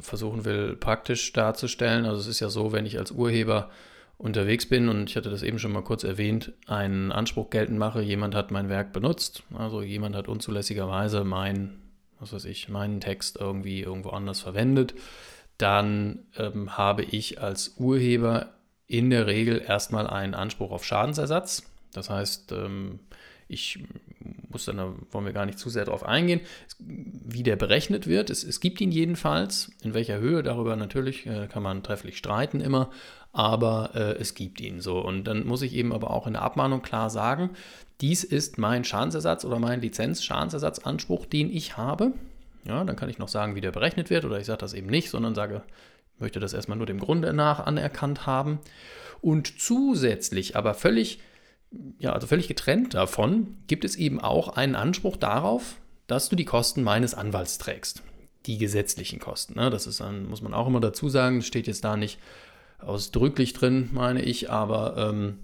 versuchen 0.00 0.44
will, 0.44 0.76
praktisch 0.76 1.32
darzustellen. 1.32 2.06
Also 2.06 2.20
es 2.20 2.26
ist 2.26 2.40
ja 2.40 2.48
so, 2.48 2.72
wenn 2.72 2.86
ich 2.86 2.98
als 2.98 3.10
Urheber 3.10 3.70
unterwegs 4.16 4.68
bin 4.68 4.88
und 4.88 5.08
ich 5.08 5.16
hatte 5.16 5.30
das 5.30 5.42
eben 5.42 5.58
schon 5.58 5.72
mal 5.72 5.82
kurz 5.82 6.04
erwähnt, 6.04 6.52
einen 6.66 7.12
Anspruch 7.12 7.50
geltend 7.50 7.78
mache, 7.78 8.02
jemand 8.02 8.34
hat 8.34 8.50
mein 8.50 8.68
Werk 8.68 8.92
benutzt, 8.92 9.44
also 9.54 9.80
jemand 9.80 10.16
hat 10.16 10.26
unzulässigerweise 10.26 11.22
mein, 11.24 11.78
was 12.18 12.32
weiß 12.32 12.44
ich, 12.46 12.68
meinen 12.68 13.00
Text 13.00 13.36
irgendwie 13.36 13.80
irgendwo 13.80 14.10
anders 14.10 14.40
verwendet, 14.40 14.94
dann 15.56 16.26
ähm, 16.36 16.76
habe 16.76 17.04
ich 17.04 17.40
als 17.40 17.76
Urheber 17.78 18.54
in 18.86 19.10
der 19.10 19.26
Regel 19.26 19.62
erstmal 19.64 20.08
einen 20.08 20.34
Anspruch 20.34 20.72
auf 20.72 20.84
Schadensersatz. 20.84 21.62
Das 21.92 22.10
heißt, 22.10 22.52
ähm, 22.52 23.00
ich 23.48 23.82
muss 24.50 24.64
dann, 24.66 24.76
da 24.76 24.94
wollen 25.10 25.24
wir 25.24 25.32
gar 25.32 25.46
nicht 25.46 25.58
zu 25.58 25.70
sehr 25.70 25.84
darauf 25.84 26.04
eingehen, 26.04 26.40
wie 26.78 27.42
der 27.42 27.56
berechnet 27.56 28.06
wird. 28.06 28.30
Es, 28.30 28.44
es 28.44 28.60
gibt 28.60 28.80
ihn 28.80 28.92
jedenfalls. 28.92 29.72
In 29.82 29.94
welcher 29.94 30.18
Höhe, 30.18 30.42
darüber 30.42 30.76
natürlich 30.76 31.26
äh, 31.26 31.48
kann 31.48 31.62
man 31.62 31.82
trefflich 31.82 32.18
streiten 32.18 32.60
immer, 32.60 32.90
aber 33.32 33.90
äh, 33.94 34.12
es 34.18 34.34
gibt 34.34 34.60
ihn 34.60 34.80
so. 34.80 34.98
Und 35.00 35.24
dann 35.24 35.46
muss 35.46 35.62
ich 35.62 35.74
eben 35.74 35.92
aber 35.92 36.10
auch 36.10 36.26
in 36.26 36.34
der 36.34 36.42
Abmahnung 36.42 36.82
klar 36.82 37.10
sagen, 37.10 37.50
dies 38.00 38.22
ist 38.24 38.58
mein 38.58 38.84
Schadensersatz 38.84 39.44
oder 39.44 39.58
mein 39.58 39.80
Lizenz-Schadensersatzanspruch, 39.80 41.26
den 41.26 41.50
ich 41.50 41.76
habe. 41.76 42.12
Ja, 42.64 42.84
dann 42.84 42.96
kann 42.96 43.08
ich 43.08 43.18
noch 43.18 43.28
sagen, 43.28 43.54
wie 43.54 43.60
der 43.60 43.72
berechnet 43.72 44.10
wird, 44.10 44.24
oder 44.24 44.38
ich 44.38 44.46
sage 44.46 44.60
das 44.60 44.74
eben 44.74 44.88
nicht, 44.88 45.10
sondern 45.10 45.34
sage, 45.34 45.62
ich 46.14 46.20
möchte 46.20 46.40
das 46.40 46.52
erstmal 46.52 46.78
nur 46.78 46.86
dem 46.86 47.00
Grunde 47.00 47.32
nach 47.32 47.64
anerkannt 47.66 48.26
haben. 48.26 48.60
Und 49.20 49.60
zusätzlich, 49.60 50.54
aber 50.54 50.74
völlig 50.74 51.20
ja, 51.98 52.12
also 52.12 52.26
völlig 52.26 52.48
getrennt 52.48 52.94
davon, 52.94 53.56
gibt 53.66 53.84
es 53.84 53.96
eben 53.96 54.20
auch 54.20 54.48
einen 54.48 54.74
Anspruch 54.74 55.16
darauf, 55.16 55.76
dass 56.06 56.28
du 56.28 56.36
die 56.36 56.44
Kosten 56.44 56.82
meines 56.82 57.14
Anwalts 57.14 57.58
trägst. 57.58 58.02
Die 58.46 58.58
gesetzlichen 58.58 59.18
Kosten. 59.18 59.54
Ne? 59.54 59.68
Das 59.68 59.86
ist 59.86 60.00
dann, 60.00 60.26
muss 60.26 60.42
man 60.42 60.54
auch 60.54 60.66
immer 60.66 60.80
dazu 60.80 61.08
sagen, 61.08 61.42
steht 61.42 61.66
jetzt 61.66 61.84
da 61.84 61.96
nicht 61.96 62.18
ausdrücklich 62.78 63.52
drin, 63.52 63.90
meine 63.92 64.22
ich, 64.22 64.50
aber 64.50 64.96
ähm, 64.96 65.38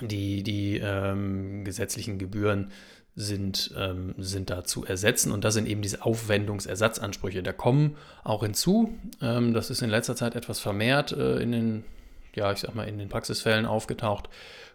die, 0.00 0.42
die 0.42 0.78
ähm, 0.82 1.64
gesetzlichen 1.64 2.18
Gebühren 2.18 2.72
sind, 3.14 3.72
ähm, 3.78 4.14
sind 4.18 4.50
da 4.50 4.64
zu 4.64 4.84
ersetzen 4.84 5.30
und 5.30 5.44
das 5.44 5.54
sind 5.54 5.68
eben 5.68 5.82
diese 5.82 6.04
Aufwendungsersatzansprüche. 6.04 7.44
Da 7.44 7.52
kommen 7.52 7.96
auch 8.24 8.42
hinzu, 8.42 8.92
ähm, 9.20 9.54
das 9.54 9.70
ist 9.70 9.82
in 9.82 9.90
letzter 9.90 10.16
Zeit 10.16 10.34
etwas 10.34 10.58
vermehrt 10.58 11.12
äh, 11.12 11.38
in 11.38 11.52
den, 11.52 11.84
ja, 12.36 12.52
ich 12.52 12.58
sag 12.58 12.74
mal, 12.74 12.88
in 12.88 12.98
den 12.98 13.08
Praxisfällen 13.08 13.66
aufgetaucht, 13.66 14.28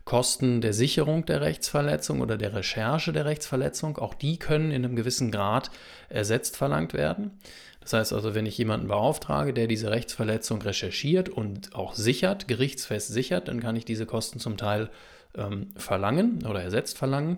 Kosten 0.06 0.62
der 0.62 0.74
Sicherung 0.74 1.26
der 1.26 1.42
Rechtsverletzung 1.42 2.22
oder 2.22 2.38
der 2.38 2.56
Recherche 2.56 3.14
der 3.14 3.26
Rechtsverletzung, 3.26 3.98
auch 3.98 4.14
die 4.14 4.40
können 4.40 4.72
in 4.72 4.84
einem 4.84 4.96
gewissen 4.96 5.30
Grad 5.30 5.70
ersetzt 6.10 6.58
verlangt 6.58 6.94
werden. 6.94 7.40
Das 7.82 7.94
heißt 7.94 8.14
also, 8.14 8.34
wenn 8.36 8.46
ich 8.46 8.58
jemanden 8.58 8.88
beauftrage, 8.88 9.54
der 9.54 9.68
diese 9.68 9.92
Rechtsverletzung 9.92 10.62
recherchiert 10.62 11.30
und 11.30 11.76
auch 11.76 11.94
sichert, 11.96 12.48
gerichtsfest 12.48 13.10
sichert, 13.10 13.48
dann 13.48 13.60
kann 13.60 13.76
ich 13.76 13.86
diese 13.86 14.06
Kosten 14.06 14.40
zum 14.40 14.58
Teil 14.58 14.90
ähm, 15.36 15.70
verlangen 15.76 16.46
oder 16.46 16.62
ersetzt 16.62 16.98
verlangen. 16.98 17.38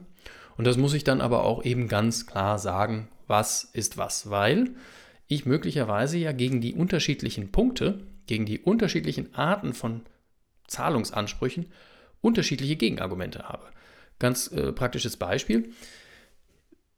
Und 0.58 0.66
das 0.66 0.78
muss 0.78 0.94
ich 0.94 1.04
dann 1.04 1.22
aber 1.22 1.44
auch 1.44 1.64
eben 1.64 1.88
ganz 1.88 2.26
klar 2.28 2.60
sagen, 2.60 3.10
was 3.28 3.64
ist 3.64 3.98
was, 3.98 4.30
weil 4.30 4.72
ich 5.28 5.46
möglicherweise 5.46 6.18
ja 6.18 6.34
gegen 6.34 6.62
die 6.62 6.74
unterschiedlichen 6.74 7.52
Punkte, 7.52 8.00
gegen 8.32 8.46
die 8.46 8.60
unterschiedlichen 8.60 9.36
Arten 9.36 9.74
von 9.74 10.04
Zahlungsansprüchen 10.68 11.66
unterschiedliche 12.22 12.78
Gegenargumente 12.78 13.50
habe. 13.50 13.66
Ganz 14.20 14.48
äh, 14.54 14.72
praktisches 14.72 15.18
Beispiel. 15.18 15.74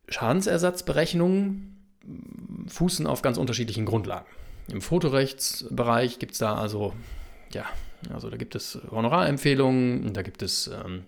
Schadensersatzberechnungen 0.08 1.88
fußen 2.68 3.08
auf 3.08 3.24
ganz 3.24 3.40
unterschiedlichen 3.40 3.86
Grundlagen. 3.86 4.28
Im 4.72 4.80
Fotorechtsbereich 4.80 6.20
gibt 6.20 6.34
es 6.34 6.38
da 6.38 6.54
also, 6.54 6.94
ja, 7.52 7.66
also 8.14 8.30
da 8.30 8.38
gibt 8.38 8.54
es 8.54 8.78
Honorarempfehlungen, 8.92 10.14
da 10.14 10.22
gibt 10.22 10.44
es 10.44 10.68
ähm, 10.68 11.04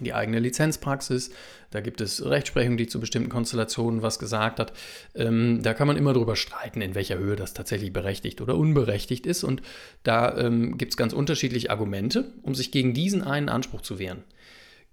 die 0.00 0.14
eigene 0.14 0.38
Lizenzpraxis, 0.38 1.30
da 1.70 1.80
gibt 1.80 2.00
es 2.00 2.24
Rechtsprechung, 2.24 2.76
die 2.76 2.86
zu 2.86 3.00
bestimmten 3.00 3.28
Konstellationen 3.28 4.00
was 4.00 4.18
gesagt 4.18 4.60
hat. 4.60 4.72
Ähm, 5.14 5.60
da 5.62 5.74
kann 5.74 5.88
man 5.88 5.96
immer 5.96 6.12
darüber 6.12 6.36
streiten, 6.36 6.80
in 6.80 6.94
welcher 6.94 7.18
Höhe 7.18 7.36
das 7.36 7.52
tatsächlich 7.52 7.92
berechtigt 7.92 8.40
oder 8.40 8.56
unberechtigt 8.56 9.26
ist. 9.26 9.42
Und 9.42 9.60
da 10.04 10.36
ähm, 10.38 10.78
gibt 10.78 10.92
es 10.92 10.96
ganz 10.96 11.12
unterschiedliche 11.12 11.70
Argumente, 11.70 12.32
um 12.42 12.54
sich 12.54 12.70
gegen 12.70 12.94
diesen 12.94 13.22
einen 13.22 13.48
Anspruch 13.48 13.80
zu 13.80 13.98
wehren. 13.98 14.22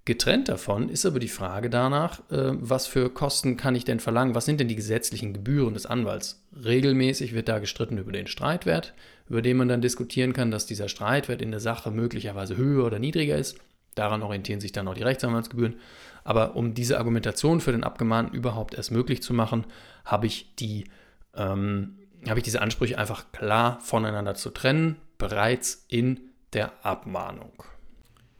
Getrennt 0.04 0.48
davon 0.48 0.88
ist 0.88 1.06
aber 1.06 1.20
die 1.20 1.28
Frage 1.28 1.70
danach, 1.70 2.18
äh, 2.30 2.50
was 2.54 2.88
für 2.88 3.08
Kosten 3.10 3.56
kann 3.56 3.76
ich 3.76 3.84
denn 3.84 4.00
verlangen? 4.00 4.34
Was 4.34 4.46
sind 4.46 4.58
denn 4.58 4.66
die 4.66 4.74
gesetzlichen 4.74 5.32
Gebühren 5.32 5.74
des 5.74 5.86
Anwalts? 5.86 6.42
Regelmäßig 6.64 7.32
wird 7.32 7.48
da 7.48 7.60
gestritten 7.60 7.98
über 7.98 8.10
den 8.10 8.26
Streitwert, 8.26 8.94
über 9.28 9.42
den 9.42 9.56
man 9.56 9.68
dann 9.68 9.80
diskutieren 9.80 10.32
kann, 10.32 10.50
dass 10.50 10.66
dieser 10.66 10.88
Streitwert 10.88 11.40
in 11.40 11.52
der 11.52 11.60
Sache 11.60 11.92
möglicherweise 11.92 12.56
höher 12.56 12.84
oder 12.84 12.98
niedriger 12.98 13.38
ist. 13.38 13.58
Daran 13.94 14.22
orientieren 14.22 14.60
sich 14.60 14.72
dann 14.72 14.88
auch 14.88 14.94
die 14.94 15.02
Rechtsanwaltsgebühren. 15.02 15.76
Aber 16.24 16.56
um 16.56 16.74
diese 16.74 16.98
Argumentation 16.98 17.60
für 17.60 17.72
den 17.72 17.84
Abgemahnten 17.84 18.34
überhaupt 18.34 18.74
erst 18.74 18.90
möglich 18.90 19.22
zu 19.22 19.34
machen, 19.34 19.66
habe 20.04 20.26
ich, 20.26 20.54
die, 20.56 20.84
ähm, 21.34 21.98
habe 22.28 22.38
ich 22.38 22.44
diese 22.44 22.62
Ansprüche 22.62 22.98
einfach 22.98 23.32
klar 23.32 23.80
voneinander 23.80 24.34
zu 24.34 24.50
trennen, 24.50 24.96
bereits 25.18 25.84
in 25.88 26.20
der 26.52 26.72
Abmahnung. 26.84 27.64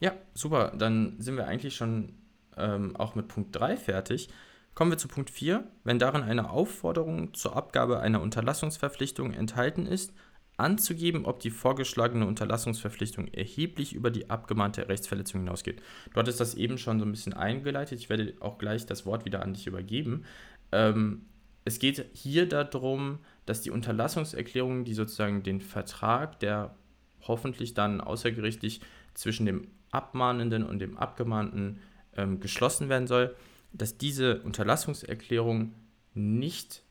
Ja, 0.01 0.13
super. 0.35 0.73
Dann 0.77 1.17
sind 1.19 1.37
wir 1.37 1.47
eigentlich 1.47 1.77
schon 1.77 2.15
ähm, 2.57 2.97
auch 2.97 3.15
mit 3.15 3.29
Punkt 3.29 3.55
3 3.55 3.77
fertig. 3.77 4.29
Kommen 4.75 4.91
wir 4.91 4.99
zu 4.99 5.09
Punkt 5.09 5.31
4. 5.31 5.65
Wenn 5.85 5.99
darin 5.99 6.23
eine 6.23 6.51
Aufforderung 6.51 7.35
zur 7.35 7.57
Abgabe 7.57 8.01
einer 8.01 8.23
Unterlassungsverpflichtung 8.23 9.33
enthalten 9.33 9.87
ist, 9.87 10.15
anzugeben, 10.63 11.27
ob 11.27 11.41
die 11.41 11.51
vorgeschlagene 11.51 12.27
Unterlassungsverpflichtung 12.27 13.29
erheblich 13.29 13.95
über 13.95 14.11
die 14.11 14.31
abgemahnte 14.31 14.89
Rechtsverletzung 14.89 15.41
hinausgeht. 15.43 15.83
Du 16.13 16.21
hattest 16.21 16.41
das 16.41 16.55
eben 16.55 16.79
schon 16.79 16.99
so 16.99 17.05
ein 17.05 17.11
bisschen 17.11 17.35
eingeleitet. 17.35 17.99
Ich 17.99 18.09
werde 18.09 18.35
auch 18.41 18.59
gleich 18.59 18.87
das 18.87 19.05
Wort 19.05 19.25
wieder 19.25 19.43
an 19.43 19.55
dich 19.55 19.67
übergeben. 19.67 20.25
Ähm, 20.71 21.27
es 21.65 21.79
geht 21.79 22.07
hier 22.13 22.49
darum, 22.49 23.19
dass 23.47 23.61
die 23.61 23.71
Unterlassungserklärung, 23.71 24.85
die 24.85 24.95
sozusagen 24.95 25.43
den 25.43 25.61
Vertrag, 25.61 26.41
der 26.41 26.75
hoffentlich 27.21 27.75
dann 27.75 28.01
außergerichtlich 28.01 28.81
zwischen 29.15 29.47
dem 29.47 29.69
Abmahnenden 29.91 30.65
und 30.65 30.79
dem 30.79 30.97
Abgemahnten 30.97 31.79
ähm, 32.17 32.41
geschlossen 32.41 32.89
werden 32.89 33.07
soll, 33.07 33.37
dass 33.73 33.99
diese 33.99 34.43
Unterlassungserklärung 34.43 35.75
nicht 36.15 36.83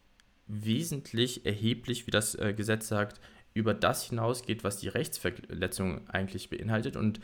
wesentlich 0.48 1.46
erheblich, 1.46 2.08
wie 2.08 2.12
das 2.12 2.36
äh, 2.36 2.54
Gesetz 2.54 2.88
sagt, 2.88 3.20
über 3.54 3.74
das 3.74 4.06
hinausgeht, 4.06 4.64
was 4.64 4.78
die 4.78 4.88
Rechtsverletzung 4.88 6.10
eigentlich 6.10 6.50
beinhaltet. 6.50 6.96
Und 6.96 7.20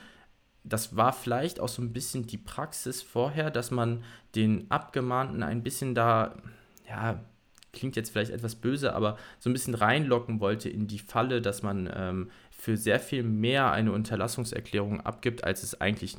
das 0.63 0.96
war 0.96 1.13
vielleicht 1.13 1.60
auch 1.60 1.69
so 1.69 1.82
ein 1.82 1.94
bisschen 1.94 2.28
die 2.28 2.38
Praxis 2.38 3.02
vorher, 3.02 3.50
dass 3.50 3.71
man 3.71 4.04
den 4.36 4.69
Abgemahnten 4.69 5.44
ein 5.44 5.63
bisschen 5.63 5.96
da, 5.96 6.36
ja, 6.90 7.23
klingt 7.71 7.96
jetzt 7.96 8.10
vielleicht 8.10 8.32
etwas 8.32 8.56
böse, 8.56 8.94
aber 8.94 9.17
so 9.40 9.50
ein 9.50 9.54
bisschen 9.54 9.75
reinlocken 9.75 10.40
wollte 10.40 10.69
in 10.69 10.88
die 10.88 11.00
Falle, 11.00 11.42
dass 11.42 11.63
man 11.63 11.90
ähm, 11.94 12.32
für 12.50 12.75
sehr 12.75 13.00
viel 13.00 13.23
mehr 13.23 13.71
eine 13.71 13.92
Unterlassungserklärung 13.92 15.02
abgibt, 15.02 15.44
als 15.44 15.63
es 15.63 15.80
eigentlich 15.80 16.17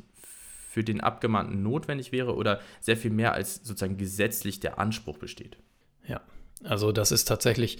für 0.69 0.83
den 0.83 1.01
Abgemahnten 1.01 1.61
notwendig 1.61 2.11
wäre 2.11 2.35
oder 2.35 2.61
sehr 2.79 2.95
viel 2.95 3.11
mehr 3.11 3.33
als 3.33 3.55
sozusagen 3.55 3.97
gesetzlich 3.97 4.59
der 4.59 4.79
Anspruch 4.79 5.17
besteht. 5.17 5.57
Ja, 6.07 6.21
also 6.63 6.91
das 6.91 7.11
ist 7.11 7.25
tatsächlich 7.25 7.79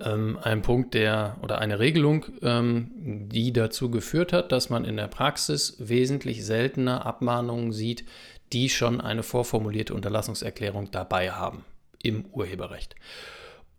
ähm, 0.00 0.38
ein 0.42 0.62
Punkt, 0.62 0.94
der 0.94 1.36
oder 1.42 1.58
eine 1.58 1.78
Regelung, 1.78 2.26
ähm, 2.42 2.90
die 3.28 3.52
dazu 3.52 3.90
geführt 3.90 4.32
hat, 4.32 4.52
dass 4.52 4.70
man 4.70 4.84
in 4.84 4.96
der 4.96 5.08
Praxis 5.08 5.76
wesentlich 5.78 6.44
seltener 6.44 7.06
Abmahnungen 7.06 7.72
sieht, 7.72 8.04
die 8.52 8.68
schon 8.68 9.00
eine 9.00 9.22
vorformulierte 9.22 9.94
Unterlassungserklärung 9.94 10.90
dabei 10.90 11.32
haben 11.32 11.64
im 12.02 12.26
Urheberrecht. 12.26 12.94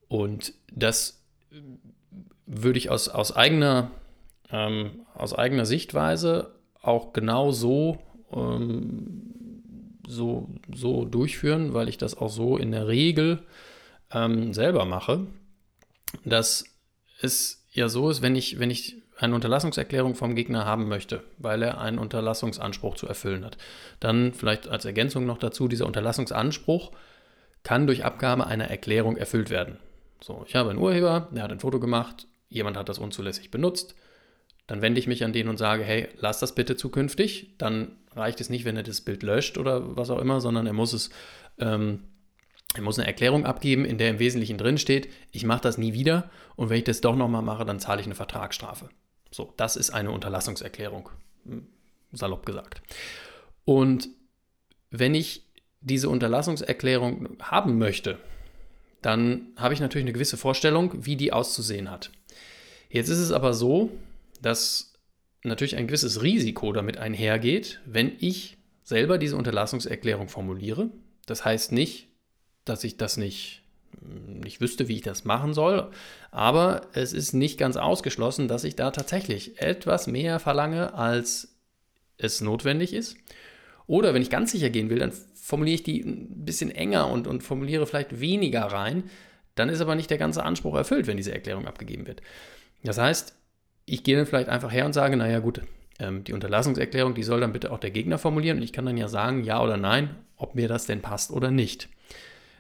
Und 0.08 0.54
das 0.72 1.24
würde 2.46 2.80
ich 2.80 2.90
aus, 2.90 3.10
aus, 3.10 3.36
eigener, 3.36 3.92
ähm, 4.52 5.06
aus 5.14 5.34
eigener 5.34 5.66
Sichtweise 5.66 6.56
auch 6.82 7.14
genau 7.14 7.52
so 7.52 8.00
ähm, 8.32 9.28
so, 10.08 10.48
so 10.74 11.06
durchführen, 11.06 11.74
weil 11.74 11.90
ich 11.90 11.98
das 11.98 12.18
auch 12.18 12.30
so 12.30 12.58
in 12.58 12.72
der 12.72 12.88
Regel 12.88 13.44
ähm, 14.12 14.54
selber 14.54 14.86
mache, 14.86 15.28
dass 16.26 16.66
es 17.22 17.66
ja 17.72 17.90
so 17.90 18.10
ist, 18.10 18.22
wenn 18.22 18.36
ich, 18.36 18.60
wenn 18.60 18.72
ich 18.72 18.98
eine 19.18 19.36
Unterlassungserklärung 19.36 20.16
vom 20.16 20.36
Gegner 20.36 20.66
haben 20.66 20.88
möchte, 20.88 21.24
weil 21.38 21.64
er 21.64 21.80
einen 21.80 21.98
Unterlassungsanspruch 21.98 22.96
zu 22.96 23.08
erfüllen 23.08 23.44
hat, 23.44 23.58
dann 24.00 24.34
vielleicht 24.34 24.68
als 24.68 24.86
Ergänzung 24.86 25.26
noch 25.26 25.40
dazu, 25.40 25.68
dieser 25.68 25.88
Unterlassungsanspruch 25.88 26.92
kann 27.64 27.88
durch 27.88 28.06
Abgabe 28.06 28.46
einer 28.46 28.70
Erklärung 28.70 29.18
erfüllt 29.18 29.50
werden. 29.50 29.78
So, 30.22 30.44
ich 30.48 30.56
habe 30.56 30.70
einen 30.70 30.80
Urheber, 30.80 31.30
der 31.32 31.44
hat 31.44 31.52
ein 31.52 31.60
Foto 31.60 31.80
gemacht, 31.80 32.28
jemand 32.50 32.78
hat 32.78 32.90
das 32.90 33.00
unzulässig 33.00 33.52
benutzt, 33.52 33.96
dann 34.68 34.82
wende 34.82 35.00
ich 35.00 35.08
mich 35.08 35.24
an 35.24 35.34
den 35.34 35.48
und 35.48 35.58
sage, 35.58 35.84
hey, 35.84 36.10
lass 36.20 36.40
das 36.40 36.54
bitte 36.54 36.76
zukünftig. 36.76 37.56
Dann 37.58 37.96
reicht 38.14 38.42
es 38.42 38.50
nicht, 38.50 38.66
wenn 38.66 38.76
er 38.76 38.84
das 38.84 39.02
Bild 39.02 39.24
löscht 39.24 39.58
oder 39.58 39.96
was 39.96 40.10
auch 40.10 40.20
immer, 40.20 40.42
sondern 40.42 40.68
er 40.68 40.74
muss 40.74 40.92
es, 40.92 41.10
ähm, 41.58 42.04
er 42.78 42.84
muss 42.84 43.00
eine 43.00 43.08
Erklärung 43.08 43.46
abgeben, 43.46 43.86
in 43.86 43.98
der 43.98 44.12
im 44.12 44.20
Wesentlichen 44.20 44.60
drin 44.60 44.78
steht, 44.78 45.10
ich 45.32 45.44
mache 45.44 45.62
das 45.62 45.80
nie 45.80 45.94
wieder 45.94 46.30
und 46.56 46.70
wenn 46.70 46.78
ich 46.78 46.84
das 46.84 47.02
doch 47.02 47.16
nochmal 47.16 47.42
mache, 47.42 47.66
dann 47.66 47.80
zahle 47.80 48.02
ich 48.02 48.06
eine 48.06 48.14
Vertragsstrafe. 48.16 48.90
So, 49.32 49.54
das 49.58 49.76
ist 49.76 49.90
eine 49.90 50.12
Unterlassungserklärung, 50.12 51.10
hm, 51.46 51.68
salopp 52.12 52.46
gesagt. 52.46 52.84
Und 53.66 54.10
wenn 54.92 55.16
ich 55.16 55.44
diese 55.82 56.08
Unterlassungserklärung 56.10 57.38
haben 57.42 57.80
möchte, 57.80 58.20
dann 59.02 59.48
habe 59.58 59.74
ich 59.74 59.80
natürlich 59.80 60.06
eine 60.06 60.14
gewisse 60.14 60.38
Vorstellung, 60.38 61.06
wie 61.06 61.16
die 61.16 61.34
auszusehen 61.34 61.90
hat. 61.90 62.12
Jetzt 62.90 63.10
ist 63.10 63.20
es 63.20 63.32
aber 63.32 63.54
so, 63.56 63.90
dass 64.42 64.94
natürlich 65.44 65.78
ein 65.78 65.88
gewisses 65.88 66.22
Risiko 66.22 66.74
damit 66.74 66.98
einhergeht, 66.98 67.82
wenn 67.86 68.12
ich 68.20 68.58
selber 68.84 69.18
diese 69.18 69.36
Unterlassungserklärung 69.36 70.30
formuliere. 70.30 70.92
Das 71.26 71.44
heißt 71.44 71.72
nicht, 71.72 72.07
dass 72.70 72.84
ich 72.84 72.98
das 72.98 73.18
nicht, 73.18 73.62
nicht 74.02 74.62
wüsste, 74.62 74.88
wie 74.88 74.96
ich 74.96 75.02
das 75.02 75.26
machen 75.26 75.54
soll, 75.54 75.90
aber 76.32 76.82
es 76.94 77.14
ist 77.14 77.34
nicht 77.34 77.58
ganz 77.58 77.78
ausgeschlossen, 77.78 78.48
dass 78.48 78.64
ich 78.64 78.76
da 78.76 78.92
tatsächlich 78.92 79.62
etwas 79.62 80.08
mehr 80.08 80.40
verlange, 80.40 80.94
als 80.94 81.56
es 82.18 82.42
notwendig 82.42 82.94
ist. 82.94 83.18
Oder 83.86 84.14
wenn 84.14 84.22
ich 84.22 84.30
ganz 84.30 84.52
sicher 84.52 84.70
gehen 84.70 84.90
will, 84.90 85.00
dann 85.00 85.14
formuliere 85.34 85.76
ich 85.76 85.84
die 85.84 86.02
ein 86.02 86.46
bisschen 86.46 86.72
enger 86.72 87.10
und, 87.10 87.26
und 87.26 87.42
formuliere 87.42 87.88
vielleicht 87.88 88.20
weniger 88.20 88.64
rein. 88.64 89.04
Dann 89.56 89.70
ist 89.70 89.82
aber 89.82 89.96
nicht 89.96 90.10
der 90.10 90.18
ganze 90.18 90.44
Anspruch 90.44 90.76
erfüllt, 90.76 91.08
wenn 91.08 91.18
diese 91.18 91.34
Erklärung 91.34 91.68
abgegeben 91.68 92.06
wird. 92.06 92.22
Das 92.84 92.98
heißt, 92.98 93.34
ich 93.86 94.04
gehe 94.04 94.18
dann 94.18 94.26
vielleicht 94.26 94.50
einfach 94.50 94.72
her 94.72 94.86
und 94.86 94.94
sage, 94.94 95.16
naja 95.16 95.40
gut, 95.40 95.62
ähm, 96.00 96.24
die 96.24 96.34
Unterlassungserklärung, 96.34 97.16
die 97.16 97.24
soll 97.24 97.40
dann 97.40 97.54
bitte 97.54 97.72
auch 97.72 97.80
der 97.80 97.92
Gegner 97.92 98.18
formulieren 98.18 98.58
und 98.58 98.64
ich 98.64 98.74
kann 98.74 98.86
dann 98.86 98.98
ja 98.98 99.08
sagen, 99.08 99.44
ja 99.44 99.62
oder 99.64 99.78
nein, 99.78 100.16
ob 100.36 100.56
mir 100.56 100.68
das 100.68 100.86
denn 100.86 101.02
passt 101.02 101.32
oder 101.32 101.50
nicht. 101.50 101.90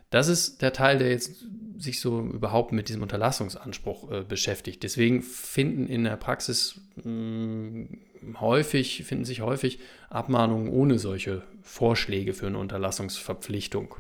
Das 0.10 0.30
ist 0.30 0.62
der 0.62 0.74
Teil, 0.74 1.00
der 1.00 1.10
jetzt 1.10 1.46
sich 1.78 2.00
so 2.00 2.22
überhaupt 2.22 2.72
mit 2.72 2.90
diesem 2.90 3.02
Unterlassungsanspruch 3.02 4.12
äh, 4.12 4.24
beschäftigt. 4.24 4.84
Deswegen 4.84 5.22
finden 5.22 5.88
in 5.88 6.06
der 6.06 6.16
Praxis 6.16 6.80
mh, 7.04 7.12
mm, 7.12 8.38
häufig, 8.40 9.04
finden 9.06 9.26
sich 9.26 9.42
häufig 9.42 9.80
Abmahnungen 10.10 10.70
ohne 10.70 10.98
solche 10.98 11.44
Vorschläge 11.62 12.34
für 12.34 12.48
eine 12.48 12.58
Unterlassungsverpflichtung. 12.58 13.96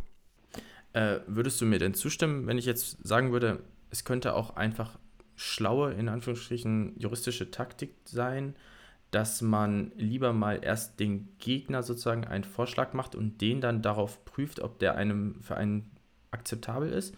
Äh, 0.93 1.19
würdest 1.27 1.61
du 1.61 1.65
mir 1.65 1.79
denn 1.79 1.93
zustimmen, 1.93 2.47
wenn 2.47 2.57
ich 2.57 2.65
jetzt 2.65 3.05
sagen 3.05 3.31
würde, 3.31 3.59
es 3.91 4.03
könnte 4.03 4.33
auch 4.33 4.55
einfach 4.55 4.97
schlaue, 5.35 5.93
in 5.93 6.09
Anführungsstrichen, 6.09 6.95
juristische 6.97 7.51
Taktik 7.51 7.93
sein, 8.05 8.55
dass 9.11 9.41
man 9.41 9.91
lieber 9.95 10.33
mal 10.33 10.59
erst 10.63 10.99
den 10.99 11.29
Gegner 11.37 11.83
sozusagen 11.83 12.25
einen 12.25 12.43
Vorschlag 12.43 12.93
macht 12.93 13.15
und 13.15 13.39
den 13.39 13.61
dann 13.61 13.81
darauf 13.81 14.25
prüft, 14.25 14.59
ob 14.59 14.79
der 14.79 14.95
einem 14.95 15.41
für 15.41 15.55
einen 15.55 15.91
akzeptabel 16.31 16.91
ist? 16.91 17.15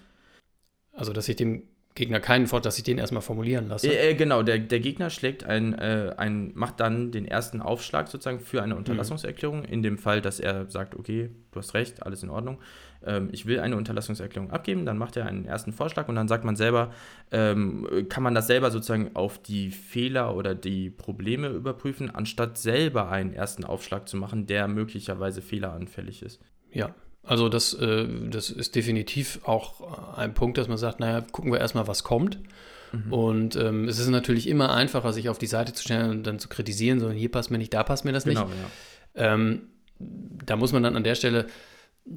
Also, 0.91 1.13
dass 1.13 1.29
ich 1.29 1.35
dem 1.35 1.63
Gegner 1.95 2.19
keinen 2.19 2.47
Vorteil, 2.47 2.69
dass 2.69 2.77
ich 2.77 2.83
den 2.83 2.97
erstmal 2.97 3.21
formulieren 3.21 3.67
lasse. 3.67 3.87
Äh, 3.87 4.11
äh, 4.11 4.15
genau, 4.15 4.43
der, 4.43 4.59
der 4.59 4.79
Gegner 4.79 5.09
schlägt 5.09 5.43
ein, 5.43 5.73
äh, 5.73 6.13
ein, 6.17 6.51
macht 6.55 6.79
dann 6.79 7.11
den 7.11 7.25
ersten 7.25 7.61
Aufschlag 7.61 8.07
sozusagen 8.07 8.39
für 8.39 8.63
eine 8.63 8.75
Unterlassungserklärung, 8.75 9.59
mhm. 9.59 9.65
in 9.65 9.83
dem 9.83 9.97
Fall, 9.97 10.21
dass 10.21 10.39
er 10.39 10.69
sagt, 10.69 10.95
okay, 10.95 11.29
du 11.51 11.59
hast 11.59 11.73
recht, 11.73 12.03
alles 12.03 12.23
in 12.23 12.29
Ordnung 12.29 12.59
ähm, 13.05 13.29
ich 13.31 13.45
will 13.45 13.59
eine 13.59 13.77
Unterlassungserklärung 13.77 14.51
abgeben, 14.51 14.85
dann 14.85 14.97
macht 14.97 15.17
er 15.17 15.25
einen 15.25 15.45
ersten 15.45 15.71
Vorschlag 15.71 16.07
und 16.07 16.15
dann 16.15 16.27
sagt 16.27 16.43
man 16.43 16.55
selber, 16.55 16.91
ähm, 17.31 17.87
kann 18.09 18.23
man 18.23 18.35
das 18.35 18.47
selber 18.47 18.71
sozusagen 18.71 19.15
auf 19.15 19.41
die 19.41 19.71
Fehler 19.71 20.35
oder 20.35 20.55
die 20.55 20.89
Probleme 20.89 21.49
überprüfen, 21.49 22.13
anstatt 22.13 22.57
selber 22.57 23.09
einen 23.09 23.33
ersten 23.33 23.63
Aufschlag 23.63 24.07
zu 24.07 24.17
machen, 24.17 24.47
der 24.47 24.67
möglicherweise 24.67 25.41
fehleranfällig 25.41 26.21
ist. 26.23 26.41
Ja, 26.71 26.93
also 27.29 27.47
das, 27.47 27.75
äh, 27.75 28.07
das 28.31 28.49
ist 28.49 28.73
definitiv 28.73 29.41
auch 29.43 30.17
ein 30.17 30.33
Punkt, 30.33 30.57
dass 30.57 30.67
man 30.67 30.79
sagt, 30.79 30.99
naja, 30.99 31.21
gucken 31.21 31.51
wir 31.51 31.59
erstmal, 31.59 31.87
was 31.87 32.03
kommt. 32.03 32.39
Mhm. 32.91 33.13
Und 33.13 33.55
ähm, 33.55 33.87
es 33.87 33.99
ist 33.99 34.07
natürlich 34.07 34.47
immer 34.47 34.73
einfacher, 34.73 35.13
sich 35.13 35.29
auf 35.29 35.37
die 35.37 35.45
Seite 35.45 35.71
zu 35.73 35.83
stellen 35.83 36.09
und 36.09 36.23
dann 36.23 36.39
zu 36.39 36.49
kritisieren, 36.49 36.99
so 36.99 37.11
hier 37.11 37.29
passt 37.29 37.51
mir 37.51 37.59
nicht, 37.59 37.71
da 37.71 37.83
passt 37.83 38.03
mir 38.03 38.13
das 38.13 38.23
genau, 38.23 38.45
nicht. 38.45 38.57
Ja. 39.15 39.35
Ähm, 39.35 39.61
da 39.99 40.55
muss 40.55 40.73
man 40.73 40.81
dann 40.81 40.95
an 40.95 41.03
der 41.03 41.13
Stelle 41.13 41.45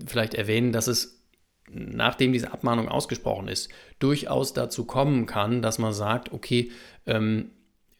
vielleicht 0.06 0.32
erwähnen, 0.32 0.72
dass 0.72 0.86
es 0.86 1.22
nachdem 1.70 2.32
diese 2.32 2.50
Abmahnung 2.50 2.88
ausgesprochen 2.88 3.48
ist, 3.48 3.70
durchaus 3.98 4.54
dazu 4.54 4.86
kommen 4.86 5.26
kann, 5.26 5.60
dass 5.60 5.78
man 5.78 5.92
sagt, 5.92 6.32
okay, 6.32 6.70
ähm, 7.04 7.50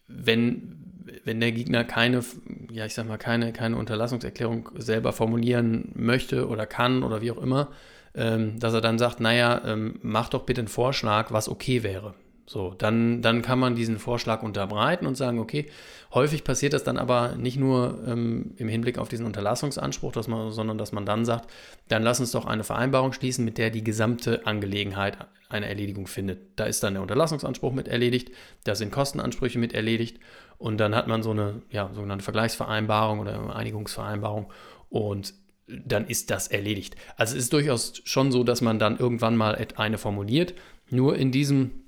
wenn, 0.07 0.92
wenn 1.23 1.39
der 1.39 1.51
Gegner 1.51 1.83
keine, 1.83 2.23
ja, 2.71 2.85
ich 2.85 2.93
sag 2.93 3.07
mal, 3.07 3.17
keine, 3.17 3.53
keine 3.53 3.77
Unterlassungserklärung 3.77 4.69
selber 4.77 5.13
formulieren 5.13 5.91
möchte 5.95 6.47
oder 6.47 6.65
kann 6.65 7.03
oder 7.03 7.21
wie 7.21 7.31
auch 7.31 7.41
immer, 7.41 7.69
ähm, 8.15 8.59
dass 8.59 8.73
er 8.73 8.81
dann 8.81 8.99
sagt, 8.99 9.19
naja, 9.19 9.61
ähm, 9.65 9.99
mach 10.01 10.29
doch 10.29 10.43
bitte 10.43 10.61
einen 10.61 10.67
Vorschlag, 10.67 11.31
was 11.31 11.49
okay 11.49 11.83
wäre. 11.83 12.13
So, 12.45 12.73
dann, 12.77 13.21
dann 13.21 13.41
kann 13.41 13.57
man 13.57 13.75
diesen 13.75 13.99
Vorschlag 13.99 14.43
unterbreiten 14.43 15.05
und 15.05 15.15
sagen, 15.15 15.39
okay, 15.39 15.69
häufig 16.13 16.43
passiert 16.43 16.73
das 16.73 16.83
dann 16.83 16.97
aber 16.97 17.35
nicht 17.35 17.57
nur 17.57 18.03
ähm, 18.05 18.53
im 18.57 18.67
Hinblick 18.67 18.97
auf 18.97 19.07
diesen 19.07 19.25
Unterlassungsanspruch, 19.25 20.11
dass 20.11 20.27
man, 20.27 20.51
sondern 20.51 20.77
dass 20.77 20.91
man 20.91 21.05
dann 21.05 21.23
sagt, 21.23 21.49
dann 21.87 22.03
lass 22.03 22.19
uns 22.19 22.31
doch 22.31 22.45
eine 22.45 22.65
Vereinbarung 22.65 23.13
schließen, 23.13 23.45
mit 23.45 23.57
der 23.57 23.69
die 23.69 23.83
gesamte 23.83 24.45
Angelegenheit 24.45 25.17
eine 25.47 25.67
Erledigung 25.67 26.05
findet. 26.05 26.59
Da 26.59 26.65
ist 26.65 26.83
dann 26.83 26.93
der 26.93 27.01
Unterlassungsanspruch 27.01 27.71
mit 27.71 27.87
erledigt, 27.87 28.31
da 28.65 28.75
sind 28.75 28.91
Kostenansprüche 28.91 29.59
mit 29.59 29.73
erledigt 29.73 30.19
und 30.57 30.77
dann 30.79 30.95
hat 30.95 31.07
man 31.07 31.23
so 31.23 31.31
eine 31.31 31.61
ja, 31.69 31.91
sogenannte 31.93 32.25
Vergleichsvereinbarung 32.25 33.19
oder 33.19 33.55
Einigungsvereinbarung 33.55 34.51
und 34.89 35.33
dann 35.67 36.07
ist 36.07 36.29
das 36.29 36.49
erledigt. 36.49 36.97
Also 37.15 37.37
es 37.37 37.43
ist 37.43 37.53
durchaus 37.53 38.01
schon 38.03 38.33
so, 38.33 38.43
dass 38.43 38.59
man 38.59 38.79
dann 38.79 38.97
irgendwann 38.97 39.37
mal 39.37 39.57
eine 39.77 39.97
formuliert. 39.97 40.53
Nur 40.89 41.15
in 41.15 41.31
diesem 41.31 41.82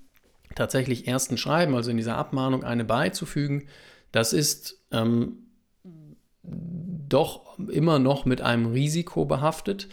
tatsächlich 0.55 1.07
ersten 1.07 1.37
Schreiben, 1.37 1.75
also 1.75 1.91
in 1.91 1.97
dieser 1.97 2.17
Abmahnung 2.17 2.63
eine 2.63 2.85
beizufügen, 2.85 3.67
das 4.11 4.33
ist 4.33 4.81
ähm, 4.91 5.39
doch 6.43 7.59
immer 7.69 7.99
noch 7.99 8.25
mit 8.25 8.41
einem 8.41 8.67
Risiko 8.67 9.25
behaftet. 9.25 9.89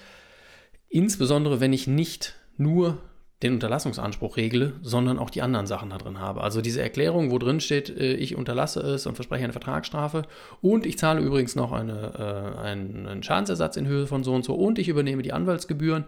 Insbesondere 0.89 1.61
wenn 1.61 1.73
ich 1.73 1.87
nicht 1.87 2.37
nur 2.57 2.99
den 3.43 3.55
Unterlassungsanspruch 3.55 4.37
regle, 4.37 4.75
sondern 4.83 5.19
auch 5.19 5.31
die 5.31 5.43
anderen 5.43 5.67
Sachen 5.67 5.91
da 5.91 5.99
drin 5.99 6.21
habe. 6.21 6.43
Also 6.43 6.61
diese 6.61 6.81
Erklärung, 6.81 7.33
wo 7.33 7.39
drin 7.39 7.61
steht, 7.61 7.91
äh, 7.91 8.15
ich 8.15 8.37
unterlasse 8.37 8.81
es 8.81 9.07
und 9.07 9.17
verspreche 9.17 9.45
eine 9.45 9.53
Vertragsstrafe 9.53 10.23
und 10.61 10.87
ich 10.87 10.97
zahle 10.99 11.21
übrigens 11.21 11.57
noch 11.57 11.73
eine, 11.73 12.55
äh, 12.57 12.61
einen 12.61 13.23
Schadensersatz 13.23 13.77
in 13.77 13.87
Höhe 13.87 14.07
von 14.07 14.23
so 14.23 14.33
und 14.33 14.45
so 14.45 14.55
und 14.55 14.79
ich 14.79 14.89
übernehme 14.89 15.23
die 15.23 15.33
Anwaltsgebühren, 15.33 16.05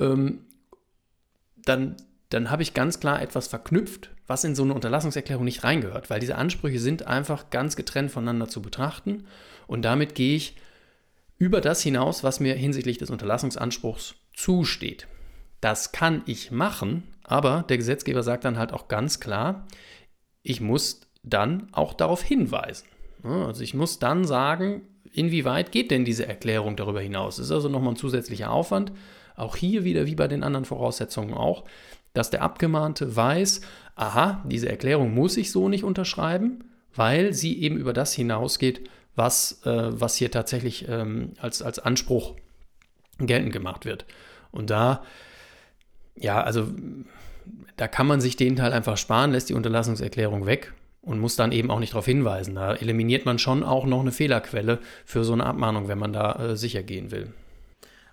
ähm, 0.00 0.40
dann 1.64 1.96
dann 2.34 2.50
habe 2.50 2.62
ich 2.62 2.74
ganz 2.74 3.00
klar 3.00 3.22
etwas 3.22 3.48
verknüpft, 3.48 4.10
was 4.26 4.44
in 4.44 4.54
so 4.54 4.64
eine 4.64 4.74
Unterlassungserklärung 4.74 5.44
nicht 5.44 5.64
reingehört, 5.64 6.10
weil 6.10 6.20
diese 6.20 6.36
Ansprüche 6.36 6.80
sind 6.80 7.06
einfach 7.06 7.50
ganz 7.50 7.76
getrennt 7.76 8.10
voneinander 8.10 8.48
zu 8.48 8.60
betrachten 8.60 9.24
und 9.66 9.82
damit 9.82 10.14
gehe 10.14 10.36
ich 10.36 10.56
über 11.38 11.60
das 11.60 11.82
hinaus, 11.82 12.24
was 12.24 12.40
mir 12.40 12.54
hinsichtlich 12.54 12.98
des 12.98 13.10
Unterlassungsanspruchs 13.10 14.16
zusteht. 14.34 15.06
Das 15.60 15.92
kann 15.92 16.22
ich 16.26 16.50
machen, 16.50 17.04
aber 17.22 17.64
der 17.68 17.78
Gesetzgeber 17.78 18.22
sagt 18.22 18.44
dann 18.44 18.58
halt 18.58 18.72
auch 18.72 18.88
ganz 18.88 19.20
klar, 19.20 19.66
ich 20.42 20.60
muss 20.60 21.02
dann 21.22 21.68
auch 21.72 21.94
darauf 21.94 22.22
hinweisen. 22.22 22.86
Also 23.22 23.62
ich 23.62 23.74
muss 23.74 23.98
dann 23.98 24.24
sagen, 24.24 24.82
inwieweit 25.12 25.72
geht 25.72 25.90
denn 25.90 26.04
diese 26.04 26.26
Erklärung 26.26 26.76
darüber 26.76 27.00
hinaus? 27.00 27.36
Das 27.36 27.46
ist 27.46 27.52
also 27.52 27.68
nochmal 27.68 27.94
ein 27.94 27.96
zusätzlicher 27.96 28.50
Aufwand. 28.50 28.92
Auch 29.36 29.56
hier 29.56 29.84
wieder 29.84 30.06
wie 30.06 30.14
bei 30.14 30.28
den 30.28 30.42
anderen 30.42 30.64
Voraussetzungen 30.64 31.32
auch 31.34 31.64
dass 32.14 32.30
der 32.30 32.42
Abgemahnte 32.42 33.14
weiß, 33.14 33.60
aha, 33.96 34.42
diese 34.46 34.68
Erklärung 34.68 35.12
muss 35.14 35.36
ich 35.36 35.52
so 35.52 35.68
nicht 35.68 35.84
unterschreiben, 35.84 36.64
weil 36.94 37.32
sie 37.34 37.60
eben 37.60 37.76
über 37.76 37.92
das 37.92 38.14
hinausgeht, 38.14 38.88
was, 39.16 39.64
äh, 39.66 40.00
was 40.00 40.16
hier 40.16 40.30
tatsächlich 40.30 40.88
ähm, 40.88 41.32
als, 41.38 41.60
als 41.60 41.78
Anspruch 41.78 42.34
geltend 43.18 43.52
gemacht 43.52 43.84
wird. 43.84 44.06
Und 44.50 44.70
da, 44.70 45.02
ja, 46.16 46.42
also 46.42 46.68
da 47.76 47.88
kann 47.88 48.06
man 48.06 48.20
sich 48.20 48.36
den 48.36 48.56
Teil 48.56 48.72
einfach 48.72 48.96
sparen, 48.96 49.32
lässt 49.32 49.48
die 49.48 49.54
Unterlassungserklärung 49.54 50.46
weg 50.46 50.72
und 51.02 51.18
muss 51.18 51.36
dann 51.36 51.52
eben 51.52 51.70
auch 51.70 51.80
nicht 51.80 51.92
darauf 51.92 52.06
hinweisen. 52.06 52.54
Da 52.54 52.74
eliminiert 52.74 53.26
man 53.26 53.38
schon 53.38 53.64
auch 53.64 53.86
noch 53.86 54.00
eine 54.00 54.12
Fehlerquelle 54.12 54.78
für 55.04 55.24
so 55.24 55.32
eine 55.32 55.46
Abmahnung, 55.46 55.88
wenn 55.88 55.98
man 55.98 56.12
da 56.12 56.32
äh, 56.36 56.56
sicher 56.56 56.82
gehen 56.84 57.10
will. 57.10 57.32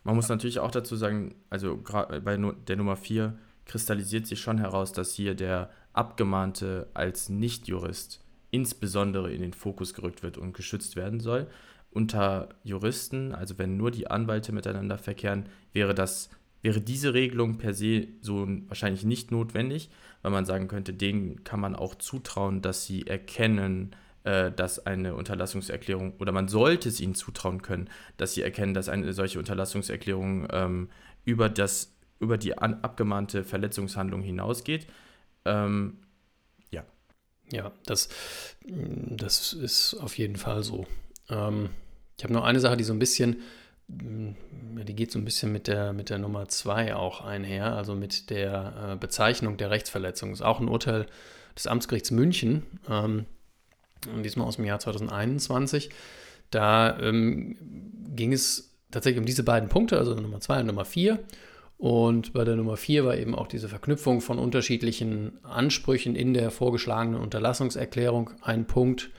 Man 0.04 0.16
muss 0.16 0.30
natürlich 0.30 0.60
auch 0.60 0.72
dazu 0.72 0.95
sagen, 0.95 1.36
also 1.52 1.78
bei 1.78 2.38
der 2.68 2.76
Nummer 2.76 2.95
4 2.95 3.38
kristallisiert 3.66 4.28
sich 4.28 4.39
schon 4.39 4.57
heraus, 4.57 4.91
dass 4.91 5.14
hier 5.14 5.36
der 5.36 5.70
Abgemahnte 5.93 6.88
als 6.93 7.30
Nichtjurist 7.30 8.24
insbesondere 8.51 9.32
in 9.34 9.41
den 9.41 9.53
Fokus 9.53 9.93
gerückt 9.93 10.24
wird 10.24 10.38
und 10.38 10.53
geschützt 10.53 10.95
werden 10.95 11.20
soll. 11.20 11.47
Unter 11.89 12.49
Juristen, 12.64 13.34
also 13.34 13.57
wenn 13.57 13.78
nur 13.78 13.91
die 13.91 14.07
Anwälte 14.07 14.51
miteinander 14.51 14.97
verkehren, 14.97 15.47
wäre 15.74 15.93
das 15.93 16.30
wäre 16.62 16.82
diese 16.82 17.14
Regelung 17.14 17.57
per 17.57 17.74
se 17.74 18.07
so 18.22 18.47
wahrscheinlich 18.68 19.03
nicht 19.03 19.32
notwendig, 19.32 19.89
weil 20.22 20.32
man 20.32 20.45
sagen 20.45 20.68
könnte, 20.68 20.93
denen 20.93 21.43
kann 21.43 21.59
man 21.59 21.76
auch 21.76 21.95
zutrauen, 21.95 22.62
dass 22.62 22.86
sie 22.86 23.07
erkennen, 23.07 23.95
äh, 24.24 24.51
dass 24.51 24.86
eine 24.86 25.16
Unterlassungserklärung, 25.16 26.14
oder 26.20 26.32
man 26.32 26.47
sollte 26.47 26.89
es 26.89 26.99
ihnen 26.99 27.16
zutrauen 27.16 27.62
können, 27.62 27.89
dass 28.18 28.34
sie 28.34 28.43
erkennen, 28.43 28.74
dass 28.74 28.89
eine 28.89 29.14
solche 29.14 29.39
Unterlassungserklärung 29.39 30.47
ähm, 30.51 30.89
über, 31.26 31.49
das, 31.49 31.95
über 32.22 32.38
die 32.38 32.58
abgemahnte 32.58 33.44
Verletzungshandlung 33.44 34.22
hinausgeht. 34.22 34.88
Ähm, 35.46 35.98
ja. 36.70 36.84
Ja, 37.52 37.72
das, 37.86 38.10
das 38.66 39.54
ist 39.54 39.96
auf 39.96 40.18
jeden 40.18 40.38
Fall 40.38 40.64
so. 40.64 40.86
Ähm, 41.30 41.70
ich 42.18 42.24
habe 42.24 42.34
noch 42.34 42.44
eine 42.44 42.60
Sache, 42.60 42.78
die 42.78 42.84
so 42.84 42.94
ein 42.94 43.00
bisschen 43.00 43.42
die 43.92 44.96
geht 44.96 45.12
so 45.12 45.20
ein 45.20 45.26
bisschen 45.26 45.52
mit 45.52 45.68
der, 45.68 45.94
mit 45.94 46.10
der 46.10 46.18
Nummer 46.18 46.48
2 46.48 46.96
auch 46.96 47.22
einher, 47.22 47.76
also 47.76 47.96
mit 47.96 48.30
der 48.30 48.92
äh, 48.92 48.96
Bezeichnung 48.96 49.58
der 49.58 49.70
Rechtsverletzung. 49.70 50.30
Das 50.30 50.40
ist 50.40 50.46
auch 50.46 50.60
ein 50.60 50.68
Urteil 50.68 51.08
des 51.56 51.68
Amtsgerichts 51.68 52.12
München, 52.12 52.64
ähm, 52.90 53.26
diesmal 54.24 54.48
aus 54.48 54.56
dem 54.56 54.66
Jahr 54.66 54.80
2021. 54.80 55.90
Da 56.50 56.98
ähm, 57.00 57.58
ging 58.16 58.34
es 58.34 58.76
tatsächlich 58.92 59.20
um 59.20 59.26
diese 59.26 59.44
beiden 59.44 59.70
Punkte, 59.70 59.98
also 59.98 60.16
Nummer 60.16 60.40
2 60.40 60.62
und 60.62 60.68
Nummer 60.68 60.86
4. 60.86 61.20
Und 61.82 62.34
bei 62.34 62.44
der 62.44 62.58
Nummer 62.58 62.78
4 62.78 63.06
war 63.06 63.18
eben 63.18 63.34
auch 63.34 63.48
diese 63.48 63.68
Verknüpfung 63.68 64.22
von 64.22 64.38
unterschiedlichen 64.38 65.44
Ansprüchen 65.44 66.16
in 66.16 66.36
der 66.36 66.52
vorgeschlagenen 66.52 67.20
Unterlassungserklärung 67.20 68.30
ein 68.44 68.68
Punkt. 68.68 69.10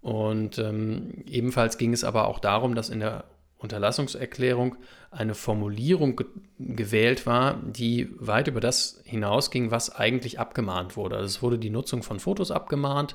Und 0.00 0.58
ähm, 0.58 1.22
ebenfalls 1.26 1.78
ging 1.78 1.92
es 1.92 2.02
aber 2.02 2.26
auch 2.26 2.40
darum, 2.40 2.74
dass 2.74 2.88
in 2.88 2.98
der 2.98 3.22
Unterlassungserklärung 3.58 4.74
eine 5.12 5.36
Formulierung 5.36 6.16
ge 6.16 6.26
gewählt 6.58 7.24
war, 7.24 7.62
die 7.62 8.08
weit 8.18 8.48
über 8.48 8.58
das 8.58 9.00
hinausging, 9.04 9.70
was 9.70 9.94
eigentlich 9.94 10.40
abgemahnt 10.40 10.96
wurde. 10.96 11.14
Also 11.14 11.26
es 11.26 11.40
wurde 11.40 11.60
die 11.60 11.70
Nutzung 11.70 12.02
von 12.02 12.18
Fotos 12.18 12.50
abgemahnt 12.50 13.14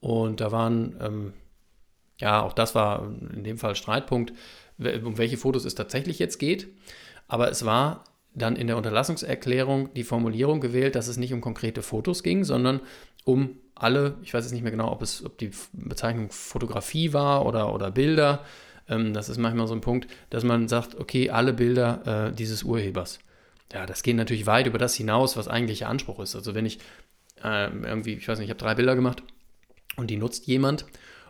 und 0.00 0.40
da 0.40 0.52
waren, 0.52 0.96
ähm, 1.02 1.32
ja, 2.18 2.40
auch 2.42 2.54
das 2.54 2.74
war 2.74 3.12
in 3.34 3.44
dem 3.44 3.58
Fall 3.58 3.74
Streitpunkt, 3.74 4.32
um 4.78 5.18
welche 5.18 5.36
Fotos 5.36 5.66
es 5.66 5.74
tatsächlich 5.74 6.18
jetzt 6.18 6.38
geht. 6.38 6.68
Aber 7.26 7.50
es 7.50 7.66
war 7.66 8.04
dann 8.34 8.56
in 8.56 8.66
der 8.66 8.76
Unterlassungserklärung 8.76 9.92
die 9.94 10.04
Formulierung 10.04 10.60
gewählt, 10.60 10.94
dass 10.94 11.08
es 11.08 11.16
nicht 11.16 11.32
um 11.32 11.40
konkrete 11.40 11.82
Fotos 11.82 12.22
ging, 12.22 12.44
sondern 12.44 12.80
um 13.24 13.56
alle, 13.74 14.16
ich 14.22 14.34
weiß 14.34 14.44
jetzt 14.44 14.52
nicht 14.52 14.62
mehr 14.62 14.72
genau, 14.72 14.90
ob 14.90 15.02
es, 15.02 15.24
ob 15.24 15.38
die 15.38 15.50
Bezeichnung 15.72 16.30
Fotografie 16.30 17.12
war 17.12 17.46
oder, 17.46 17.74
oder 17.74 17.90
Bilder, 17.90 18.44
ähm, 18.88 19.12
das 19.12 19.28
ist 19.28 19.38
manchmal 19.38 19.66
so 19.66 19.74
ein 19.74 19.80
Punkt, 19.80 20.08
dass 20.30 20.44
man 20.44 20.68
sagt, 20.68 20.96
okay, 20.96 21.30
alle 21.30 21.52
Bilder 21.52 22.28
äh, 22.28 22.34
dieses 22.34 22.62
Urhebers. 22.62 23.18
Ja, 23.72 23.86
das 23.86 24.02
geht 24.02 24.16
natürlich 24.16 24.46
weit 24.46 24.66
über 24.66 24.78
das 24.78 24.94
hinaus, 24.94 25.36
was 25.36 25.48
eigentlich 25.48 25.80
der 25.80 25.90
Anspruch 25.90 26.20
ist. 26.20 26.34
Also 26.34 26.54
wenn 26.54 26.66
ich 26.66 26.78
äh, 27.44 27.70
irgendwie, 27.70 28.14
ich 28.14 28.26
weiß 28.26 28.38
nicht, 28.38 28.46
ich 28.46 28.50
habe 28.50 28.60
drei 28.60 28.74
Bilder 28.74 28.94
gemacht 28.94 29.22
und 29.96 30.08
die 30.08 30.16
nutzt 30.16 30.46
jemand 30.46 30.86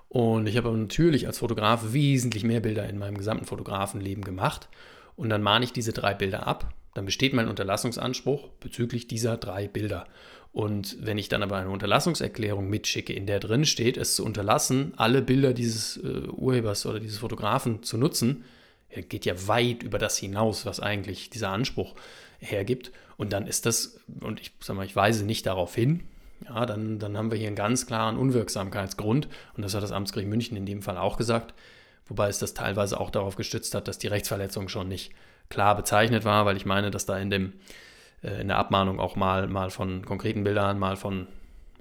und 0.08 0.46
ich 0.46 0.56
habe 0.56 0.70
natürlich 0.70 1.26
als 1.26 1.38
Fotograf 1.38 1.92
wesentlich 1.92 2.44
mehr 2.44 2.60
Bilder 2.60 2.88
in 2.88 2.98
meinem 2.98 3.18
gesamten 3.18 3.44
Fotografenleben 3.44 4.24
gemacht 4.24 4.68
und 5.16 5.28
dann 5.28 5.42
mahne 5.42 5.64
ich 5.64 5.72
diese 5.72 5.92
drei 5.92 6.14
Bilder 6.14 6.46
ab, 6.46 6.72
dann 6.98 7.06
besteht 7.06 7.32
mein 7.32 7.46
Unterlassungsanspruch 7.46 8.48
bezüglich 8.58 9.06
dieser 9.06 9.36
drei 9.36 9.68
Bilder. 9.68 10.08
Und 10.52 10.96
wenn 11.00 11.16
ich 11.16 11.28
dann 11.28 11.44
aber 11.44 11.56
eine 11.56 11.70
Unterlassungserklärung 11.70 12.68
mitschicke, 12.68 13.12
in 13.12 13.24
der 13.24 13.38
drin 13.38 13.66
steht, 13.66 13.96
es 13.96 14.16
zu 14.16 14.24
unterlassen, 14.24 14.94
alle 14.96 15.22
Bilder 15.22 15.52
dieses 15.52 15.98
äh, 15.98 16.26
Urhebers 16.26 16.86
oder 16.86 16.98
dieses 16.98 17.18
Fotografen 17.18 17.84
zu 17.84 17.98
nutzen, 17.98 18.44
geht 19.08 19.26
ja 19.26 19.46
weit 19.46 19.84
über 19.84 20.00
das 20.00 20.18
hinaus, 20.18 20.66
was 20.66 20.80
eigentlich 20.80 21.30
dieser 21.30 21.50
Anspruch 21.50 21.94
hergibt. 22.40 22.90
Und 23.16 23.32
dann 23.32 23.46
ist 23.46 23.64
das, 23.64 24.00
und 24.18 24.40
ich 24.40 24.50
sag 24.58 24.74
mal, 24.74 24.84
ich 24.84 24.96
weise 24.96 25.24
nicht 25.24 25.46
darauf 25.46 25.76
hin, 25.76 26.00
ja, 26.48 26.66
dann, 26.66 26.98
dann 26.98 27.16
haben 27.16 27.30
wir 27.30 27.38
hier 27.38 27.46
einen 27.46 27.54
ganz 27.54 27.86
klaren 27.86 28.16
Unwirksamkeitsgrund. 28.16 29.28
Und 29.56 29.62
das 29.62 29.74
hat 29.74 29.84
das 29.84 29.92
Amtsgericht 29.92 30.28
München 30.28 30.56
in 30.56 30.66
dem 30.66 30.82
Fall 30.82 30.98
auch 30.98 31.16
gesagt. 31.16 31.54
Wobei 32.08 32.28
es 32.28 32.40
das 32.40 32.54
teilweise 32.54 32.98
auch 32.98 33.10
darauf 33.10 33.36
gestützt 33.36 33.76
hat, 33.76 33.86
dass 33.86 33.98
die 33.98 34.08
Rechtsverletzung 34.08 34.68
schon 34.68 34.88
nicht 34.88 35.12
klar 35.50 35.76
bezeichnet 35.76 36.24
war, 36.24 36.46
weil 36.46 36.56
ich 36.56 36.66
meine, 36.66 36.90
dass 36.90 37.06
da 37.06 37.18
in 37.18 37.30
dem 37.30 37.52
äh, 38.22 38.40
in 38.40 38.48
der 38.48 38.58
Abmahnung 38.58 39.00
auch 39.00 39.16
mal, 39.16 39.46
mal 39.48 39.70
von 39.70 40.04
konkreten 40.04 40.44
Bildern, 40.44 40.78
mal 40.78 40.96
von 40.96 41.26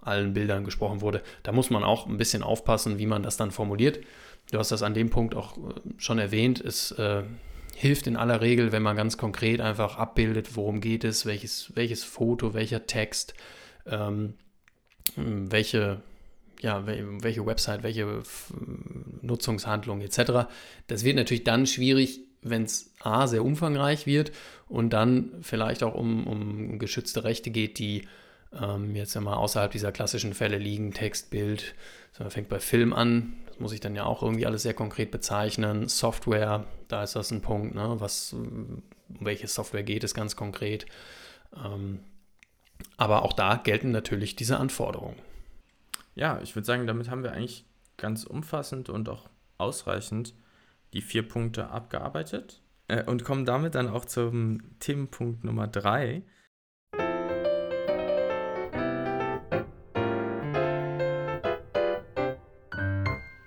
allen 0.01 0.34
Bildern 0.34 0.63
gesprochen 0.63 1.01
wurde. 1.01 1.22
Da 1.43 1.51
muss 1.51 1.70
man 1.70 1.84
auch 1.84 2.07
ein 2.07 2.18
bisschen 2.18 2.43
aufpassen, 2.43 2.97
wie 2.97 3.05
man 3.05 3.24
das 3.24 3.38
dann 3.38 3.51
formuliert. 3.51 3.99
Du 4.51 4.59
hast 4.59 4.72
das 4.72 4.84
an 4.84 4.93
dem 4.93 5.09
Punkt 5.09 5.36
auch 5.36 5.57
äh, 5.57 5.61
schon 5.97 6.20
erwähnt. 6.20 6.61
Es 6.61 6.91
äh, 6.91 7.24
hilft 7.76 8.07
in 8.07 8.15
aller 8.15 8.41
Regel, 8.41 8.72
wenn 8.72 8.84
man 8.84 8.95
ganz 8.95 9.18
konkret 9.18 9.61
einfach 9.61 9.97
abbildet, 9.97 10.55
worum 10.55 10.82
geht 10.82 11.03
es, 11.03 11.26
welches, 11.26 11.76
welches 11.76 12.03
Foto, 12.03 12.53
welcher 12.53 12.88
Text, 12.88 13.34
ähm, 13.86 14.34
welche, 15.15 16.01
ja, 16.59 16.86
welche 16.86 17.45
Website, 17.45 17.84
welche 17.84 18.24
Nutzungshandlung 19.22 20.01
etc. 20.01 20.49
Das 20.88 21.03
wird 21.03 21.15
natürlich 21.15 21.43
dann 21.43 21.68
schwierig, 21.68 22.22
wenn 22.41 22.63
es 22.63 22.93
A 23.08 23.28
sehr 23.28 23.43
umfangreich 23.43 24.05
wird 24.05 24.32
und 24.68 24.91
dann 24.91 25.32
vielleicht 25.41 25.84
auch 25.84 25.95
um, 25.95 26.28
um 26.28 26.80
geschützte 26.80 27.24
Rechte 27.24 27.51
geht, 27.51 27.80
die 27.80 28.08
ähm, 28.53 28.95
jetzt 28.95 29.14
ja 29.14 29.22
mal 29.22 29.36
außerhalb 29.36 29.72
dieser 29.72 29.91
klassischen 29.91 30.34
Fälle 30.34 30.58
liegen, 30.58 30.93
Text, 30.93 31.30
Bild, 31.30 31.76
man 32.20 32.32
fängt 32.32 32.49
bei 32.49 32.60
Film 32.60 32.93
an, 32.93 33.34
das 33.47 33.60
muss 33.60 33.74
ich 33.74 33.80
dann 33.80 33.95
ja 33.95 34.05
auch 34.05 34.24
irgendwie 34.24 34.45
alles 34.45 34.64
sehr 34.64 34.74
konkret 34.74 35.12
bezeichnen, 35.12 35.88
Software, 35.88 36.66
da 36.88 37.03
ist 37.03 37.16
das 37.16 37.32
ein 37.32 37.41
Punkt, 37.41 37.76
ne? 37.76 37.95
was, 37.99 38.34
um 38.34 38.84
welche 39.08 39.47
Software 39.47 39.84
geht 39.84 40.03
es 40.03 40.14
ganz 40.14 40.36
konkret. 40.36 40.86
Ähm, 41.55 41.99
aber 42.97 43.24
auch 43.24 43.34
da 43.34 43.55
gelten 43.55 43.91
natürlich 43.91 44.36
diese 44.36 44.58
Anforderungen. 44.58 45.18
Ja, 46.16 46.39
ich 46.41 46.55
würde 46.55 46.66
sagen, 46.66 46.88
damit 46.88 47.10
haben 47.10 47.24
wir 47.24 47.32
eigentlich 47.32 47.66
ganz 47.95 48.24
umfassend 48.24 48.89
und 48.89 49.10
auch 49.10 49.30
ausreichend 49.58 50.34
die 50.93 51.01
vier 51.01 51.28
Punkte 51.28 51.70
abgearbeitet 51.70 52.62
äh, 52.88 53.04
und 53.04 53.24
kommen 53.24 53.46
damit 53.46 53.76
dann 53.76 53.90
auch 53.90 54.06
zum 54.06 54.62
Themenpunkt 54.80 55.44
Nummer 55.44 55.68
drei. 55.68 56.24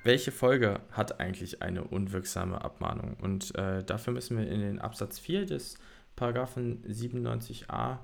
Welche 0.03 0.33
Folge 0.33 0.81
hat 0.93 1.21
eigentlich 1.21 1.63
eine 1.63 1.85
unwirksame 1.85 2.65
Abmahnung? 2.65 3.17
Und 3.21 3.55
äh, 3.55 3.85
dafür 3.85 4.15
müssen 4.15 4.39
wir 4.39 4.49
in 4.49 4.61
den 4.61 4.79
Absatz 4.79 5.19
4 5.19 5.47
des 5.47 5.77
Paragraphen 6.17 6.83
97a 6.85 7.99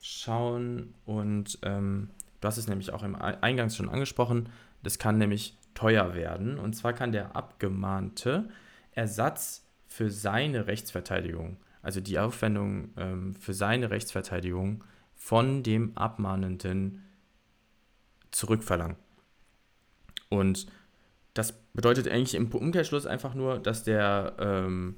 schauen. 0.00 0.94
Und 1.04 1.58
ähm, 1.62 2.10
du 2.40 2.48
hast 2.48 2.56
es 2.56 2.68
nämlich 2.68 2.92
auch 2.92 3.02
im 3.02 3.14
Eingangs 3.14 3.76
schon 3.76 3.90
angesprochen. 3.90 4.48
Das 4.82 4.98
kann 4.98 5.18
nämlich 5.18 5.56
teuer 5.74 6.14
werden. 6.14 6.58
Und 6.58 6.74
zwar 6.74 6.94
kann 6.94 7.12
der 7.12 7.36
Abgemahnte 7.36 8.48
Ersatz 8.92 9.65
für 9.96 10.10
seine 10.10 10.66
Rechtsverteidigung, 10.66 11.56
also 11.80 12.02
die 12.02 12.18
Aufwendung 12.18 12.90
ähm, 12.98 13.34
für 13.34 13.54
seine 13.54 13.90
Rechtsverteidigung 13.90 14.84
von 15.14 15.62
dem 15.62 15.96
Abmahnenden 15.96 17.02
zurückverlangen. 18.30 18.96
Und 20.28 20.66
das 21.32 21.54
bedeutet 21.72 22.08
eigentlich 22.08 22.34
im 22.34 22.52
Umkehrschluss 22.52 23.06
einfach 23.06 23.32
nur, 23.32 23.58
dass 23.58 23.84
der, 23.84 24.34
ähm, 24.38 24.96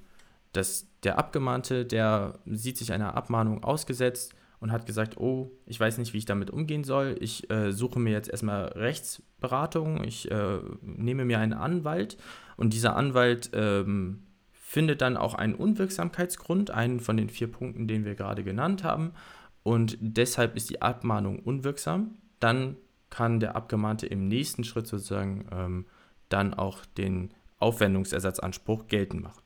dass 0.52 0.88
der 1.04 1.16
Abgemahnte, 1.16 1.84
der 1.84 2.40
sieht 2.46 2.76
sich 2.76 2.92
einer 2.92 3.16
Abmahnung 3.16 3.62
ausgesetzt 3.62 4.34
und 4.58 4.72
hat 4.72 4.84
gesagt, 4.84 5.16
oh, 5.16 5.52
ich 5.66 5.78
weiß 5.78 5.98
nicht, 5.98 6.12
wie 6.12 6.18
ich 6.18 6.24
damit 6.24 6.50
umgehen 6.50 6.82
soll. 6.82 7.16
Ich 7.20 7.48
äh, 7.52 7.70
suche 7.70 8.00
mir 8.00 8.10
jetzt 8.10 8.30
erstmal 8.30 8.64
Rechtsberatung, 8.64 10.02
ich 10.02 10.28
äh, 10.28 10.58
nehme 10.82 11.24
mir 11.24 11.38
einen 11.38 11.52
Anwalt 11.52 12.16
und 12.56 12.72
dieser 12.72 12.96
Anwalt 12.96 13.50
ähm, 13.52 14.24
findet 14.68 15.00
dann 15.00 15.16
auch 15.16 15.32
einen 15.32 15.54
Unwirksamkeitsgrund, 15.54 16.70
einen 16.70 17.00
von 17.00 17.16
den 17.16 17.30
vier 17.30 17.50
Punkten, 17.50 17.88
den 17.88 18.04
wir 18.04 18.14
gerade 18.14 18.44
genannt 18.44 18.84
haben. 18.84 19.14
Und 19.62 19.96
deshalb 19.98 20.56
ist 20.56 20.68
die 20.68 20.82
Abmahnung 20.82 21.38
unwirksam. 21.38 22.18
Dann 22.38 22.76
kann 23.08 23.40
der 23.40 23.56
Abgemahnte 23.56 24.06
im 24.06 24.28
nächsten 24.28 24.64
Schritt 24.64 24.86
sozusagen 24.86 25.48
ähm, 25.50 25.86
dann 26.28 26.52
auch 26.52 26.84
den 26.84 27.32
Aufwendungsersatzanspruch 27.58 28.88
geltend 28.88 29.22
machen. 29.22 29.40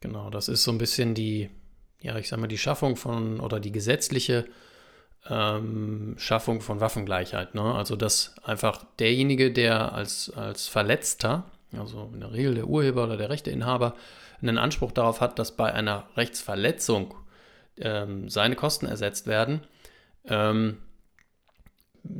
Genau, 0.00 0.28
das 0.28 0.48
ist 0.48 0.64
so 0.64 0.72
ein 0.72 0.78
bisschen 0.78 1.14
die, 1.14 1.50
ja, 2.00 2.18
ich 2.18 2.28
sag 2.28 2.40
mal, 2.40 2.48
die 2.48 2.58
Schaffung 2.58 2.96
von 2.96 3.38
oder 3.38 3.60
die 3.60 3.70
gesetzliche 3.70 4.44
ähm, 5.30 6.16
Schaffung 6.18 6.60
von 6.60 6.80
Waffengleichheit. 6.80 7.54
Ne? 7.54 7.62
Also, 7.62 7.94
dass 7.94 8.34
einfach 8.42 8.84
derjenige, 8.98 9.52
der 9.52 9.92
als, 9.92 10.30
als 10.30 10.66
Verletzter 10.66 11.44
also 11.78 12.10
in 12.12 12.20
der 12.20 12.32
Regel 12.32 12.54
der 12.54 12.66
Urheber 12.66 13.04
oder 13.04 13.16
der 13.16 13.30
Rechteinhaber, 13.30 13.94
einen 14.48 14.58
Anspruch 14.58 14.92
darauf 14.92 15.20
hat, 15.20 15.38
dass 15.38 15.56
bei 15.56 15.72
einer 15.72 16.08
Rechtsverletzung 16.16 17.14
ähm, 17.78 18.28
seine 18.28 18.56
Kosten 18.56 18.86
ersetzt 18.86 19.26
werden, 19.26 19.60
ähm, 20.26 20.78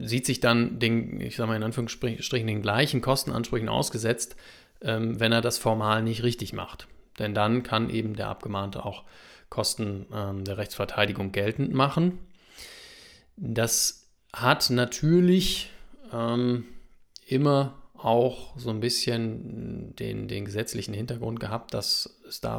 sieht 0.01 0.27
sich 0.27 0.41
dann 0.41 0.79
den, 0.79 1.20
ich 1.20 1.37
sage 1.37 1.49
mal 1.49 1.57
in 1.57 1.62
Anführungsstrichen, 1.62 2.47
den 2.47 2.62
gleichen 2.62 3.01
Kostenansprüchen 3.01 3.68
ausgesetzt, 3.68 4.37
ähm, 4.81 5.20
wenn 5.20 5.33
er 5.33 5.41
das 5.41 5.59
formal 5.59 6.03
nicht 6.03 6.22
richtig 6.22 6.53
macht. 6.53 6.89
Denn 7.18 7.35
dann 7.35 7.62
kann 7.62 7.91
eben 7.91 8.16
der 8.16 8.29
Abgemahnte 8.29 8.85
auch 8.85 9.05
Kosten 9.51 10.07
ähm, 10.12 10.45
der 10.45 10.59
Rechtsverteidigung 10.59 11.33
geltend 11.33 11.75
machen. 11.75 12.18
Das 13.37 14.09
hat 14.33 14.70
natürlich 14.70 15.70
ähm, 16.12 16.64
immer 17.27 17.75
auch 17.97 18.59
so 18.59 18.70
ein 18.70 18.81
bisschen 18.81 19.95
den, 19.97 20.29
den 20.29 20.45
gesetzlichen 20.45 20.93
Hintergrund 20.93 21.41
gehabt, 21.41 21.72
dass 21.72 22.14
es 22.27 22.41
da 22.41 22.59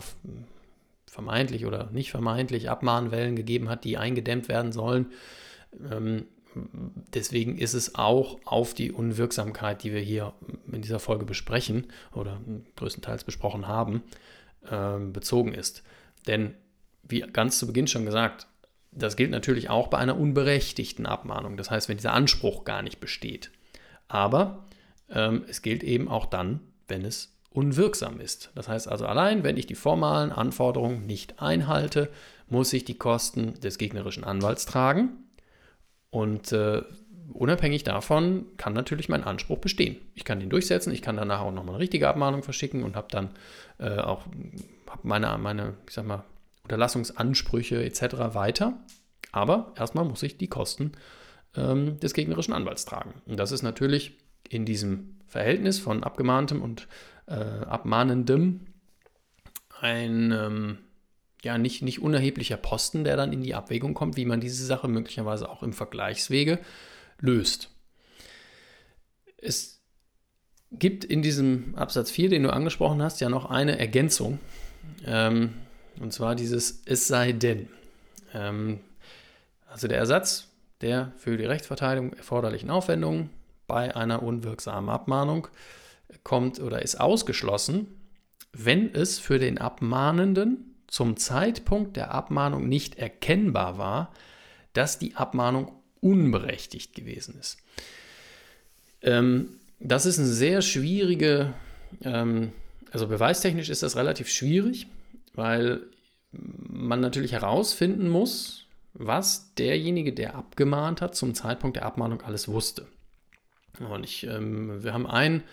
vermeintlich 1.05 1.65
oder 1.65 1.89
nicht 1.91 2.11
vermeintlich 2.11 2.69
Abmahnwellen 2.69 3.35
gegeben 3.35 3.69
hat, 3.69 3.83
die 3.83 3.97
eingedämmt 3.97 4.49
werden 4.49 4.71
sollen. 4.71 5.07
Ähm, 5.89 6.25
deswegen 7.13 7.57
ist 7.57 7.73
es 7.73 7.95
auch 7.95 8.39
auf 8.45 8.73
die 8.73 8.91
Unwirksamkeit, 8.91 9.83
die 9.83 9.93
wir 9.93 10.01
hier 10.01 10.33
in 10.71 10.81
dieser 10.81 10.99
Folge 10.99 11.25
besprechen 11.25 11.87
oder 12.13 12.39
größtenteils 12.75 13.23
besprochen 13.23 13.67
haben, 13.67 14.03
äh, 14.69 14.97
bezogen 14.99 15.53
ist. 15.53 15.83
Denn, 16.27 16.55
wie 17.03 17.21
ganz 17.21 17.59
zu 17.59 17.67
Beginn 17.67 17.87
schon 17.87 18.05
gesagt, 18.05 18.47
das 18.91 19.17
gilt 19.17 19.31
natürlich 19.31 19.69
auch 19.69 19.87
bei 19.87 19.97
einer 19.97 20.17
unberechtigten 20.17 21.05
Abmahnung. 21.05 21.57
Das 21.57 21.69
heißt, 21.69 21.89
wenn 21.89 21.97
dieser 21.97 22.13
Anspruch 22.13 22.63
gar 22.63 22.81
nicht 22.81 22.99
besteht. 22.99 23.51
Aber 24.07 24.65
ähm, 25.09 25.43
es 25.47 25.61
gilt 25.61 25.83
eben 25.83 26.07
auch 26.07 26.25
dann, 26.25 26.61
wenn 26.87 27.03
es 27.03 27.34
unwirksam 27.55 28.19
ist. 28.19 28.51
Das 28.55 28.67
heißt 28.67 28.87
also 28.87 29.05
allein, 29.05 29.43
wenn 29.43 29.57
ich 29.57 29.65
die 29.65 29.75
formalen 29.75 30.31
Anforderungen 30.31 31.05
nicht 31.05 31.41
einhalte, 31.41 32.09
muss 32.47 32.73
ich 32.73 32.85
die 32.85 32.97
Kosten 32.97 33.59
des 33.61 33.77
gegnerischen 33.77 34.23
Anwalts 34.23 34.65
tragen 34.65 35.09
und 36.09 36.51
äh, 36.51 36.83
unabhängig 37.33 37.83
davon 37.83 38.45
kann 38.57 38.73
natürlich 38.73 39.09
mein 39.09 39.23
Anspruch 39.23 39.57
bestehen. 39.59 39.97
Ich 40.13 40.25
kann 40.25 40.39
den 40.39 40.49
durchsetzen, 40.49 40.93
ich 40.93 41.01
kann 41.01 41.17
danach 41.17 41.41
auch 41.41 41.51
nochmal 41.51 41.75
eine 41.75 41.81
richtige 41.81 42.07
Abmahnung 42.07 42.43
verschicken 42.43 42.83
und 42.83 42.95
habe 42.95 43.07
dann 43.09 43.29
äh, 43.79 43.97
auch 43.97 44.25
hab 44.89 45.03
meine, 45.03 45.37
meine, 45.37 45.73
ich 45.87 45.93
sag 45.93 46.05
mal, 46.05 46.23
Unterlassungsansprüche 46.63 47.83
etc. 47.83 48.33
weiter. 48.33 48.73
Aber 49.31 49.73
erstmal 49.77 50.05
muss 50.05 50.23
ich 50.23 50.37
die 50.37 50.47
Kosten 50.47 50.93
ähm, 51.55 51.99
des 51.99 52.13
gegnerischen 52.13 52.53
Anwalts 52.53 52.85
tragen. 52.85 53.13
Und 53.25 53.37
das 53.37 53.51
ist 53.51 53.61
natürlich 53.61 54.17
in 54.47 54.65
diesem 54.65 55.17
Verhältnis 55.27 55.79
von 55.79 56.03
Abgemahntem 56.03 56.61
und 56.61 56.87
äh, 57.27 57.33
Abmahnendem 57.33 58.61
ein 59.79 60.31
ähm, 60.31 60.77
ja 61.43 61.57
nicht, 61.57 61.81
nicht 61.81 62.01
unerheblicher 62.01 62.57
Posten, 62.57 63.03
der 63.03 63.17
dann 63.17 63.31
in 63.31 63.41
die 63.41 63.55
Abwägung 63.55 63.93
kommt, 63.93 64.17
wie 64.17 64.25
man 64.25 64.41
diese 64.41 64.65
Sache 64.65 64.87
möglicherweise 64.87 65.49
auch 65.49 65.63
im 65.63 65.73
Vergleichswege 65.73 66.59
löst. 67.19 67.69
Es 69.37 69.81
gibt 70.71 71.05
in 71.05 71.21
diesem 71.21 71.75
Absatz 71.75 72.11
4, 72.11 72.29
den 72.29 72.43
du 72.43 72.51
angesprochen 72.51 73.01
hast, 73.01 73.21
ja 73.21 73.29
noch 73.29 73.45
eine 73.45 73.77
Ergänzung. 73.77 74.39
Ähm, 75.05 75.53
und 75.99 76.11
zwar 76.13 76.35
dieses 76.35 76.81
Es 76.85 77.07
sei 77.07 77.31
denn. 77.31 77.69
Ähm, 78.33 78.79
also 79.67 79.87
der 79.87 79.99
Ersatz 79.99 80.49
der 80.81 81.13
für 81.17 81.37
die 81.37 81.45
Rechtsverteidigung 81.45 82.13
erforderlichen 82.13 82.69
Aufwendungen 82.69 83.29
bei 83.67 83.95
einer 83.95 84.21
unwirksamen 84.23 84.89
Abmahnung 84.89 85.47
kommt 86.23 86.59
oder 86.59 86.81
ist 86.81 86.99
ausgeschlossen, 86.99 87.87
wenn 88.51 88.93
es 88.93 89.19
für 89.19 89.39
den 89.39 89.57
Abmahnenden 89.57 90.75
zum 90.87 91.17
Zeitpunkt 91.17 91.97
der 91.97 92.11
Abmahnung 92.11 92.67
nicht 92.69 92.95
erkennbar 92.95 93.77
war, 93.77 94.13
dass 94.73 94.99
die 94.99 95.15
Abmahnung 95.15 95.71
unberechtigt 95.99 96.93
gewesen 96.93 97.37
ist. 97.39 97.57
Ähm, 99.01 99.59
das 99.79 100.05
ist 100.05 100.19
eine 100.19 100.27
sehr 100.27 100.61
schwierige, 100.61 101.53
ähm, 102.01 102.53
also 102.91 103.07
beweistechnisch 103.07 103.69
ist 103.69 103.83
das 103.83 103.95
relativ 103.95 104.29
schwierig, 104.29 104.87
weil 105.33 105.81
man 106.31 107.01
natürlich 107.01 107.33
herausfinden 107.33 108.09
muss, 108.09 108.67
was 108.93 109.53
derjenige, 109.55 110.13
der 110.13 110.35
abgemahnt 110.35 111.01
hat, 111.01 111.15
zum 111.15 111.33
Zeitpunkt 111.33 111.75
der 111.75 111.85
Abmahnung 111.85 112.21
alles 112.21 112.47
wusste. 112.47 112.87
Und 113.79 114.03
ich, 114.05 114.25
ähm, 114.25 114.83
wir 114.83 114.93
haben 114.93 115.07
ein 115.07 115.43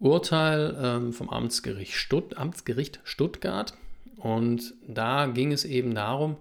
Urteil 0.00 0.76
ähm, 0.82 1.12
vom 1.12 1.30
Amtsgericht, 1.30 1.94
Stutt 1.94 2.36
Amtsgericht 2.36 3.00
Stuttgart 3.04 3.74
und 4.16 4.74
da 4.86 5.26
ging 5.26 5.52
es 5.52 5.64
eben 5.64 5.94
darum, 5.94 6.36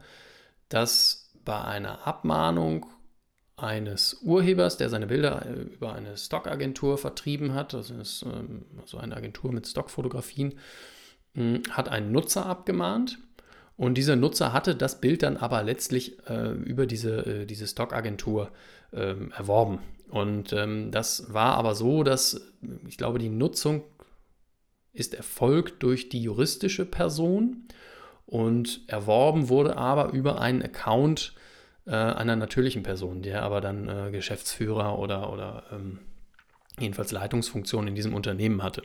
dass 0.70 1.30
bei 1.46 1.62
einer 1.64 2.08
Abmahnung 2.08 2.88
eines 3.58 4.22
Urhebers, 4.22 4.78
der 4.78 4.90
seine 4.90 5.08
Bilder 5.08 5.46
äh, 5.46 5.62
über 5.62 5.94
eine 5.94 6.18
Stockagentur 6.18 6.98
vertrieben 6.98 7.54
hat, 7.54 7.74
das 7.74 7.90
ist 7.90 8.24
ähm, 8.24 8.66
so 8.86 8.98
eine 8.98 9.16
Agentur 9.16 9.52
mit 9.52 9.68
Stockfotografien, 9.68 10.56
hm, 11.34 11.64
hat 11.70 11.90
ein 11.90 12.12
Nutzer 12.12 12.46
abgemahnt. 12.46 13.20
Und 13.76 13.96
dieser 13.96 14.18
Nutzer 14.18 14.52
hatte 14.52 14.76
das 14.76 15.00
Bild 15.00 15.24
dann 15.24 15.38
aber 15.38 15.64
letztlich 15.64 16.20
äh, 16.30 16.52
über 16.52 16.86
diese, 16.86 17.26
äh, 17.26 17.46
diese 17.46 17.66
Stockagentur 17.66 18.52
äh, 18.92 19.16
erworben. 19.32 19.80
Und 20.10 20.54
ähm, 20.54 20.92
das 20.92 21.34
war 21.34 21.56
aber 21.56 21.76
so, 21.76 22.04
dass 22.04 22.42
ich 22.88 22.98
glaube, 22.98 23.20
die 23.20 23.30
Nutzung 23.30 23.84
ist 24.92 25.14
erfolgt 25.14 25.84
durch 25.84 26.10
die 26.10 26.22
juristische 26.22 26.86
Person 26.86 27.68
und 28.26 28.82
erworben 28.88 29.50
wurde 29.50 29.78
aber 29.78 30.12
über 30.12 30.42
einen 30.42 30.62
Account 30.62 31.34
äh, 31.86 31.92
einer 31.92 32.36
natürlichen 32.36 32.84
Person, 32.84 33.22
der 33.22 33.44
aber 33.44 33.62
dann 33.62 33.88
äh, 33.88 34.12
Geschäftsführer 34.12 35.00
oder, 35.00 35.32
oder 35.32 35.64
ähm, 35.72 36.00
jedenfalls 36.80 37.12
Leitungsfunktion 37.12 37.88
in 37.88 37.96
diesem 37.96 38.14
Unternehmen 38.14 38.64
hatte. 38.64 38.84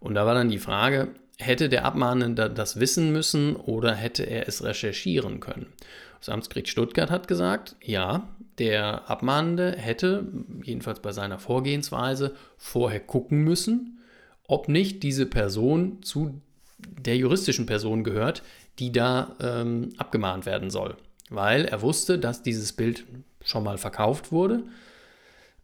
Und 0.00 0.14
da 0.14 0.26
war 0.26 0.34
dann 0.34 0.50
die 0.50 0.58
Frage, 0.58 1.08
hätte 1.38 1.68
der 1.68 1.84
Abmahnende 1.84 2.50
das 2.50 2.80
wissen 2.80 3.12
müssen 3.12 3.56
oder 3.56 3.94
hätte 3.94 4.24
er 4.24 4.48
es 4.48 4.62
recherchieren 4.62 5.40
können? 5.40 5.72
Das 6.18 6.28
Amtsgericht 6.28 6.68
Stuttgart 6.68 7.10
hat 7.10 7.28
gesagt, 7.28 7.76
ja, 7.82 8.28
der 8.58 9.10
Abmahnende 9.10 9.72
hätte, 9.76 10.26
jedenfalls 10.62 11.00
bei 11.00 11.12
seiner 11.12 11.38
Vorgehensweise, 11.38 12.34
vorher 12.56 13.00
gucken 13.00 13.44
müssen, 13.44 13.98
ob 14.48 14.68
nicht 14.68 15.02
diese 15.02 15.26
Person 15.26 16.02
zu 16.02 16.40
der 16.78 17.16
juristischen 17.16 17.66
Person 17.66 18.04
gehört, 18.04 18.42
die 18.78 18.92
da 18.92 19.34
ähm, 19.40 19.90
abgemahnt 19.96 20.46
werden 20.46 20.70
soll. 20.70 20.96
Weil 21.30 21.64
er 21.64 21.82
wusste, 21.82 22.18
dass 22.18 22.42
dieses 22.42 22.72
Bild 22.72 23.04
schon 23.44 23.64
mal 23.64 23.78
verkauft 23.78 24.32
wurde. 24.32 24.64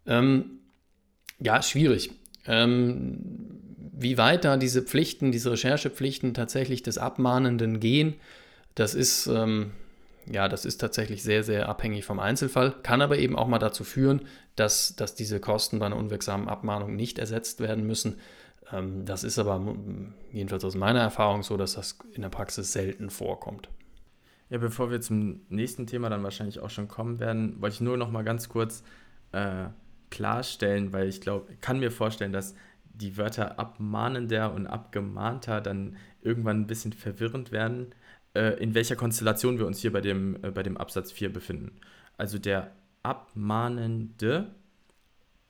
Ähm, 0.07 0.59
ja, 1.39 1.63
schwierig. 1.63 2.11
Ähm, 2.47 3.19
wie 3.93 4.19
weit 4.19 4.45
da 4.45 4.57
diese 4.57 4.83
Pflichten, 4.83 5.33
diese 5.33 5.53
Recherchepflichten 5.53 6.35
tatsächlich 6.35 6.83
des 6.83 6.99
Abmahnenden 6.99 7.79
gehen, 7.79 8.15
das 8.75 8.95
ist, 8.95 9.27
ähm, 9.27 9.73
ja, 10.31 10.49
das 10.49 10.65
ist 10.65 10.79
tatsächlich 10.79 11.23
sehr, 11.23 11.43
sehr 11.43 11.69
abhängig 11.69 12.05
vom 12.05 12.21
Einzelfall, 12.21 12.75
kann 12.83 13.03
aber 13.03 13.19
eben 13.19 13.37
auch 13.37 13.49
mal 13.49 13.59
dazu 13.59 13.85
führen, 13.85 14.23
dass, 14.57 14.95
dass 14.97 15.15
diese 15.15 15.41
Kosten 15.41 15.79
bei 15.79 15.87
einer 15.87 15.97
unwirksamen 15.97 16.49
Abmahnung 16.49 16.95
nicht 16.95 17.19
ersetzt 17.19 17.61
werden 17.61 17.87
müssen. 17.87 18.19
Ähm, 18.73 19.05
das 19.05 19.25
ist 19.25 19.39
aber 19.39 19.75
jedenfalls 20.33 20.65
aus 20.65 20.75
meiner 20.75 21.01
Erfahrung 21.01 21.43
so, 21.43 21.57
dass 21.57 21.75
das 21.75 21.99
in 22.13 22.23
der 22.23 22.29
Praxis 22.29 22.73
selten 22.73 23.11
vorkommt. 23.11 23.69
Ja, 24.51 24.59
bevor 24.59 24.91
wir 24.91 25.01
zum 25.01 25.41
nächsten 25.49 25.87
Thema 25.87 26.11
dann 26.11 26.23
wahrscheinlich 26.23 26.61
auch 26.61 26.71
schon 26.71 26.89
kommen 26.89 27.21
werden, 27.21 27.61
wollte 27.61 27.75
ich 27.75 27.81
nur 27.81 27.97
noch 27.97 28.11
mal 28.11 28.23
ganz 28.23 28.49
kurz 28.49 28.83
äh, 29.33 29.65
klarstellen, 30.11 30.93
weil 30.93 31.09
ich 31.09 31.21
glaube, 31.23 31.51
kann 31.61 31.81
mir 31.81 31.91
vorstellen, 31.91 32.33
dass 32.33 32.55
die 32.85 33.17
Wörter 33.17 33.59
abmahnender 33.59 34.53
und 34.53 34.67
abgemahnter 34.67 35.63
dann 35.63 35.97
irgendwann 36.21 36.61
ein 36.61 36.67
bisschen 36.67 36.93
verwirrend 36.93 37.51
werden, 37.51 37.95
in 38.35 38.75
welcher 38.75 38.97
Konstellation 38.97 39.59
wir 39.59 39.67
uns 39.67 39.81
hier 39.81 39.93
bei 39.93 40.01
dem, 40.01 40.37
äh, 40.43 40.51
bei 40.51 40.63
dem 40.63 40.77
Absatz 40.77 41.13
4 41.13 41.33
befinden. 41.33 41.73
Also 42.17 42.39
der 42.39 42.73
Abmahnende 43.03 44.55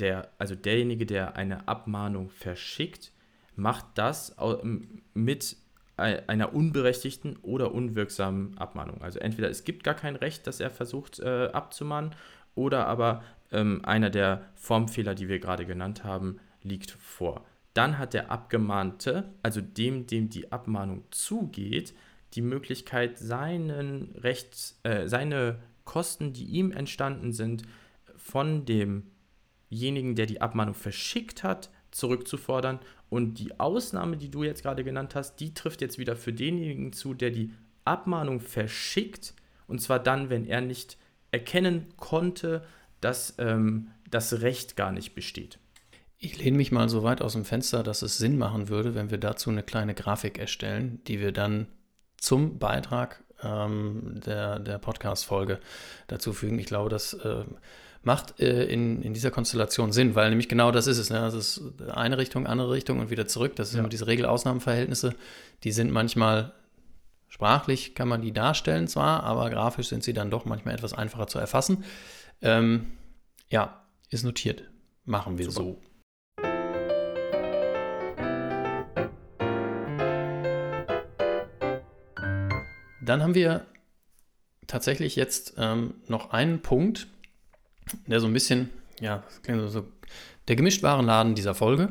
der, 0.00 0.30
also 0.38 0.54
derjenige, 0.54 1.06
der 1.06 1.36
eine 1.36 1.68
Abmahnung 1.68 2.28
verschickt, 2.28 3.12
macht 3.54 3.86
das 3.94 4.34
mit 5.14 5.56
einer 5.96 6.54
unberechtigten 6.54 7.36
oder 7.36 7.72
unwirksamen 7.72 8.58
Abmahnung. 8.58 9.02
Also 9.02 9.20
entweder 9.20 9.48
es 9.48 9.62
gibt 9.62 9.84
gar 9.84 9.94
kein 9.94 10.16
Recht, 10.16 10.46
das 10.46 10.58
er 10.58 10.70
versucht 10.70 11.20
äh, 11.20 11.50
abzumahnen, 11.52 12.14
oder 12.54 12.86
aber 12.86 13.22
ähm, 13.52 13.84
einer 13.84 14.10
der 14.10 14.48
Formfehler, 14.54 15.14
die 15.14 15.28
wir 15.28 15.38
gerade 15.38 15.66
genannt 15.66 16.02
haben, 16.02 16.40
liegt 16.62 16.90
vor. 16.90 17.44
Dann 17.74 17.98
hat 17.98 18.14
der 18.14 18.30
Abgemahnte, 18.30 19.30
also 19.42 19.60
dem, 19.60 20.06
dem 20.06 20.28
die 20.28 20.50
Abmahnung 20.50 21.04
zugeht, 21.10 21.94
die 22.34 22.42
Möglichkeit, 22.42 23.18
seinen 23.18 24.14
Rechts, 24.16 24.80
äh, 24.82 25.08
seine 25.08 25.58
Kosten, 25.84 26.32
die 26.32 26.44
ihm 26.44 26.72
entstanden 26.72 27.32
sind, 27.32 27.62
von 28.16 28.64
dem 28.64 29.04
demjenigen, 29.72 30.14
der 30.14 30.26
die 30.26 30.40
Abmahnung 30.40 30.74
verschickt 30.74 31.42
hat, 31.42 31.70
zurückzufordern. 31.90 32.78
Und 33.08 33.34
die 33.34 33.58
Ausnahme, 33.58 34.16
die 34.16 34.30
du 34.30 34.44
jetzt 34.44 34.62
gerade 34.62 34.84
genannt 34.84 35.14
hast, 35.14 35.36
die 35.36 35.54
trifft 35.54 35.80
jetzt 35.80 35.98
wieder 35.98 36.16
für 36.16 36.32
denjenigen 36.32 36.92
zu, 36.92 37.14
der 37.14 37.30
die 37.30 37.52
Abmahnung 37.84 38.40
verschickt. 38.40 39.34
Und 39.66 39.80
zwar 39.80 39.98
dann, 39.98 40.30
wenn 40.30 40.46
er 40.46 40.60
nicht 40.60 40.98
erkennen 41.30 41.86
konnte, 41.96 42.64
dass 43.00 43.34
ähm, 43.38 43.90
das 44.10 44.42
Recht 44.42 44.76
gar 44.76 44.92
nicht 44.92 45.14
besteht. 45.14 45.58
Ich 46.18 46.38
lehne 46.38 46.56
mich 46.56 46.70
mal 46.70 46.88
so 46.88 47.02
weit 47.02 47.20
aus 47.20 47.32
dem 47.32 47.44
Fenster, 47.44 47.82
dass 47.82 48.02
es 48.02 48.18
Sinn 48.18 48.38
machen 48.38 48.68
würde, 48.68 48.94
wenn 48.94 49.10
wir 49.10 49.18
dazu 49.18 49.50
eine 49.50 49.62
kleine 49.62 49.94
Grafik 49.94 50.38
erstellen, 50.38 51.00
die 51.08 51.18
wir 51.18 51.32
dann 51.32 51.66
zum 52.22 52.58
Beitrag 52.58 53.24
ähm, 53.42 54.20
der, 54.24 54.60
der 54.60 54.78
Podcast-Folge 54.78 55.58
dazu 56.06 56.32
fügen. 56.32 56.58
Ich 56.60 56.66
glaube, 56.66 56.88
das 56.88 57.14
äh, 57.14 57.44
macht 58.02 58.38
äh, 58.38 58.64
in, 58.66 59.02
in 59.02 59.12
dieser 59.12 59.32
Konstellation 59.32 59.90
Sinn, 59.90 60.14
weil 60.14 60.28
nämlich 60.30 60.48
genau 60.48 60.70
das 60.70 60.86
ist 60.86 60.98
es. 60.98 61.10
Ne? 61.10 61.18
Das 61.18 61.34
ist 61.34 61.60
eine 61.92 62.18
Richtung, 62.18 62.46
andere 62.46 62.70
Richtung 62.70 63.00
und 63.00 63.10
wieder 63.10 63.26
zurück. 63.26 63.56
Das 63.56 63.72
sind 63.72 63.82
ja. 63.82 63.88
diese 63.88 64.06
Regel-Ausnahmenverhältnisse. 64.06 65.14
Die 65.64 65.72
sind 65.72 65.90
manchmal 65.90 66.52
sprachlich, 67.26 67.96
kann 67.96 68.06
man 68.06 68.22
die 68.22 68.32
darstellen 68.32 68.86
zwar, 68.86 69.24
aber 69.24 69.50
grafisch 69.50 69.88
sind 69.88 70.04
sie 70.04 70.12
dann 70.12 70.30
doch 70.30 70.44
manchmal 70.44 70.74
etwas 70.74 70.92
einfacher 70.92 71.26
zu 71.26 71.40
erfassen. 71.40 71.84
Ähm, 72.40 72.92
ja, 73.50 73.84
ist 74.10 74.22
notiert. 74.22 74.62
Machen 75.04 75.38
wir 75.38 75.50
Super. 75.50 75.64
so. 75.64 75.82
Dann 83.04 83.22
haben 83.22 83.34
wir 83.34 83.66
tatsächlich 84.66 85.16
jetzt 85.16 85.54
ähm, 85.58 85.94
noch 86.08 86.30
einen 86.30 86.60
Punkt, 86.60 87.08
der 88.06 88.20
so 88.20 88.26
ein 88.26 88.32
bisschen, 88.32 88.70
ja, 89.00 89.24
so 89.66 89.84
der 90.48 90.56
Gemischtwarenladen 90.56 91.34
dieser 91.34 91.54
Folge. 91.54 91.88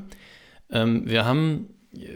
Ähm, 0.69 1.07
wir 1.07 1.25
haben 1.25 1.73
äh, 1.93 2.07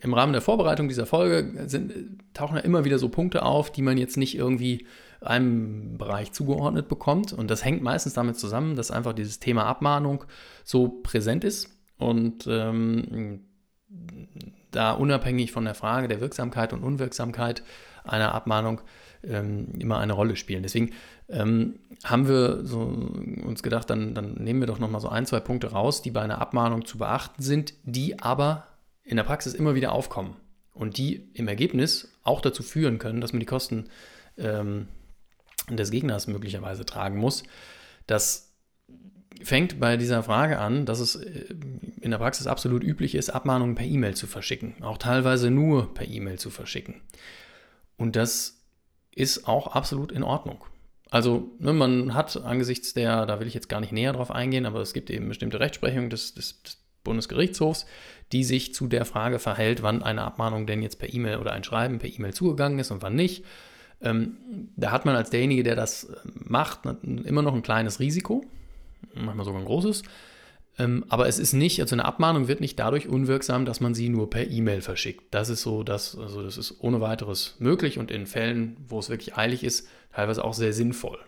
im 0.00 0.14
Rahmen 0.14 0.32
der 0.32 0.42
Vorbereitung 0.42 0.88
dieser 0.88 1.06
Folge 1.06 1.64
sind, 1.66 1.92
tauchen 2.34 2.56
ja 2.56 2.62
immer 2.62 2.84
wieder 2.84 2.98
so 2.98 3.08
Punkte 3.08 3.42
auf, 3.42 3.70
die 3.70 3.82
man 3.82 3.96
jetzt 3.96 4.16
nicht 4.16 4.36
irgendwie 4.36 4.86
einem 5.20 5.96
Bereich 5.96 6.32
zugeordnet 6.32 6.88
bekommt. 6.88 7.32
Und 7.32 7.50
das 7.50 7.64
hängt 7.64 7.82
meistens 7.82 8.14
damit 8.14 8.38
zusammen, 8.38 8.76
dass 8.76 8.90
einfach 8.90 9.14
dieses 9.14 9.38
Thema 9.38 9.64
Abmahnung 9.64 10.24
so 10.62 10.88
präsent 10.88 11.44
ist 11.44 11.70
und 11.98 12.46
ähm, 12.46 13.44
da 14.70 14.92
unabhängig 14.92 15.52
von 15.52 15.64
der 15.64 15.74
Frage 15.74 16.08
der 16.08 16.20
Wirksamkeit 16.20 16.72
und 16.72 16.82
Unwirksamkeit 16.82 17.62
einer 18.04 18.34
Abmahnung 18.34 18.80
ähm, 19.22 19.68
immer 19.78 19.98
eine 19.98 20.12
Rolle 20.12 20.36
spielen. 20.36 20.62
Deswegen 20.62 20.92
ähm, 21.28 21.78
haben 22.04 22.28
wir 22.28 22.64
so 22.64 22.80
uns 22.80 23.62
gedacht, 23.62 23.90
dann, 23.90 24.14
dann 24.14 24.34
nehmen 24.34 24.60
wir 24.60 24.66
doch 24.66 24.78
nochmal 24.78 25.00
so 25.00 25.08
ein, 25.08 25.26
zwei 25.26 25.40
Punkte 25.40 25.72
raus, 25.72 26.02
die 26.02 26.10
bei 26.10 26.22
einer 26.22 26.40
Abmahnung 26.40 26.84
zu 26.84 26.98
beachten 26.98 27.42
sind, 27.42 27.74
die 27.84 28.20
aber 28.20 28.66
in 29.02 29.16
der 29.16 29.24
Praxis 29.24 29.54
immer 29.54 29.74
wieder 29.74 29.92
aufkommen 29.92 30.36
und 30.72 30.98
die 30.98 31.28
im 31.34 31.48
Ergebnis 31.48 32.12
auch 32.22 32.40
dazu 32.40 32.62
führen 32.62 32.98
können, 32.98 33.20
dass 33.20 33.32
man 33.32 33.40
die 33.40 33.46
Kosten 33.46 33.88
ähm, 34.36 34.88
des 35.70 35.90
Gegners 35.90 36.26
möglicherweise 36.26 36.84
tragen 36.84 37.16
muss. 37.16 37.44
Das 38.06 38.54
fängt 39.42 39.80
bei 39.80 39.96
dieser 39.96 40.22
Frage 40.22 40.58
an, 40.58 40.86
dass 40.86 41.00
es 41.00 41.16
äh, 41.16 41.46
in 42.00 42.10
der 42.10 42.18
Praxis 42.18 42.46
absolut 42.46 42.82
üblich 42.82 43.14
ist, 43.14 43.30
Abmahnungen 43.30 43.74
per 43.74 43.86
E-Mail 43.86 44.14
zu 44.14 44.26
verschicken, 44.26 44.74
auch 44.82 44.98
teilweise 44.98 45.50
nur 45.50 45.92
per 45.94 46.06
E-Mail 46.06 46.38
zu 46.38 46.50
verschicken. 46.50 47.02
Und 47.96 48.16
das 48.16 48.62
ist 49.14 49.46
auch 49.46 49.68
absolut 49.68 50.12
in 50.12 50.22
Ordnung. 50.22 50.64
Also 51.10 51.52
ne, 51.58 51.72
man 51.72 52.14
hat 52.14 52.36
angesichts 52.36 52.94
der, 52.94 53.26
da 53.26 53.38
will 53.38 53.46
ich 53.46 53.54
jetzt 53.54 53.68
gar 53.68 53.80
nicht 53.80 53.92
näher 53.92 54.12
drauf 54.12 54.30
eingehen, 54.30 54.66
aber 54.66 54.80
es 54.80 54.92
gibt 54.92 55.10
eben 55.10 55.28
bestimmte 55.28 55.60
Rechtsprechung 55.60 56.10
des, 56.10 56.34
des, 56.34 56.62
des 56.62 56.78
Bundesgerichtshofs, 57.04 57.86
die 58.32 58.42
sich 58.42 58.74
zu 58.74 58.88
der 58.88 59.04
Frage 59.04 59.38
verhält, 59.38 59.82
wann 59.82 60.02
eine 60.02 60.22
Abmahnung 60.22 60.66
denn 60.66 60.82
jetzt 60.82 60.98
per 60.98 61.12
E-Mail 61.12 61.38
oder 61.38 61.52
ein 61.52 61.62
Schreiben 61.62 61.98
per 61.98 62.10
E-Mail 62.10 62.34
zugegangen 62.34 62.78
ist 62.78 62.90
und 62.90 63.02
wann 63.02 63.14
nicht. 63.14 63.44
Ähm, 64.00 64.36
da 64.76 64.90
hat 64.90 65.04
man 65.04 65.14
als 65.14 65.30
derjenige, 65.30 65.62
der 65.62 65.76
das 65.76 66.04
äh, 66.04 66.16
macht, 66.34 66.80
immer 67.04 67.42
noch 67.42 67.54
ein 67.54 67.62
kleines 67.62 68.00
Risiko, 68.00 68.44
manchmal 69.14 69.44
sogar 69.44 69.60
ein 69.60 69.66
großes. 69.66 70.02
Ähm, 70.78 71.04
aber 71.08 71.28
es 71.28 71.38
ist 71.38 71.52
nicht, 71.52 71.80
also 71.80 71.94
eine 71.94 72.04
Abmahnung 72.04 72.48
wird 72.48 72.60
nicht 72.60 72.78
dadurch 72.78 73.08
unwirksam, 73.08 73.64
dass 73.64 73.80
man 73.80 73.94
sie 73.94 74.08
nur 74.08 74.28
per 74.28 74.50
E-Mail 74.50 74.80
verschickt. 74.80 75.32
Das 75.32 75.48
ist 75.48 75.62
so, 75.62 75.84
dass, 75.84 76.18
also 76.18 76.42
das 76.42 76.58
ist 76.58 76.80
ohne 76.80 77.00
weiteres 77.00 77.56
möglich 77.60 77.98
und 77.98 78.10
in 78.10 78.26
Fällen, 78.26 78.76
wo 78.88 78.98
es 78.98 79.08
wirklich 79.08 79.36
eilig 79.36 79.62
ist, 79.62 79.88
teilweise 80.12 80.44
auch 80.44 80.54
sehr 80.54 80.72
sinnvoll. 80.72 81.18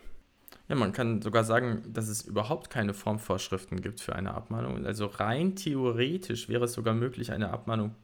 Ja, 0.68 0.74
man 0.74 0.92
kann 0.92 1.22
sogar 1.22 1.44
sagen, 1.44 1.82
dass 1.92 2.09
es 2.09 2.22
überhaupt 2.22 2.70
keine 2.70 2.92
Formvorschriften 2.92 3.80
gibt 3.80 4.01
für 4.01 4.16
eine 4.16 4.34
Abmahnung. 4.34 4.84
Also 4.84 5.07
rein 5.07 5.55
theoretisch 5.55 6.49
wäre 6.49 6.64
es 6.64 6.72
sogar 6.72 6.94
möglich, 6.94 7.30
eine 7.30 7.51
Abmahnung 7.51 7.94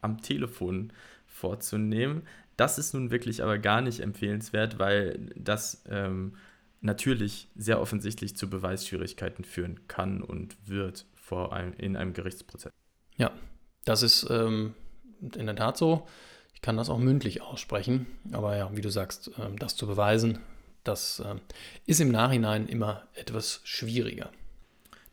am 0.00 0.22
Telefon 0.22 0.92
vorzunehmen. 1.26 2.22
Das 2.56 2.78
ist 2.78 2.94
nun 2.94 3.10
wirklich 3.10 3.42
aber 3.42 3.58
gar 3.58 3.82
nicht 3.82 4.00
empfehlenswert, 4.00 4.78
weil 4.78 5.30
das 5.36 5.84
ähm, 5.90 6.32
natürlich 6.86 7.48
sehr 7.54 7.80
offensichtlich 7.80 8.36
zu 8.36 8.48
Beweisschwierigkeiten 8.48 9.44
führen 9.44 9.86
kann 9.88 10.22
und 10.22 10.56
wird 10.66 11.06
vor 11.14 11.52
einem, 11.52 11.74
in 11.74 11.96
einem 11.96 12.14
Gerichtsprozess. 12.14 12.72
Ja, 13.16 13.32
das 13.84 14.02
ist 14.02 14.26
ähm, 14.30 14.74
in 15.20 15.46
der 15.46 15.56
Tat 15.56 15.76
so. 15.76 16.06
Ich 16.54 16.62
kann 16.62 16.76
das 16.78 16.88
auch 16.88 16.98
mündlich 16.98 17.42
aussprechen, 17.42 18.06
aber 18.32 18.56
ja, 18.56 18.74
wie 18.74 18.80
du 18.80 18.88
sagst, 18.88 19.28
äh, 19.38 19.54
das 19.58 19.76
zu 19.76 19.86
beweisen, 19.86 20.38
das 20.84 21.20
äh, 21.20 21.34
ist 21.84 22.00
im 22.00 22.10
Nachhinein 22.10 22.66
immer 22.66 23.06
etwas 23.14 23.60
schwieriger. 23.64 24.30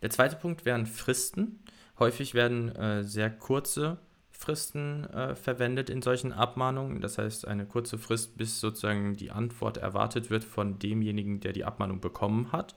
Der 0.02 0.10
zweite 0.10 0.36
Punkt 0.36 0.66
wären 0.66 0.86
Fristen. 0.86 1.60
Häufig 2.00 2.34
werden 2.34 2.76
äh, 2.76 3.04
sehr 3.04 3.30
kurze 3.30 3.98
Fristen 4.44 5.06
äh, 5.06 5.36
verwendet 5.36 5.90
in 5.90 6.02
solchen 6.02 6.34
Abmahnungen. 6.34 7.00
Das 7.00 7.18
heißt, 7.18 7.48
eine 7.48 7.66
kurze 7.66 7.98
Frist, 7.98 8.38
bis 8.38 8.60
sozusagen 8.60 9.16
die 9.16 9.32
Antwort 9.32 9.78
erwartet 9.78 10.30
wird 10.30 10.44
von 10.44 10.80
demjenigen, 10.80 11.40
der 11.40 11.54
die 11.54 11.64
Abmahnung 11.64 12.02
bekommen 12.02 12.52
hat. 12.52 12.76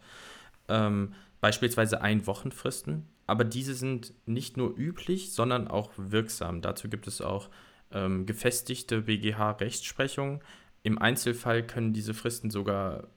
Ähm, 0.69 1.13
beispielsweise 1.41 2.01
Ein-Wochen-Fristen. 2.01 3.07
Aber 3.27 3.45
diese 3.45 3.75
sind 3.75 4.15
nicht 4.27 4.57
nur 4.57 4.77
üblich, 4.77 5.33
sondern 5.33 5.67
auch 5.67 5.91
wirksam. 5.97 6.63
Dazu 6.63 6.89
gibt 6.89 7.09
es 7.09 7.21
auch 7.21 7.51
ähm, 7.91 8.27
gefestigte 8.27 9.03
BGH-Rechtsprechung. 9.03 10.43
Im 10.85 10.99
Einzelfall 10.99 11.67
können 11.67 11.93
diese 11.93 12.15
Fristen 12.15 12.51
sogar 12.51 13.09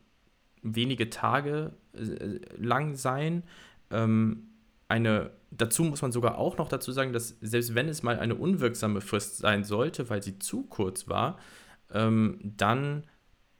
wenige 0.63 1.11
Tage 1.11 1.73
äh, 1.93 2.39
lang 2.57 2.95
sein. 2.95 3.43
Ähm, 3.91 4.47
eine 4.89 5.31
dazu 5.51 5.83
muss 5.83 6.01
man 6.01 6.11
sogar 6.11 6.37
auch 6.37 6.57
noch 6.57 6.69
dazu 6.69 6.91
sagen, 6.91 7.13
dass 7.13 7.37
selbst 7.41 7.75
wenn 7.75 7.89
es 7.89 8.03
mal 8.03 8.19
eine 8.19 8.35
unwirksame 8.35 9.01
Frist 9.01 9.37
sein 9.37 9.63
sollte, 9.63 10.09
weil 10.09 10.21
sie 10.21 10.39
zu 10.39 10.63
kurz 10.63 11.07
war, 11.07 11.39
ähm, 11.91 12.39
dann 12.43 13.05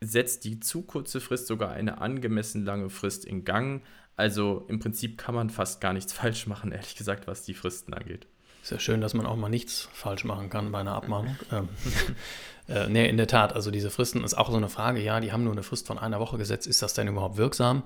setzt 0.02 0.46
die 0.46 0.60
zu 0.60 0.84
kurze 0.84 1.20
Frist 1.20 1.48
sogar 1.48 1.72
eine 1.72 2.00
angemessen 2.00 2.64
lange 2.64 2.90
Frist 2.90 3.26
in 3.26 3.44
Gang. 3.44 3.82
Also 4.16 4.66
im 4.70 4.80
Prinzip 4.80 5.18
kann 5.18 5.36
man 5.36 5.50
fast 5.50 5.82
gar 5.82 5.94
nichts 5.94 6.14
falsch 6.14 6.48
machen, 6.48 6.72
ehrlich 6.72 6.96
gesagt, 6.96 7.28
was 7.28 7.44
die 7.44 7.54
Fristen 7.54 7.94
angeht. 7.94 8.28
Sehr 8.70 8.80
schön, 8.80 9.02
dass 9.02 9.16
man 9.16 9.26
auch 9.26 9.36
mal 9.36 9.50
nichts 9.50 9.90
falsch 9.94 10.26
machen 10.26 10.52
kann 10.52 10.72
bei 10.72 10.82
einer 10.82 10.94
Abmahnung. 10.94 11.36
ähm, 11.52 11.70
äh, 12.68 12.88
nee, 12.88 13.10
in 13.10 13.18
der 13.18 13.26
Tat, 13.26 13.54
also 13.54 13.72
diese 13.72 13.90
Fristen 13.90 14.24
ist 14.24 14.36
auch 14.36 14.52
so 14.52 14.58
eine 14.58 14.70
Frage, 14.70 15.02
ja, 15.02 15.20
die 15.20 15.32
haben 15.32 15.44
nur 15.44 15.54
eine 15.54 15.64
Frist 15.64 15.88
von 15.88 15.98
einer 15.98 16.20
Woche 16.20 16.38
gesetzt, 16.38 16.68
ist 16.68 16.84
das 16.84 16.94
denn 16.94 17.08
überhaupt 17.08 17.38
wirksam? 17.38 17.82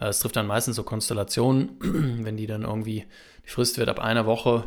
Äh, 0.00 0.06
es 0.06 0.18
trifft 0.18 0.34
dann 0.34 0.48
meistens 0.48 0.74
so 0.74 0.82
Konstellationen, 0.82 1.78
wenn 2.24 2.36
die 2.36 2.48
dann 2.48 2.62
irgendwie, 2.62 3.06
die 3.44 3.48
Frist 3.48 3.78
wird 3.78 3.88
ab 3.88 4.00
einer 4.00 4.26
Woche, 4.26 4.64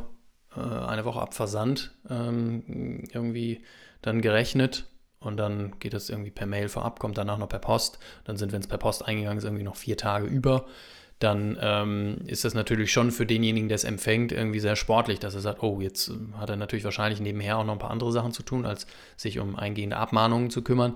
äh, 0.55 0.61
eine 0.61 1.03
Woche 1.03 1.19
ab 1.19 1.33
Versand 1.33 1.91
ähm, 2.09 3.03
irgendwie 3.11 3.61
dann 4.01 4.21
gerechnet 4.21 4.85
und 5.19 5.35
dann 5.35 5.77
geht 5.79 5.93
das 5.93 6.09
irgendwie 6.09 6.31
per 6.31 6.47
Mail 6.47 6.69
vorab, 6.69 7.01
kommt 7.01 7.17
danach 7.17 7.39
noch 7.39 7.49
per 7.49 7.59
Post. 7.59 7.99
Dann 8.23 8.37
sind, 8.37 8.53
wenn 8.53 8.61
es 8.61 8.67
per 8.67 8.77
Post 8.77 9.05
eingegangen 9.05 9.37
ist, 9.37 9.43
irgendwie 9.43 9.65
noch 9.65 9.75
vier 9.75 9.97
Tage 9.97 10.27
über. 10.27 10.65
Dann 11.19 11.57
ähm, 11.59 12.17
ist 12.27 12.45
das 12.45 12.53
natürlich 12.53 12.91
schon 12.91 13.11
für 13.11 13.25
denjenigen, 13.25 13.69
der 13.69 13.75
es 13.75 13.83
empfängt, 13.83 14.31
irgendwie 14.31 14.59
sehr 14.59 14.75
sportlich, 14.75 15.17
dass 15.17 15.33
er 15.33 15.41
sagt, 15.41 15.63
oh, 15.63 15.81
jetzt 15.81 16.11
hat 16.37 16.49
er 16.49 16.57
natürlich 16.57 16.85
wahrscheinlich 16.85 17.19
nebenher 17.19 17.57
auch 17.57 17.65
noch 17.65 17.73
ein 17.73 17.79
paar 17.79 17.89
andere 17.89 18.11
Sachen 18.11 18.31
zu 18.31 18.43
tun, 18.43 18.65
als 18.65 18.85
sich 19.15 19.39
um 19.39 19.55
eingehende 19.55 19.97
Abmahnungen 19.97 20.51
zu 20.51 20.61
kümmern. 20.61 20.95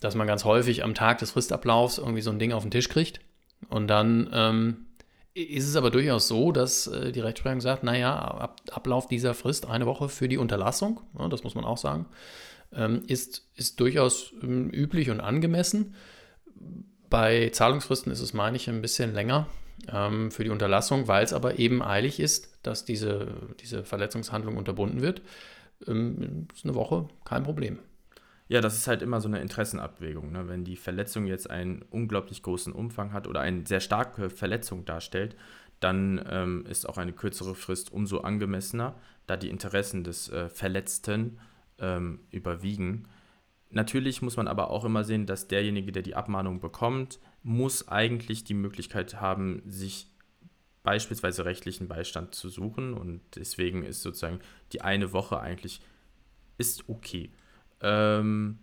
Dass 0.00 0.14
man 0.14 0.26
ganz 0.26 0.44
häufig 0.44 0.84
am 0.84 0.94
Tag 0.94 1.18
des 1.18 1.30
Fristablaufs 1.30 1.98
irgendwie 1.98 2.22
so 2.22 2.30
ein 2.30 2.38
Ding 2.38 2.52
auf 2.52 2.62
den 2.64 2.70
Tisch 2.70 2.88
kriegt 2.88 3.20
und 3.68 3.88
dann 3.88 4.28
ähm, 4.32 4.86
ist 5.34 5.66
es 5.66 5.76
aber 5.76 5.90
durchaus 5.90 6.28
so, 6.28 6.52
dass 6.52 6.86
äh, 6.86 7.12
die 7.12 7.20
Rechtsprechung 7.20 7.60
sagt, 7.60 7.84
naja, 7.84 8.16
ab 8.16 8.60
Ablauf 8.70 9.06
dieser 9.06 9.34
Frist, 9.34 9.66
eine 9.66 9.86
Woche 9.86 10.08
für 10.08 10.28
die 10.28 10.38
Unterlassung, 10.38 11.00
ja, 11.18 11.28
das 11.28 11.44
muss 11.44 11.54
man 11.54 11.64
auch 11.64 11.78
sagen, 11.78 12.06
ähm, 12.74 13.02
ist, 13.06 13.48
ist 13.54 13.80
durchaus 13.80 14.32
ähm, 14.42 14.70
üblich 14.70 15.10
und 15.10 15.20
angemessen. 15.20 15.94
Bei 17.08 17.50
Zahlungsfristen 17.50 18.12
ist 18.12 18.20
es, 18.20 18.34
meine 18.34 18.56
ich, 18.56 18.68
ein 18.68 18.82
bisschen 18.82 19.14
länger 19.14 19.46
ähm, 19.92 20.30
für 20.30 20.44
die 20.44 20.50
Unterlassung, 20.50 21.08
weil 21.08 21.24
es 21.24 21.32
aber 21.32 21.58
eben 21.58 21.82
eilig 21.82 22.20
ist, 22.20 22.58
dass 22.62 22.84
diese, 22.84 23.28
diese 23.60 23.84
Verletzungshandlung 23.84 24.56
unterbunden 24.56 25.00
wird. 25.00 25.22
Ähm, 25.86 26.48
ist 26.54 26.64
eine 26.64 26.74
Woche 26.74 27.08
kein 27.24 27.42
Problem. 27.42 27.78
Ja, 28.48 28.60
das 28.60 28.76
ist 28.76 28.86
halt 28.86 29.02
immer 29.02 29.20
so 29.20 29.28
eine 29.28 29.40
Interessenabwägung. 29.40 30.32
Ne? 30.32 30.48
Wenn 30.48 30.64
die 30.64 30.76
Verletzung 30.76 31.26
jetzt 31.26 31.48
einen 31.48 31.82
unglaublich 31.90 32.42
großen 32.42 32.72
Umfang 32.72 33.12
hat 33.12 33.26
oder 33.26 33.40
eine 33.40 33.66
sehr 33.66 33.80
starke 33.80 34.28
Verletzung 34.30 34.84
darstellt, 34.84 35.36
dann 35.80 36.24
ähm, 36.28 36.64
ist 36.68 36.88
auch 36.88 36.98
eine 36.98 37.12
kürzere 37.12 37.54
Frist 37.54 37.92
umso 37.92 38.18
angemessener, 38.18 38.94
da 39.26 39.36
die 39.36 39.48
Interessen 39.48 40.04
des 40.04 40.28
äh, 40.28 40.48
Verletzten 40.48 41.38
ähm, 41.78 42.20
überwiegen. 42.30 43.08
Natürlich 43.70 44.22
muss 44.22 44.36
man 44.36 44.48
aber 44.48 44.70
auch 44.70 44.84
immer 44.84 45.02
sehen, 45.02 45.26
dass 45.26 45.48
derjenige, 45.48 45.90
der 45.90 46.02
die 46.02 46.14
Abmahnung 46.14 46.60
bekommt, 46.60 47.18
muss 47.42 47.88
eigentlich 47.88 48.44
die 48.44 48.54
Möglichkeit 48.54 49.20
haben, 49.20 49.62
sich 49.66 50.06
beispielsweise 50.82 51.44
rechtlichen 51.44 51.88
Beistand 51.88 52.34
zu 52.34 52.48
suchen 52.48 52.94
und 52.94 53.20
deswegen 53.36 53.84
ist 53.84 54.02
sozusagen 54.02 54.40
die 54.72 54.80
eine 54.80 55.12
Woche 55.12 55.40
eigentlich 55.40 55.80
ist 56.58 56.88
okay. 56.88 57.30
Ähm, 57.80 58.58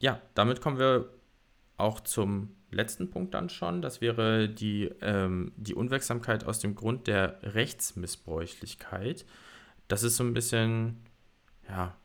ja, 0.00 0.20
damit 0.34 0.60
kommen 0.60 0.78
wir 0.78 1.10
auch 1.76 2.00
zum 2.00 2.54
letzten 2.70 3.10
Punkt 3.10 3.34
dann 3.34 3.48
schon. 3.48 3.82
Das 3.82 4.00
wäre 4.00 4.48
die, 4.48 4.90
ähm, 5.00 5.52
die 5.56 5.74
Unwirksamkeit 5.74 6.44
aus 6.44 6.58
dem 6.60 6.74
Grund 6.74 7.06
der 7.06 7.38
Rechtsmissbräuchlichkeit. 7.42 9.26
Das 9.88 10.02
ist 10.02 10.16
so 10.16 10.24
ein 10.24 10.34
bisschen, 10.34 10.98
ja, 11.68 11.96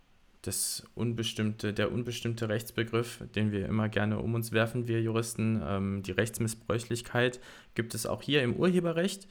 das 0.47 0.83
unbestimmte, 0.95 1.73
der 1.73 1.91
unbestimmte 1.91 2.49
Rechtsbegriff, 2.49 3.23
den 3.35 3.51
wir 3.51 3.67
immer 3.67 3.89
gerne 3.89 4.19
um 4.19 4.33
uns 4.33 4.51
werfen, 4.51 4.87
wir 4.87 5.01
Juristen. 5.01 5.61
Ähm, 5.65 6.03
die 6.03 6.11
Rechtsmissbräuchlichkeit 6.11 7.39
gibt 7.75 7.93
es 7.93 8.05
auch 8.05 8.21
hier 8.21 8.41
im 8.43 8.55
Urheberrecht. 8.55 9.27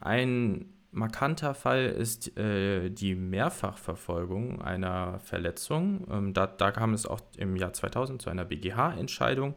Ein 0.00 0.66
markanter 0.90 1.54
Fall 1.54 1.86
ist 1.86 2.36
äh, 2.36 2.90
die 2.90 3.14
Mehrfachverfolgung 3.14 4.60
einer 4.60 5.18
Verletzung. 5.20 6.06
Ähm, 6.10 6.34
da, 6.34 6.46
da 6.46 6.70
kam 6.70 6.92
es 6.92 7.06
auch 7.06 7.20
im 7.38 7.56
Jahr 7.56 7.72
2000 7.72 8.20
zu 8.20 8.30
einer 8.30 8.44
BGH-Entscheidung, 8.44 9.56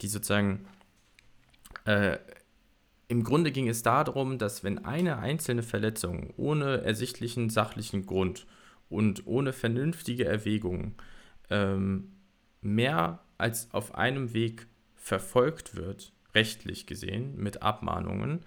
die 0.00 0.08
sozusagen 0.08 0.64
äh, 1.84 2.16
im 3.08 3.24
Grunde 3.24 3.52
ging 3.52 3.68
es 3.68 3.82
darum, 3.82 4.38
dass 4.38 4.64
wenn 4.64 4.86
eine 4.86 5.18
einzelne 5.18 5.62
Verletzung 5.62 6.32
ohne 6.38 6.82
ersichtlichen 6.82 7.50
sachlichen 7.50 8.06
Grund 8.06 8.46
und 8.92 9.26
ohne 9.26 9.52
vernünftige 9.52 10.24
Erwägungen 10.24 10.94
ähm, 11.50 12.12
mehr 12.60 13.20
als 13.38 13.72
auf 13.72 13.94
einem 13.94 14.32
Weg 14.34 14.66
verfolgt 14.94 15.74
wird, 15.74 16.12
rechtlich 16.34 16.86
gesehen, 16.86 17.36
mit 17.36 17.62
Abmahnungen, 17.62 18.40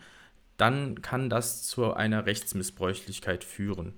dann 0.57 1.01
kann 1.01 1.29
das 1.29 1.63
zu 1.63 1.93
einer 1.93 2.25
Rechtsmissbräuchlichkeit 2.25 3.43
führen. 3.43 3.93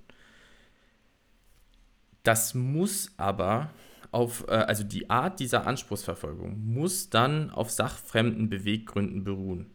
Das 2.24 2.54
muss 2.54 3.12
aber 3.16 3.70
auf, 4.10 4.46
äh, 4.48 4.52
also 4.52 4.82
die 4.84 5.08
Art 5.08 5.38
dieser 5.40 5.66
Anspruchsverfolgung 5.66 6.58
muss 6.64 7.10
dann 7.10 7.50
auf 7.50 7.70
sachfremden 7.70 8.48
Beweggründen 8.48 9.24
beruhen. 9.24 9.70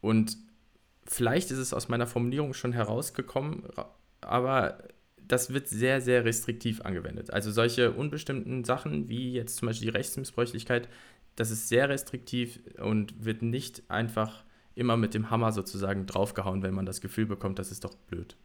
Und 0.00 0.36
vielleicht 1.06 1.50
ist 1.50 1.58
es 1.58 1.72
aus 1.72 1.88
meiner 1.88 2.06
Formulierung 2.06 2.54
schon 2.54 2.72
herausgekommen, 2.72 3.64
aber 4.20 4.78
das 5.28 5.52
wird 5.52 5.68
sehr, 5.68 6.00
sehr 6.00 6.24
restriktiv 6.24 6.80
angewendet. 6.82 7.32
Also 7.32 7.50
solche 7.50 7.92
unbestimmten 7.92 8.64
Sachen 8.64 9.08
wie 9.08 9.32
jetzt 9.32 9.56
zum 9.56 9.66
Beispiel 9.66 9.90
die 9.90 9.96
Rechtsmissbräuchlichkeit, 9.96 10.88
das 11.36 11.50
ist 11.50 11.68
sehr 11.68 11.88
restriktiv 11.88 12.60
und 12.78 13.24
wird 13.24 13.42
nicht 13.42 13.82
einfach 13.88 14.44
immer 14.74 14.96
mit 14.96 15.14
dem 15.14 15.30
Hammer 15.30 15.52
sozusagen 15.52 16.06
draufgehauen, 16.06 16.62
wenn 16.62 16.74
man 16.74 16.86
das 16.86 17.00
Gefühl 17.00 17.26
bekommt, 17.26 17.58
das 17.58 17.70
ist 17.70 17.84
doch 17.84 17.94
blöd. 17.94 18.36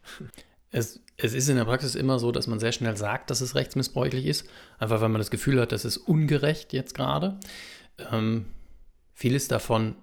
Es, 0.72 1.00
es, 1.16 1.34
ist 1.34 1.48
in 1.48 1.56
der 1.56 1.64
Praxis 1.64 1.96
immer 1.96 2.20
so, 2.20 2.30
dass 2.30 2.46
man 2.46 2.60
sehr 2.60 2.70
schnell 2.70 2.96
sagt, 2.96 3.30
dass 3.30 3.40
es 3.40 3.56
rechtsmissbräuchlich 3.56 4.24
ist, 4.24 4.48
einfach 4.78 5.00
weil 5.00 5.08
man 5.08 5.20
das 5.20 5.32
Gefühl 5.32 5.60
hat, 5.60 5.72
das 5.72 5.84
ist 5.84 5.96
ungerecht 5.96 6.72
jetzt 6.72 6.94
gerade. 6.94 7.40
Ähm, 8.12 8.46
vieles 9.12 9.48
davon 9.48 9.96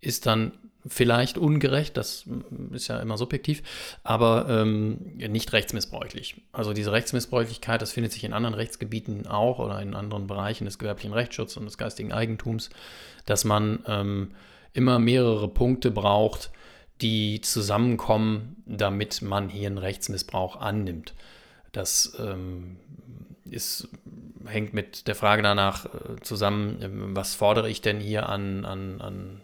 ist 0.00 0.26
dann 0.26 0.58
vielleicht 0.86 1.38
ungerecht, 1.38 1.96
das 1.96 2.24
ist 2.72 2.88
ja 2.88 2.98
immer 3.00 3.16
subjektiv, 3.16 3.62
aber 4.02 4.46
ähm, 4.48 4.98
nicht 5.16 5.52
rechtsmissbräuchlich. 5.52 6.40
Also 6.52 6.72
diese 6.72 6.92
Rechtsmissbräuchlichkeit, 6.92 7.82
das 7.82 7.92
findet 7.92 8.12
sich 8.12 8.24
in 8.24 8.32
anderen 8.32 8.54
Rechtsgebieten 8.54 9.26
auch 9.26 9.58
oder 9.58 9.80
in 9.80 9.94
anderen 9.94 10.26
Bereichen 10.26 10.64
des 10.64 10.78
gewerblichen 10.78 11.12
Rechtsschutzes 11.12 11.56
und 11.56 11.66
des 11.66 11.78
geistigen 11.78 12.12
Eigentums, 12.12 12.70
dass 13.26 13.44
man 13.44 13.84
ähm, 13.86 14.32
immer 14.72 14.98
mehrere 14.98 15.48
Punkte 15.48 15.90
braucht, 15.90 16.50
die 17.00 17.40
zusammenkommen, 17.40 18.62
damit 18.66 19.22
man 19.22 19.48
hier 19.48 19.68
einen 19.68 19.78
Rechtsmissbrauch 19.78 20.60
annimmt. 20.60 21.14
Das 21.72 22.16
ähm, 22.18 22.76
ist, 23.44 23.88
hängt 24.46 24.74
mit 24.74 25.06
der 25.08 25.14
Frage 25.14 25.42
danach 25.42 25.86
äh, 25.86 26.20
zusammen, 26.22 26.82
äh, 26.82 26.88
was 27.16 27.34
fordere 27.34 27.68
ich 27.70 27.80
denn 27.80 28.00
hier 28.00 28.28
an, 28.28 28.64
an, 28.64 29.00
an 29.00 29.40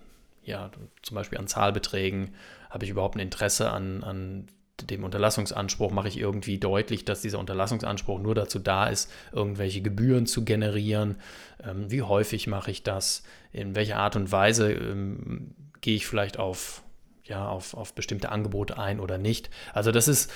ja, 0.48 0.70
zum 1.02 1.14
Beispiel 1.14 1.38
an 1.38 1.46
Zahlbeträgen? 1.46 2.34
Habe 2.70 2.84
ich 2.84 2.90
überhaupt 2.90 3.16
ein 3.16 3.20
Interesse 3.20 3.70
an, 3.70 4.02
an 4.02 4.46
dem 4.80 5.04
Unterlassungsanspruch? 5.04 5.90
Mache 5.90 6.08
ich 6.08 6.18
irgendwie 6.18 6.58
deutlich, 6.58 7.04
dass 7.04 7.20
dieser 7.20 7.38
Unterlassungsanspruch 7.38 8.18
nur 8.18 8.34
dazu 8.34 8.58
da 8.58 8.86
ist, 8.86 9.12
irgendwelche 9.32 9.82
Gebühren 9.82 10.26
zu 10.26 10.44
generieren? 10.44 11.16
Ähm, 11.62 11.90
wie 11.90 12.02
häufig 12.02 12.46
mache 12.46 12.70
ich 12.70 12.82
das? 12.82 13.22
In 13.52 13.74
welcher 13.74 13.96
Art 13.96 14.16
und 14.16 14.32
Weise 14.32 14.72
ähm, 14.72 15.54
gehe 15.80 15.96
ich 15.96 16.06
vielleicht 16.06 16.38
auf 16.38 16.82
ja, 17.28 17.46
auf, 17.46 17.74
auf 17.74 17.94
bestimmte 17.94 18.30
Angebote 18.30 18.78
ein 18.78 19.00
oder 19.00 19.18
nicht. 19.18 19.50
Also 19.74 19.92
das 19.92 20.08
ist 20.08 20.30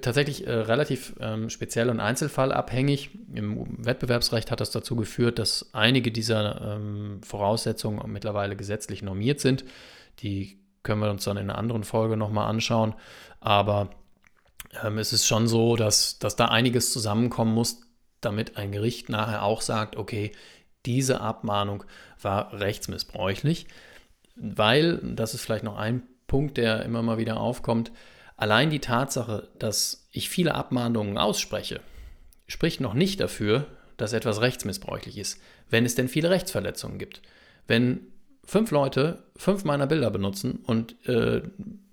tatsächlich 0.00 0.46
äh, 0.46 0.52
relativ 0.52 1.14
ähm, 1.20 1.50
speziell 1.50 1.90
und 1.90 2.00
einzelfallabhängig. 2.00 3.10
Im 3.34 3.84
Wettbewerbsrecht 3.84 4.50
hat 4.50 4.60
das 4.60 4.70
dazu 4.70 4.94
geführt, 4.94 5.38
dass 5.38 5.70
einige 5.72 6.12
dieser 6.12 6.76
ähm, 6.76 7.20
Voraussetzungen 7.24 8.00
mittlerweile 8.10 8.56
gesetzlich 8.56 9.02
normiert 9.02 9.40
sind. 9.40 9.64
Die 10.20 10.60
können 10.84 11.00
wir 11.00 11.10
uns 11.10 11.24
dann 11.24 11.36
in 11.36 11.50
einer 11.50 11.58
anderen 11.58 11.84
Folge 11.84 12.16
nochmal 12.16 12.48
anschauen. 12.48 12.94
Aber 13.40 13.90
ähm, 14.82 14.98
es 14.98 15.12
ist 15.12 15.26
schon 15.26 15.48
so, 15.48 15.74
dass, 15.74 16.20
dass 16.20 16.36
da 16.36 16.46
einiges 16.46 16.92
zusammenkommen 16.92 17.52
muss, 17.52 17.80
damit 18.20 18.56
ein 18.56 18.70
Gericht 18.70 19.08
nachher 19.08 19.42
auch 19.42 19.60
sagt, 19.60 19.96
okay, 19.96 20.30
diese 20.86 21.20
Abmahnung 21.20 21.84
war 22.20 22.52
rechtsmissbräuchlich, 22.52 23.66
weil, 24.36 24.98
das 25.02 25.34
ist 25.34 25.42
vielleicht 25.42 25.64
noch 25.64 25.76
ein 25.76 26.02
Punkt, 26.32 26.56
der 26.56 26.82
immer 26.86 27.02
mal 27.02 27.18
wieder 27.18 27.38
aufkommt. 27.38 27.92
Allein 28.38 28.70
die 28.70 28.78
Tatsache, 28.78 29.50
dass 29.58 30.08
ich 30.12 30.30
viele 30.30 30.54
Abmahnungen 30.54 31.18
ausspreche, 31.18 31.82
spricht 32.46 32.80
noch 32.80 32.94
nicht 32.94 33.20
dafür, 33.20 33.66
dass 33.98 34.14
etwas 34.14 34.40
rechtsmissbräuchlich 34.40 35.18
ist, 35.18 35.42
wenn 35.68 35.84
es 35.84 35.94
denn 35.94 36.08
viele 36.08 36.30
Rechtsverletzungen 36.30 36.96
gibt. 36.96 37.20
Wenn 37.66 38.06
fünf 38.46 38.70
Leute 38.70 39.24
fünf 39.36 39.64
meiner 39.64 39.86
Bilder 39.86 40.10
benutzen 40.10 40.60
und 40.64 41.06
äh, 41.06 41.42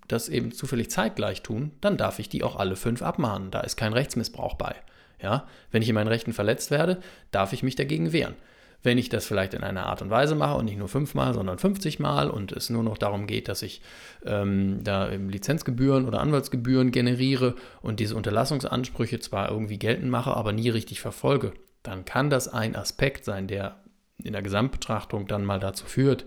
das 0.07 0.29
eben 0.29 0.53
zufällig 0.53 0.89
zeitgleich 0.89 1.41
tun, 1.43 1.73
dann 1.81 1.97
darf 1.97 2.19
ich 2.19 2.29
die 2.29 2.43
auch 2.43 2.55
alle 2.55 2.77
fünf 2.77 3.01
abmahnen. 3.01 3.51
Da 3.51 3.59
ist 3.59 3.75
kein 3.75 3.91
Rechtsmissbrauch 3.91 4.53
bei. 4.53 4.73
Ja? 5.21 5.47
Wenn 5.69 5.81
ich 5.81 5.89
in 5.89 5.95
meinen 5.95 6.07
Rechten 6.07 6.31
verletzt 6.31 6.71
werde, 6.71 7.01
darf 7.31 7.51
ich 7.51 7.61
mich 7.61 7.75
dagegen 7.75 8.13
wehren. 8.13 8.35
Wenn 8.81 8.97
ich 8.97 9.09
das 9.09 9.25
vielleicht 9.25 9.53
in 9.53 9.63
einer 9.63 9.87
Art 9.87 10.01
und 10.01 10.09
Weise 10.09 10.35
mache 10.35 10.57
und 10.57 10.65
nicht 10.65 10.77
nur 10.77 10.87
fünfmal, 10.87 11.33
sondern 11.33 11.57
50 11.57 11.99
Mal 11.99 12.29
und 12.29 12.53
es 12.53 12.69
nur 12.69 12.83
noch 12.83 12.97
darum 12.97 13.27
geht, 13.27 13.49
dass 13.49 13.61
ich 13.61 13.81
ähm, 14.25 14.79
da 14.83 15.07
Lizenzgebühren 15.07 16.07
oder 16.07 16.21
Anwaltsgebühren 16.21 16.91
generiere 16.91 17.55
und 17.81 17.99
diese 17.99 18.15
Unterlassungsansprüche 18.15 19.19
zwar 19.19 19.49
irgendwie 19.49 19.79
geltend 19.79 20.09
mache, 20.09 20.35
aber 20.35 20.53
nie 20.53 20.69
richtig 20.69 21.01
verfolge, 21.01 21.53
dann 21.83 22.05
kann 22.05 22.29
das 22.29 22.47
ein 22.47 22.75
Aspekt 22.75 23.25
sein, 23.25 23.47
der 23.47 23.83
in 24.23 24.33
der 24.33 24.41
Gesamtbetrachtung 24.41 25.27
dann 25.27 25.43
mal 25.43 25.59
dazu 25.59 25.85
führt, 25.85 26.25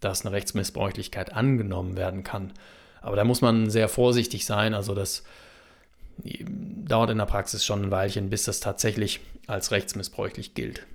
dass 0.00 0.24
eine 0.24 0.34
Rechtsmissbräuchlichkeit 0.34 1.32
angenommen 1.32 1.96
werden 1.96 2.24
kann. 2.24 2.52
Aber 3.02 3.16
da 3.16 3.24
muss 3.24 3.40
man 3.40 3.70
sehr 3.70 3.88
vorsichtig 3.88 4.44
sein. 4.44 4.74
Also 4.74 4.94
das 4.94 5.24
dauert 6.18 7.10
in 7.10 7.18
der 7.18 7.26
Praxis 7.26 7.64
schon 7.64 7.84
ein 7.84 7.90
Weilchen, 7.90 8.30
bis 8.30 8.44
das 8.44 8.60
tatsächlich 8.60 9.20
als 9.46 9.70
rechtsmissbräuchlich 9.70 10.54
gilt. 10.54 10.86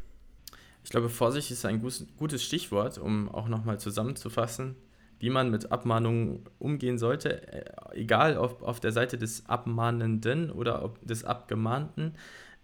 Ich 0.86 0.92
glaube, 0.92 1.10
Vorsicht 1.10 1.50
ist 1.50 1.66
ein 1.66 1.82
gutes 1.82 2.44
Stichwort, 2.44 3.00
um 3.00 3.28
auch 3.28 3.48
nochmal 3.48 3.80
zusammenzufassen, 3.80 4.76
wie 5.18 5.32
man 5.32 5.50
mit 5.50 5.72
Abmahnungen 5.72 6.46
umgehen 6.60 7.00
sollte, 7.00 7.52
äh, 7.52 7.66
egal 7.96 8.38
ob 8.38 8.62
auf 8.62 8.80
der 8.80 8.92
Seite 8.92 9.18
des 9.18 9.48
Abmahnenden 9.48 10.52
oder 10.52 10.94
des 11.02 11.24
Abgemahnten. 11.24 12.14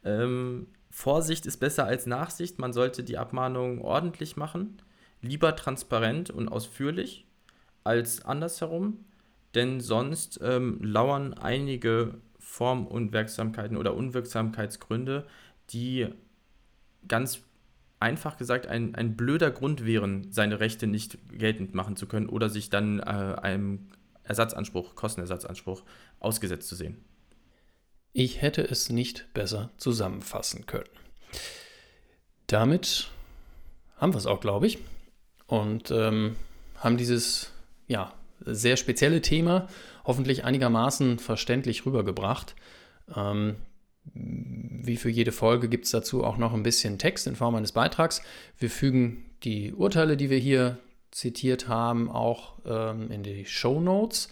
Ähm, 0.03 0.67
Vorsicht 0.91 1.47
ist 1.47 1.57
besser 1.57 1.85
als 1.85 2.05
Nachsicht. 2.05 2.59
Man 2.59 2.73
sollte 2.73 3.03
die 3.03 3.17
Abmahnung 3.17 3.81
ordentlich 3.81 4.37
machen, 4.37 4.77
lieber 5.23 5.55
transparent 5.55 6.29
und 6.29 6.47
ausführlich 6.47 7.25
als 7.83 8.23
andersherum, 8.23 9.03
denn 9.55 9.81
sonst 9.81 10.39
ähm, 10.43 10.77
lauern 10.83 11.33
einige 11.33 12.19
Formunwirksamkeiten 12.37 13.77
oder 13.77 13.95
Unwirksamkeitsgründe, 13.95 15.25
die 15.71 16.07
ganz 17.07 17.41
einfach 18.01 18.37
gesagt 18.37 18.67
ein, 18.67 18.95
ein 18.95 19.15
blöder 19.15 19.51
Grund 19.51 19.85
wären, 19.85 20.31
seine 20.31 20.59
Rechte 20.59 20.87
nicht 20.87 21.17
geltend 21.37 21.73
machen 21.73 21.95
zu 21.95 22.07
können 22.07 22.27
oder 22.27 22.49
sich 22.49 22.69
dann 22.69 22.99
äh, 22.99 23.03
einem 23.03 23.89
Ersatzanspruch, 24.23 24.95
Kostenersatzanspruch 24.95 25.83
ausgesetzt 26.19 26.67
zu 26.67 26.75
sehen. 26.75 27.03
Ich 28.13 28.41
hätte 28.41 28.61
es 28.61 28.89
nicht 28.89 29.33
besser 29.33 29.69
zusammenfassen 29.77 30.65
können. 30.65 30.89
Damit 32.47 33.09
haben 33.97 34.13
wir 34.13 34.17
es 34.17 34.25
auch, 34.25 34.41
glaube 34.41 34.67
ich. 34.67 34.79
Und 35.47 35.91
ähm, 35.91 36.35
haben 36.77 36.97
dieses 36.97 37.53
ja, 37.87 38.13
sehr 38.39 38.77
spezielle 38.77 39.21
Thema 39.21 39.67
hoffentlich 40.05 40.43
einigermaßen 40.43 41.19
verständlich 41.19 41.85
rübergebracht. 41.85 42.55
Ähm, 43.15 43.57
wie 44.13 44.97
für 44.97 45.09
jede 45.09 45.31
Folge 45.31 45.69
gibt 45.69 45.85
es 45.85 45.91
dazu 45.91 46.23
auch 46.23 46.37
noch 46.37 46.53
ein 46.53 46.63
bisschen 46.63 46.97
Text 46.97 47.27
in 47.27 47.35
Form 47.35 47.55
eines 47.55 47.71
Beitrags. 47.71 48.21
Wir 48.57 48.69
fügen 48.69 49.25
die 49.43 49.73
Urteile, 49.73 50.17
die 50.17 50.29
wir 50.29 50.37
hier 50.37 50.77
zitiert 51.11 51.67
haben, 51.67 52.09
auch 52.09 52.53
ähm, 52.65 53.11
in 53.11 53.23
die 53.23 53.45
Show 53.45 53.79
Notes 53.79 54.29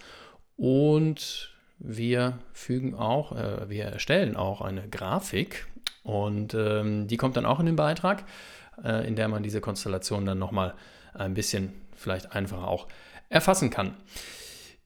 und 0.56 1.54
wir 1.78 2.40
fügen 2.54 2.96
auch, 2.96 3.32
äh, 3.34 3.70
wir 3.70 3.86
erstellen 3.86 4.36
auch 4.36 4.62
eine 4.62 4.88
Grafik 4.90 5.68
und 6.04 6.54
ähm, 6.54 7.08
die 7.08 7.18
kommt 7.18 7.38
dann 7.38 7.46
auch 7.46 7.60
in 7.60 7.66
den 7.66 7.76
Beitrag, 7.76 8.26
äh, 8.84 9.08
in 9.08 9.16
der 9.16 9.28
man 9.28 9.44
diese 9.44 9.62
Konstellation 9.62 10.26
dann 10.26 10.40
nochmal 10.40 10.74
ein 11.14 11.34
bisschen 11.34 11.74
vielleicht 11.96 12.34
einfacher 12.34 12.68
auch 12.68 12.88
erfassen 13.30 13.70
kann. 13.70 13.96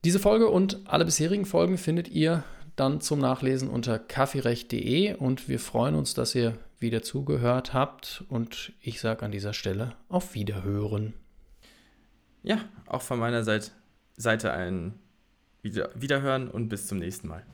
Diese 0.04 0.18
Folge 0.18 0.48
und 0.48 0.80
alle 0.84 1.04
bisherigen 1.04 1.46
Folgen 1.46 1.78
findet 1.78 2.08
ihr 2.08 2.44
dann 2.76 3.00
zum 3.00 3.20
Nachlesen 3.20 3.68
unter 3.68 3.98
kaffeerecht.de 3.98 5.14
und 5.14 5.48
wir 5.48 5.60
freuen 5.60 5.94
uns, 5.94 6.14
dass 6.14 6.34
ihr 6.34 6.58
wieder 6.78 7.02
zugehört 7.02 7.72
habt 7.72 8.24
und 8.28 8.72
ich 8.80 9.00
sage 9.00 9.24
an 9.24 9.32
dieser 9.32 9.52
Stelle 9.52 9.92
auf 10.08 10.34
Wiederhören. 10.34 11.14
Ja, 12.42 12.58
auch 12.86 13.02
von 13.02 13.18
meiner 13.18 13.42
Seite, 13.44 14.52
ein 14.52 14.98
Wiederhören 15.62 16.48
und 16.48 16.68
bis 16.68 16.86
zum 16.86 16.98
nächsten 16.98 17.28
Mal. 17.28 17.44